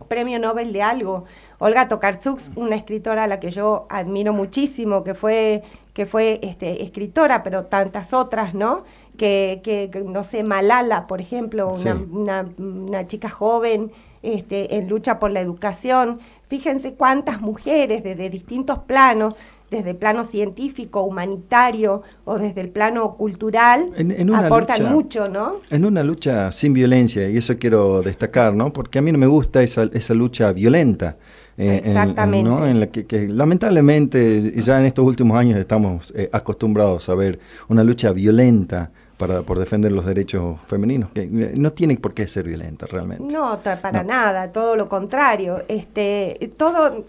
premio 0.08 0.40
Nobel 0.40 0.74
de 0.74 0.82
algo. 0.82 1.26
Olga 1.60 1.88
Tokarczuk, 1.88 2.40
una 2.56 2.76
escritora 2.76 3.26
a 3.26 3.28
la 3.28 3.40
que 3.40 3.52
yo 3.52 3.86
admiro 3.90 4.34
muchísimo, 4.34 5.04
que 5.04 5.14
fue 5.14 5.64
que 5.96 6.06
fue 6.06 6.40
este, 6.44 6.84
escritora, 6.84 7.42
pero 7.42 7.64
tantas 7.64 8.14
otras, 8.14 8.54
¿no? 8.54 8.84
Que, 9.18 9.62
que, 9.64 9.90
no 10.06 10.26
sé, 10.26 10.44
Malala, 10.44 11.08
por 11.08 11.22
ejemplo, 11.22 11.74
una, 11.74 12.46
una, 12.58 13.08
chica 13.08 13.30
joven 13.30 13.92
este, 14.22 14.76
en 14.76 14.90
lucha 14.90 15.20
por 15.20 15.32
la 15.32 15.40
educación. 15.40 16.20
Fíjense 16.50 16.96
cuántas 16.96 17.40
mujeres 17.40 18.04
desde 18.04 18.30
distintos 18.30 18.80
planos 18.80 19.36
desde 19.72 19.92
el 19.92 19.96
plano 19.96 20.26
científico, 20.26 21.02
humanitario 21.02 22.04
o 22.26 22.38
desde 22.38 22.62
el 22.62 22.70
plano 22.70 23.16
cultural, 23.16 23.92
aportan 24.36 24.92
mucho, 24.92 25.28
¿no? 25.28 25.62
En 25.70 25.86
una 25.86 26.04
lucha 26.04 26.52
sin 26.52 26.74
violencia, 26.74 27.30
y 27.30 27.38
eso 27.38 27.58
quiero 27.58 28.02
destacar, 28.02 28.54
¿no? 28.54 28.72
Porque 28.72 29.00
a 29.00 29.02
mí 29.02 29.12
no 29.12 29.18
me 29.18 29.28
gusta 29.28 29.64
esa, 29.64 29.90
esa 29.94 30.14
lucha 30.14 30.52
violenta. 30.52 31.18
Eh, 31.58 31.82
Exactamente. 31.86 32.50
En, 32.50 32.64
en 32.64 32.80
la 32.82 32.88
que, 32.88 33.28
lamentablemente 33.30 34.52
ya 34.62 34.80
en 34.80 34.86
estos 34.86 35.06
últimos 35.06 35.38
años 35.38 35.58
estamos 35.58 36.12
eh, 36.16 36.30
acostumbrados 36.34 37.08
a 37.08 37.16
ver 37.16 37.40
una 37.70 37.84
lucha 37.84 38.12
violenta 38.12 38.92
para 39.18 39.42
por 39.44 39.60
defender 39.60 39.94
los 39.94 40.06
derechos 40.06 40.60
femeninos 40.68 41.12
que 41.12 41.22
eh, 41.22 41.54
no 41.58 41.72
tiene 41.72 41.96
por 41.98 42.14
qué 42.14 42.28
ser 42.28 42.46
violenta 42.46 42.86
realmente. 42.88 43.24
No 43.24 43.58
para 43.82 44.04
nada 44.04 44.52
todo 44.52 44.76
lo 44.76 44.90
contrario. 44.90 45.64
Este 45.70 46.52
todo 46.58 47.06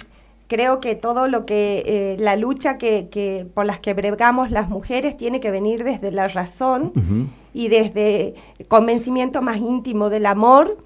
creo 0.47 0.79
que 0.79 0.95
todo 0.95 1.27
lo 1.27 1.45
que 1.45 1.83
eh, 1.85 2.17
la 2.21 2.37
lucha 2.37 2.79
que, 2.79 3.09
que, 3.11 3.47
por 3.53 3.67
las 3.67 3.81
que 3.81 3.95
bregamos 3.95 4.53
las 4.53 4.69
mujeres 4.69 5.17
tiene 5.17 5.41
que 5.41 5.51
venir 5.51 5.83
desde 5.83 6.13
la 6.13 6.29
razón 6.29 6.93
y 7.53 7.69
desde 7.69 8.35
convencimiento 8.69 9.43
más 9.43 9.57
íntimo 9.57 10.09
del 10.09 10.27
amor 10.27 10.79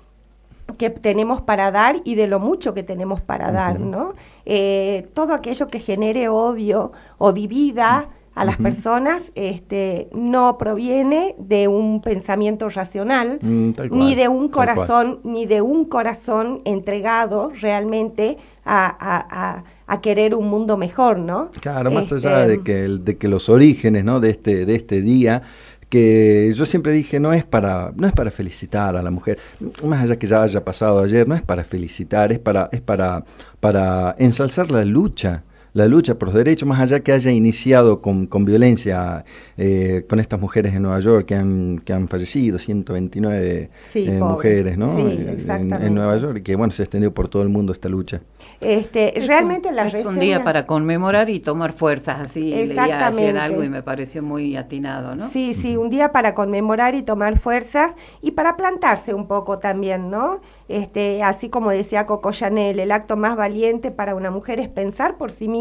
que 0.77 0.91
tenemos 0.91 1.43
para 1.43 1.71
dar 1.71 1.97
y 2.05 2.15
de 2.15 2.27
lo 2.27 2.41
mucho 2.41 2.75
que 2.75 2.83
tenemos 2.83 3.21
para 3.21 3.53
dar, 3.53 3.81
¿no? 3.81 4.15
Eh, 4.47 5.09
todo 5.15 5.35
aquello 5.35 5.69
que 5.69 5.79
genere 5.79 6.29
odio 6.29 6.93
o 7.19 7.33
divida 7.33 8.09
a 8.35 8.45
las 8.45 8.57
personas 8.59 9.33
este, 9.35 10.09
no 10.13 10.57
proviene 10.57 11.35
de 11.39 11.69
un 11.69 12.01
pensamiento 12.01 12.69
racional 12.69 13.39
mm, 13.43 13.73
ni 13.91 14.15
de 14.15 14.29
un 14.29 14.49
corazón 14.49 15.19
ni 15.25 15.47
de 15.47 15.61
un 15.61 15.85
corazón 15.85 16.63
entregado 16.65 17.51
realmente 17.61 18.39
a, 18.65 19.63
a, 19.87 20.01
querer 20.01 20.35
un 20.35 20.49
mundo 20.49 20.77
mejor 20.77 21.19
no 21.19 21.51
claro 21.61 21.91
más 21.91 22.13
allá 22.13 22.47
de 22.47 22.55
este, 22.55 22.65
que 22.65 22.73
de 22.89 23.19
que 23.19 23.29
los 23.29 23.49
orígenes 23.49 24.05
no 24.05 24.21
de 24.21 24.31
este 24.31 24.65
de 24.65 24.77
este 24.77 25.03
día 25.03 25.43
que 25.91 26.53
yo 26.55 26.65
siempre 26.67 26.93
dije 26.93 27.21
no 27.21 27.33
es 27.33 27.45
para 27.45 27.93
no 27.97 28.07
es 28.07 28.15
para 28.15 28.31
felicitar 28.31 28.97
a 28.97 29.03
la 29.03 29.11
mujer 29.11 29.39
más 29.85 30.05
allá 30.05 30.17
que 30.19 30.27
ya 30.29 30.43
haya 30.43 30.65
pasado 30.65 31.03
ayer 31.03 31.29
no 31.29 31.35
es 31.35 31.43
para 31.43 31.65
felicitar 31.65 32.33
es 32.33 32.39
para 32.39 32.69
es 32.73 32.81
para 32.81 33.25
para 33.61 34.15
ensalzar 34.19 34.71
la 34.71 34.85
lucha 34.85 35.43
la 35.73 35.87
lucha 35.87 36.17
por 36.17 36.29
los 36.29 36.35
derechos, 36.35 36.69
más 36.69 36.81
allá 36.81 37.01
que 37.01 37.13
haya 37.13 37.31
iniciado 37.31 38.01
con, 38.01 38.27
con 38.27 38.45
violencia 38.45 39.25
eh, 39.57 40.05
con 40.09 40.19
estas 40.19 40.41
mujeres 40.41 40.75
en 40.75 40.83
Nueva 40.83 41.01
York 41.01 41.27
que 41.27 41.35
han, 41.35 41.81
que 41.85 41.93
han 41.93 42.09
fallecido, 42.09 42.59
129 42.59 43.71
eh, 43.95 44.19
mujeres 44.21 44.77
¿no? 44.77 44.99
en, 44.99 45.95
Nueva 45.95 46.17
York, 46.17 46.39
y 46.39 46.43
que 46.43 46.57
bueno, 46.57 46.73
se 46.73 46.83
extendió 46.83 47.13
por 47.13 47.29
todo 47.29 47.43
el 47.43 47.49
mundo 47.49 47.73
esta 47.73 47.89
lucha. 47.89 48.21
Este, 48.61 49.15
realmente 49.27 49.71
la 49.73 49.87
Es 49.87 50.05
un 50.05 50.19
día 50.19 50.45
para 50.45 50.67
conmemorar 50.67 51.31
y 51.31 51.41
tomar 51.41 51.73
fuerzas, 51.73 52.21
así 52.21 52.51
leía 52.51 53.07
ayer 53.07 53.37
algo 53.39 53.63
y 53.65 53.69
me 53.69 53.83
pareció 53.83 54.23
muy 54.23 54.57
atinado, 54.57 55.15
¿no? 55.15 55.31
Sí, 55.31 55.55
sí, 55.55 55.77
un 55.77 55.89
día 55.89 56.13
para 56.13 56.35
conmemorar 56.35 56.95
y 56.95 57.03
tomar 57.03 57.39
fuerzas 57.39 57.95
y 58.21 58.33
para 58.33 58.57
plantarse 58.57 59.15
un 59.15 59.27
poco 59.27 59.59
también, 59.59 60.11
¿no? 60.11 60.41
Este, 60.69 61.23
así 61.23 61.49
como 61.49 61.71
decía 61.71 62.07
Coco 62.07 62.33
Chanel, 62.33 62.81
el 62.81 62.93
acto 62.93 63.17
más 63.17 63.37
valiente 63.37 63.91
para 63.91 64.15
una 64.15 64.31
mujer 64.31 64.61
es 64.61 64.69
pensar 64.69 65.17
por 65.17 65.31
sí 65.31 65.49
misma 65.49 65.60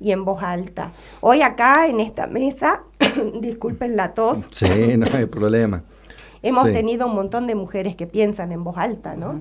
y 0.00 0.12
en 0.12 0.24
voz 0.24 0.42
alta. 0.42 0.92
Hoy 1.20 1.42
acá 1.42 1.86
en 1.86 2.00
esta 2.00 2.26
mesa, 2.26 2.82
disculpen 3.40 3.96
la 3.96 4.14
tos. 4.14 4.38
Sí, 4.50 4.96
no 4.96 5.06
hay 5.12 5.26
problema. 5.26 5.82
Hemos 6.42 6.64
tenido 6.66 7.06
un 7.06 7.14
montón 7.14 7.46
de 7.46 7.54
mujeres 7.54 7.96
que 7.96 8.06
piensan 8.06 8.52
en 8.52 8.62
voz 8.62 8.78
alta, 8.78 9.16
¿no? 9.16 9.40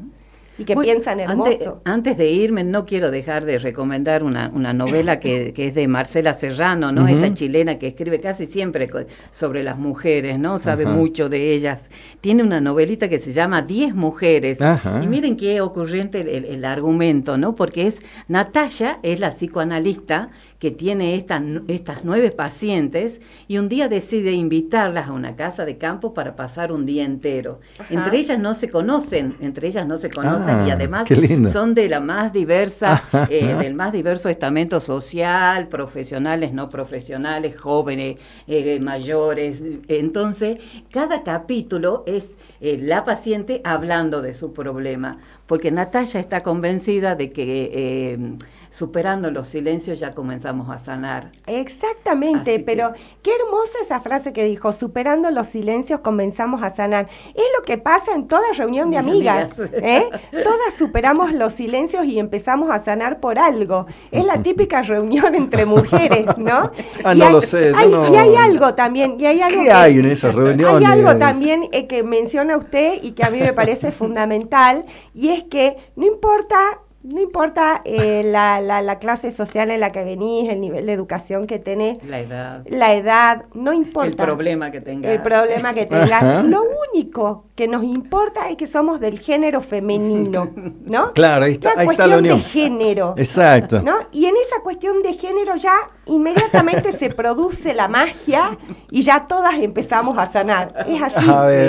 Y 0.58 0.66
que 0.66 0.76
piensan 0.76 1.20
hermoso. 1.20 1.82
Antes, 1.86 2.18
de 2.18 2.30
irme, 2.30 2.64
no 2.64 2.86
quiero 2.86 3.12
dejar 3.12 3.46
de 3.46 3.60
recomendar 3.60 4.24
una, 4.24 4.50
una 4.54 4.74
novela 4.74 5.20
que, 5.20 5.54
que, 5.56 5.68
es 5.68 5.76
de 5.76 5.88
Marcela 5.88 6.34
Serrano, 6.34 6.92
¿no? 6.92 7.08
Esta 7.08 7.34
chilena 7.34 7.78
que 7.78 7.88
escribe 7.88 8.20
casi 8.20 8.48
siempre 8.48 8.90
sobre 9.32 9.64
las 9.64 9.78
mujeres, 9.78 10.40
¿no? 10.40 10.58
Sabe 10.58 10.86
mucho 10.86 11.30
de 11.30 11.54
ellas. 11.54 11.90
Tiene 12.22 12.44
una 12.44 12.60
novelita 12.60 13.08
que 13.08 13.20
se 13.20 13.34
llama 13.34 13.62
Diez 13.62 13.94
mujeres. 13.94 14.58
Y 15.02 15.08
miren 15.08 15.38
qué 15.38 15.62
ocurriente 15.62 16.22
el, 16.22 16.46
el, 16.46 16.66
argumento, 16.66 17.38
¿no? 17.38 17.56
Porque 17.56 17.88
es 17.88 17.96
Natalia, 18.28 19.00
es 19.04 19.20
la 19.20 19.32
psicoanalista 19.32 20.30
que 20.60 20.72
tiene 20.72 21.16
estas, 21.16 21.44
estas 21.68 22.04
nueve 22.04 22.32
pacientes 22.32 23.22
y 23.48 23.60
un 23.60 23.70
día 23.70 23.88
decide 23.90 24.32
invitarlas 24.32 25.08
a 25.08 25.12
una 25.12 25.36
casa 25.36 25.66
de 25.66 25.78
campo 25.78 26.14
para 26.14 26.36
pasar 26.36 26.72
un 26.72 26.86
día 26.86 27.04
entero. 27.04 27.60
Entre 27.90 28.18
ellas 28.18 28.40
no 28.40 28.56
se 28.56 28.70
conocen, 28.70 29.36
entre 29.40 29.68
ellas 29.68 29.88
no 29.88 29.98
se 29.98 30.10
conocen 30.10 30.66
y 30.66 30.72
ah, 30.72 30.74
además 30.74 31.08
son 31.52 31.76
de 31.76 31.88
la 31.90 32.00
más 32.00 32.34
diversa, 32.34 33.04
eh, 33.30 33.56
del 33.60 33.76
más 33.76 33.94
diverso 33.94 34.30
estamento 34.30 34.80
social, 34.80 35.68
profesionales, 35.68 36.54
no 36.54 36.70
profesionales, 36.70 37.56
jóvenes, 37.56 38.18
eh, 38.48 38.80
mayores. 38.80 39.62
Entonces, 39.88 40.58
cada 40.90 41.22
capítulo 41.22 42.04
es 42.08 42.32
eh, 42.62 42.80
la 42.82 43.06
paciente 43.06 43.62
hablando 43.64 44.24
de 44.24 44.34
su 44.34 44.54
problema, 44.54 45.20
porque 45.46 45.70
Natalia 45.70 46.20
está 46.20 46.42
convencida 46.42 47.16
de 47.16 47.32
que 47.32 48.38
superando 48.78 49.32
los 49.32 49.48
silencios 49.48 50.00
ya 50.00 50.12
comenzamos 50.12 50.70
a 50.70 50.78
sanar. 50.78 51.32
Exactamente, 51.48 52.60
pero 52.60 52.94
qué 53.24 53.32
hermosa 53.36 53.80
esa 53.82 54.02
frase 54.02 54.34
que 54.34 54.46
dijo, 54.46 54.72
superando 54.72 55.32
los 55.32 55.48
silencios 55.48 56.02
comenzamos 56.02 56.62
a 56.62 56.70
sanar. 56.70 57.08
Es 57.34 57.44
lo 57.58 57.64
que 57.66 57.80
pasa 57.80 58.14
en 58.14 58.28
toda 58.28 58.44
reunión 58.56 58.92
de 58.92 58.98
amigas. 58.98 59.50
¿eh? 59.74 60.08
Todas 60.32 60.74
superamos 60.78 61.34
los 61.34 61.54
silencios 61.54 62.06
y 62.06 62.20
empezamos 62.20 62.70
a 62.70 62.78
sanar 62.78 63.20
por 63.20 63.40
algo. 63.40 63.88
Es 64.12 64.24
la 64.24 64.44
típica 64.44 64.84
reunión 64.84 65.34
entre 65.34 65.66
mujeres, 65.66 66.26
¿no? 66.38 66.72
Ah, 67.04 67.16
no 67.16 67.30
lo 67.30 67.42
sé. 67.42 67.72
Y 68.12 68.16
hay 68.16 68.36
algo 68.36 68.74
también. 68.74 69.18
Y 69.20 69.26
hay 69.26 69.42
algo 69.42 69.64
¿Qué 69.64 69.72
hay 69.72 70.00
en 70.00 70.08
esa 70.08 70.32
reunión? 70.32 70.78
Hay 70.78 70.84
algo 70.84 71.16
también 71.18 71.70
eh, 71.72 71.88
que 71.88 72.04
menciona 72.04 72.58
usted 72.58 73.00
y 73.02 73.12
que 73.14 73.24
a 73.24 73.30
mí 73.30 73.40
me 73.40 73.54
parece 73.54 73.92
fundamental, 73.92 74.86
y 75.14 75.30
es 75.30 75.44
que 75.46 75.78
no 75.96 76.06
importa 76.06 76.80
no 77.04 77.22
importa 77.22 77.82
eh, 77.86 78.24
la, 78.26 78.62
la, 78.62 78.82
la, 78.82 79.00
clase 79.00 79.32
social 79.32 79.72
en 79.72 79.80
la 79.80 79.92
que 79.92 80.04
venís, 80.04 80.50
el 80.50 80.62
nivel 80.62 80.86
de 80.86 80.94
educación 80.94 81.48
que 81.48 81.60
tenés, 81.60 82.04
la 82.04 82.20
edad, 82.20 82.66
la 82.68 82.94
edad 82.94 83.46
no 83.54 83.74
importa. 83.74 84.24
El 84.24 84.30
problema 84.30 84.72
que 84.72 84.82
tengas. 84.82 85.12
El 85.12 85.22
problema 85.22 85.74
que 85.74 85.86
tengas. 85.88 86.46
Lo 86.46 86.64
único 86.94 87.47
que 87.58 87.68
nos 87.68 87.84
importa 87.84 88.50
es 88.50 88.56
que 88.56 88.68
somos 88.68 89.00
del 89.00 89.18
género 89.20 89.62
femenino, 89.62 90.48
¿no? 90.86 91.12
Claro, 91.18 91.46
ahí 91.46 91.54
está, 91.54 91.72
ahí 91.76 91.88
está 91.90 92.06
la 92.06 92.20
unión. 92.20 92.38
de 92.38 92.44
género. 92.44 93.16
Exacto. 93.18 93.82
¿no? 93.82 93.96
Y 94.12 94.26
en 94.26 94.36
esa 94.36 94.62
cuestión 94.62 95.02
de 95.02 95.14
género 95.16 95.56
ya 95.56 95.74
inmediatamente 96.06 96.94
se 96.94 97.10
produce 97.10 97.74
la 97.74 97.88
magia 97.88 98.56
y 98.92 99.02
ya 99.02 99.26
todas 99.28 99.56
empezamos 99.56 100.20
a 100.20 100.32
sanar. 100.32 100.86
Es 100.88 101.02
así, 101.02 101.26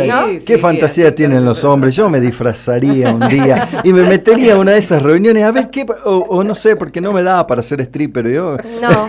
¿no? 0.07 0.45
¿Qué 0.45 0.59
fantasía 0.59 1.15
tienen 1.15 1.47
los 1.47 1.65
hombres? 1.65 1.97
Yo 1.97 2.11
me 2.11 2.21
disfrazaría 2.21 3.11
un 3.11 3.27
día 3.27 3.69
y 3.83 3.91
me 3.95 4.03
metería 4.03 4.53
en 4.53 4.59
una 4.59 4.73
de 4.73 4.79
esas 4.79 5.03
reuniones 5.03 5.43
a 5.43 5.53
ver 5.53 5.71
qué, 5.71 5.87
o, 6.05 6.45
no 6.45 6.55
sé, 6.55 6.77
porque 6.77 7.01
no 7.01 7.13
me 7.13 7.23
daba 7.23 7.47
para 7.47 7.63
ser 7.63 7.81
stripper 7.81 8.29
yo. 8.29 8.59
No, 8.79 9.09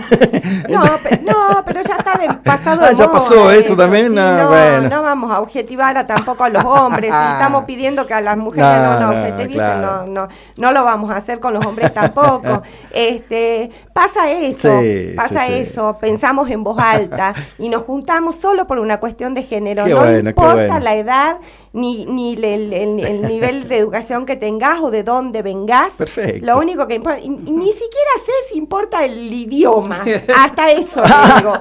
no, 0.70 0.84
no, 1.26 1.62
pero 1.66 1.82
ya 1.82 1.96
está 1.96 2.18
del 2.18 2.38
pasado. 2.38 2.80
Ah, 2.82 2.92
ya 2.92 3.12
pasó 3.12 3.50
eso, 3.50 3.76
también. 3.76 4.18
Ah, 4.18 4.38
no, 4.42 4.48
bueno. 4.48 4.88
no 4.88 5.02
vamos 5.02 5.30
a 5.30 5.40
objetivar 5.40 5.98
a, 5.98 6.06
tampoco 6.06 6.44
a 6.44 6.48
los 6.48 6.64
hombres. 6.70 7.12
Si 7.12 7.32
estamos 7.32 7.64
pidiendo 7.64 8.06
que 8.06 8.14
a 8.14 8.20
las 8.20 8.36
mujeres 8.36 8.80
no, 8.82 9.00
nos 9.00 9.16
objetivicen, 9.16 9.82
no, 9.82 10.06
no, 10.06 10.28
no 10.56 10.72
lo 10.72 10.84
vamos 10.84 11.10
a 11.10 11.16
hacer 11.16 11.40
con 11.40 11.54
los 11.54 11.64
hombres 11.64 11.92
tampoco. 11.92 12.62
este, 12.92 13.70
pasa 13.92 14.30
eso, 14.30 14.80
pasa 15.16 15.48
eso. 15.48 15.96
Pensamos 16.00 16.50
en 16.50 16.64
voz 16.64 16.78
alta 16.78 17.34
y 17.58 17.68
nos 17.68 17.84
juntamos 17.84 18.36
solo 18.36 18.66
por 18.66 18.78
una 18.78 19.00
cuestión 19.00 19.34
de 19.34 19.42
género. 19.42 19.86
no 19.86 20.18
importa 20.18 20.80
la 20.80 20.96
edad 20.96 21.36
ni, 21.72 22.04
ni 22.06 22.32
el, 22.32 22.72
el, 22.72 23.22
nivel 23.22 23.68
de 23.68 23.78
educación 23.78 24.26
que 24.26 24.36
tengas 24.36 24.80
o 24.80 24.90
de 24.90 25.04
dónde 25.04 25.42
vengas. 25.42 25.92
Perfecto. 25.92 26.44
Lo 26.44 26.58
único 26.58 26.86
que 26.88 26.94
importa, 26.94 27.20
ni 27.20 27.28
siquiera 27.72 28.12
sé 28.24 28.32
si 28.48 28.58
importa 28.58 29.04
el 29.04 29.32
idioma, 29.32 30.04
hasta 30.34 30.70
eso 30.70 31.02
digo. 31.36 31.54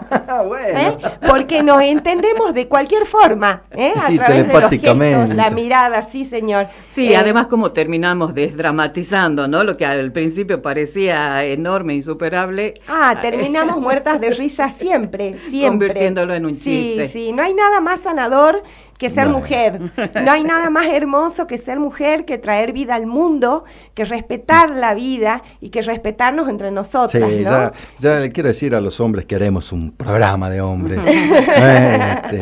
¿eh? 0.57 0.97
Porque 1.27 1.61
nos 1.61 1.81
entendemos 1.81 2.53
de 2.53 2.67
cualquier 2.67 3.05
forma, 3.05 3.63
¿eh? 3.71 3.93
a 3.95 4.07
través 4.07 4.47
de 4.47 4.53
los 4.53 4.69
gestos, 4.69 5.35
la 5.35 5.49
mirada, 5.51 6.01
sí 6.03 6.25
señor. 6.25 6.67
Sí, 6.93 7.13
eh, 7.13 7.17
además 7.17 7.47
como 7.47 7.71
terminamos 7.71 8.33
desdramatizando, 8.33 9.47
¿no? 9.47 9.63
Lo 9.63 9.77
que 9.77 9.85
al 9.85 10.11
principio 10.11 10.61
parecía 10.61 11.45
enorme, 11.45 11.93
insuperable. 11.93 12.81
Ah, 12.87 13.15
terminamos 13.21 13.77
muertas 13.77 14.19
de 14.19 14.31
risa 14.31 14.71
siempre, 14.71 15.37
siempre. 15.49 15.87
Convirtiéndolo 15.87 16.33
en 16.33 16.45
un 16.45 16.59
chiste. 16.59 17.07
Sí, 17.09 17.27
sí, 17.27 17.31
no 17.31 17.43
hay 17.43 17.53
nada 17.53 17.79
más 17.79 18.01
sanador 18.01 18.63
que 18.99 19.09
ser 19.09 19.29
mujer. 19.29 19.79
No 20.23 20.31
hay 20.31 20.43
nada 20.43 20.69
más 20.69 20.87
hermoso 20.87 21.47
que 21.47 21.57
ser 21.57 21.79
mujer, 21.79 22.25
que 22.25 22.37
traer 22.37 22.73
vida 22.73 22.95
al 22.95 23.05
mundo, 23.05 23.63
que 23.93 24.03
respetar 24.03 24.69
la 24.71 24.93
vida 24.93 25.41
y 25.61 25.69
que 25.69 25.81
respetarnos 25.81 26.49
entre 26.49 26.69
nosotros. 26.71 27.11
Sí, 27.11 27.43
ya, 27.43 27.71
ya, 27.97 28.19
le 28.19 28.31
quiero 28.31 28.49
decir 28.49 28.75
a 28.75 28.81
los 28.81 28.99
hombres 28.99 29.25
que 29.25 29.35
haremos 29.35 29.71
un 29.71 29.91
programa 29.91 30.49
de 30.49 30.61
hombres. 30.61 30.99
este, 31.07 32.41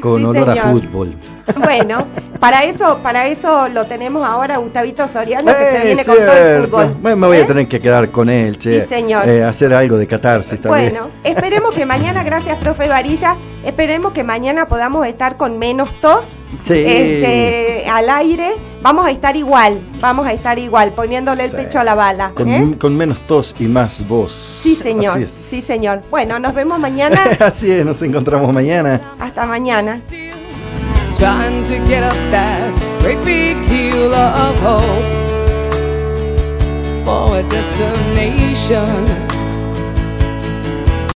con 0.00 0.24
olor 0.24 0.50
a 0.50 0.70
fútbol. 0.70 1.14
Bueno, 1.62 2.06
para 2.40 2.64
eso, 2.64 2.98
para 3.02 3.28
eso 3.28 3.68
lo 3.68 3.86
tenemos 3.86 4.26
ahora 4.26 4.56
Gustavito 4.56 5.06
Soriano, 5.08 5.52
que 5.52 5.70
se 5.70 5.84
viene 5.84 6.04
con 6.04 6.16
todo 6.16 6.36
el 6.36 6.64
fútbol. 6.64 6.96
Me, 7.02 7.14
voy 7.14 7.36
a 7.36 7.40
¿Eh? 7.40 7.44
tener 7.44 7.68
que 7.68 7.80
quedar 7.80 8.10
con 8.10 8.28
él, 8.28 8.58
che. 8.58 8.82
Sí, 8.82 8.88
señor. 8.88 9.28
Eh, 9.28 9.44
hacer 9.44 9.72
algo 9.72 9.96
de 9.96 10.06
catarsis 10.06 10.60
también. 10.60 10.90
Bueno, 10.90 11.08
esperemos 11.24 11.74
que 11.74 11.86
mañana, 11.86 12.22
gracias, 12.24 12.58
profe 12.58 12.88
Varilla, 12.88 13.36
esperemos 13.64 14.12
que 14.12 14.24
mañana 14.24 14.66
podamos 14.66 15.06
estar 15.06 15.36
con 15.36 15.58
menos 15.58 15.88
tos. 16.00 16.28
Este, 16.68 17.84
al 17.88 18.10
aire, 18.10 18.54
vamos 18.86 19.04
a 19.04 19.10
estar 19.10 19.34
igual, 19.34 19.80
vamos 20.00 20.24
a 20.28 20.32
estar 20.32 20.56
igual, 20.60 20.92
poniéndole 20.92 21.44
el 21.44 21.50
pecho 21.50 21.80
a 21.80 21.84
la 21.84 21.96
bala. 21.96 22.30
Con, 22.36 22.48
¿eh? 22.48 22.76
con 22.78 22.96
menos 22.96 23.20
tos 23.26 23.52
y 23.58 23.64
más 23.64 24.06
voz. 24.06 24.60
Sí, 24.62 24.76
señor. 24.76 25.26
Sí, 25.26 25.60
señor. 25.60 26.02
Bueno, 26.08 26.38
nos 26.38 26.54
vemos 26.54 26.78
mañana. 26.78 27.36
Así 27.40 27.68
es, 27.68 27.84
nos 27.84 28.00
encontramos 28.02 28.52
mañana. 28.52 29.00
Hasta 29.18 29.44
mañana. 29.44 29.98
for 37.04 37.38
a 37.38 37.42
destination. 37.48 39.25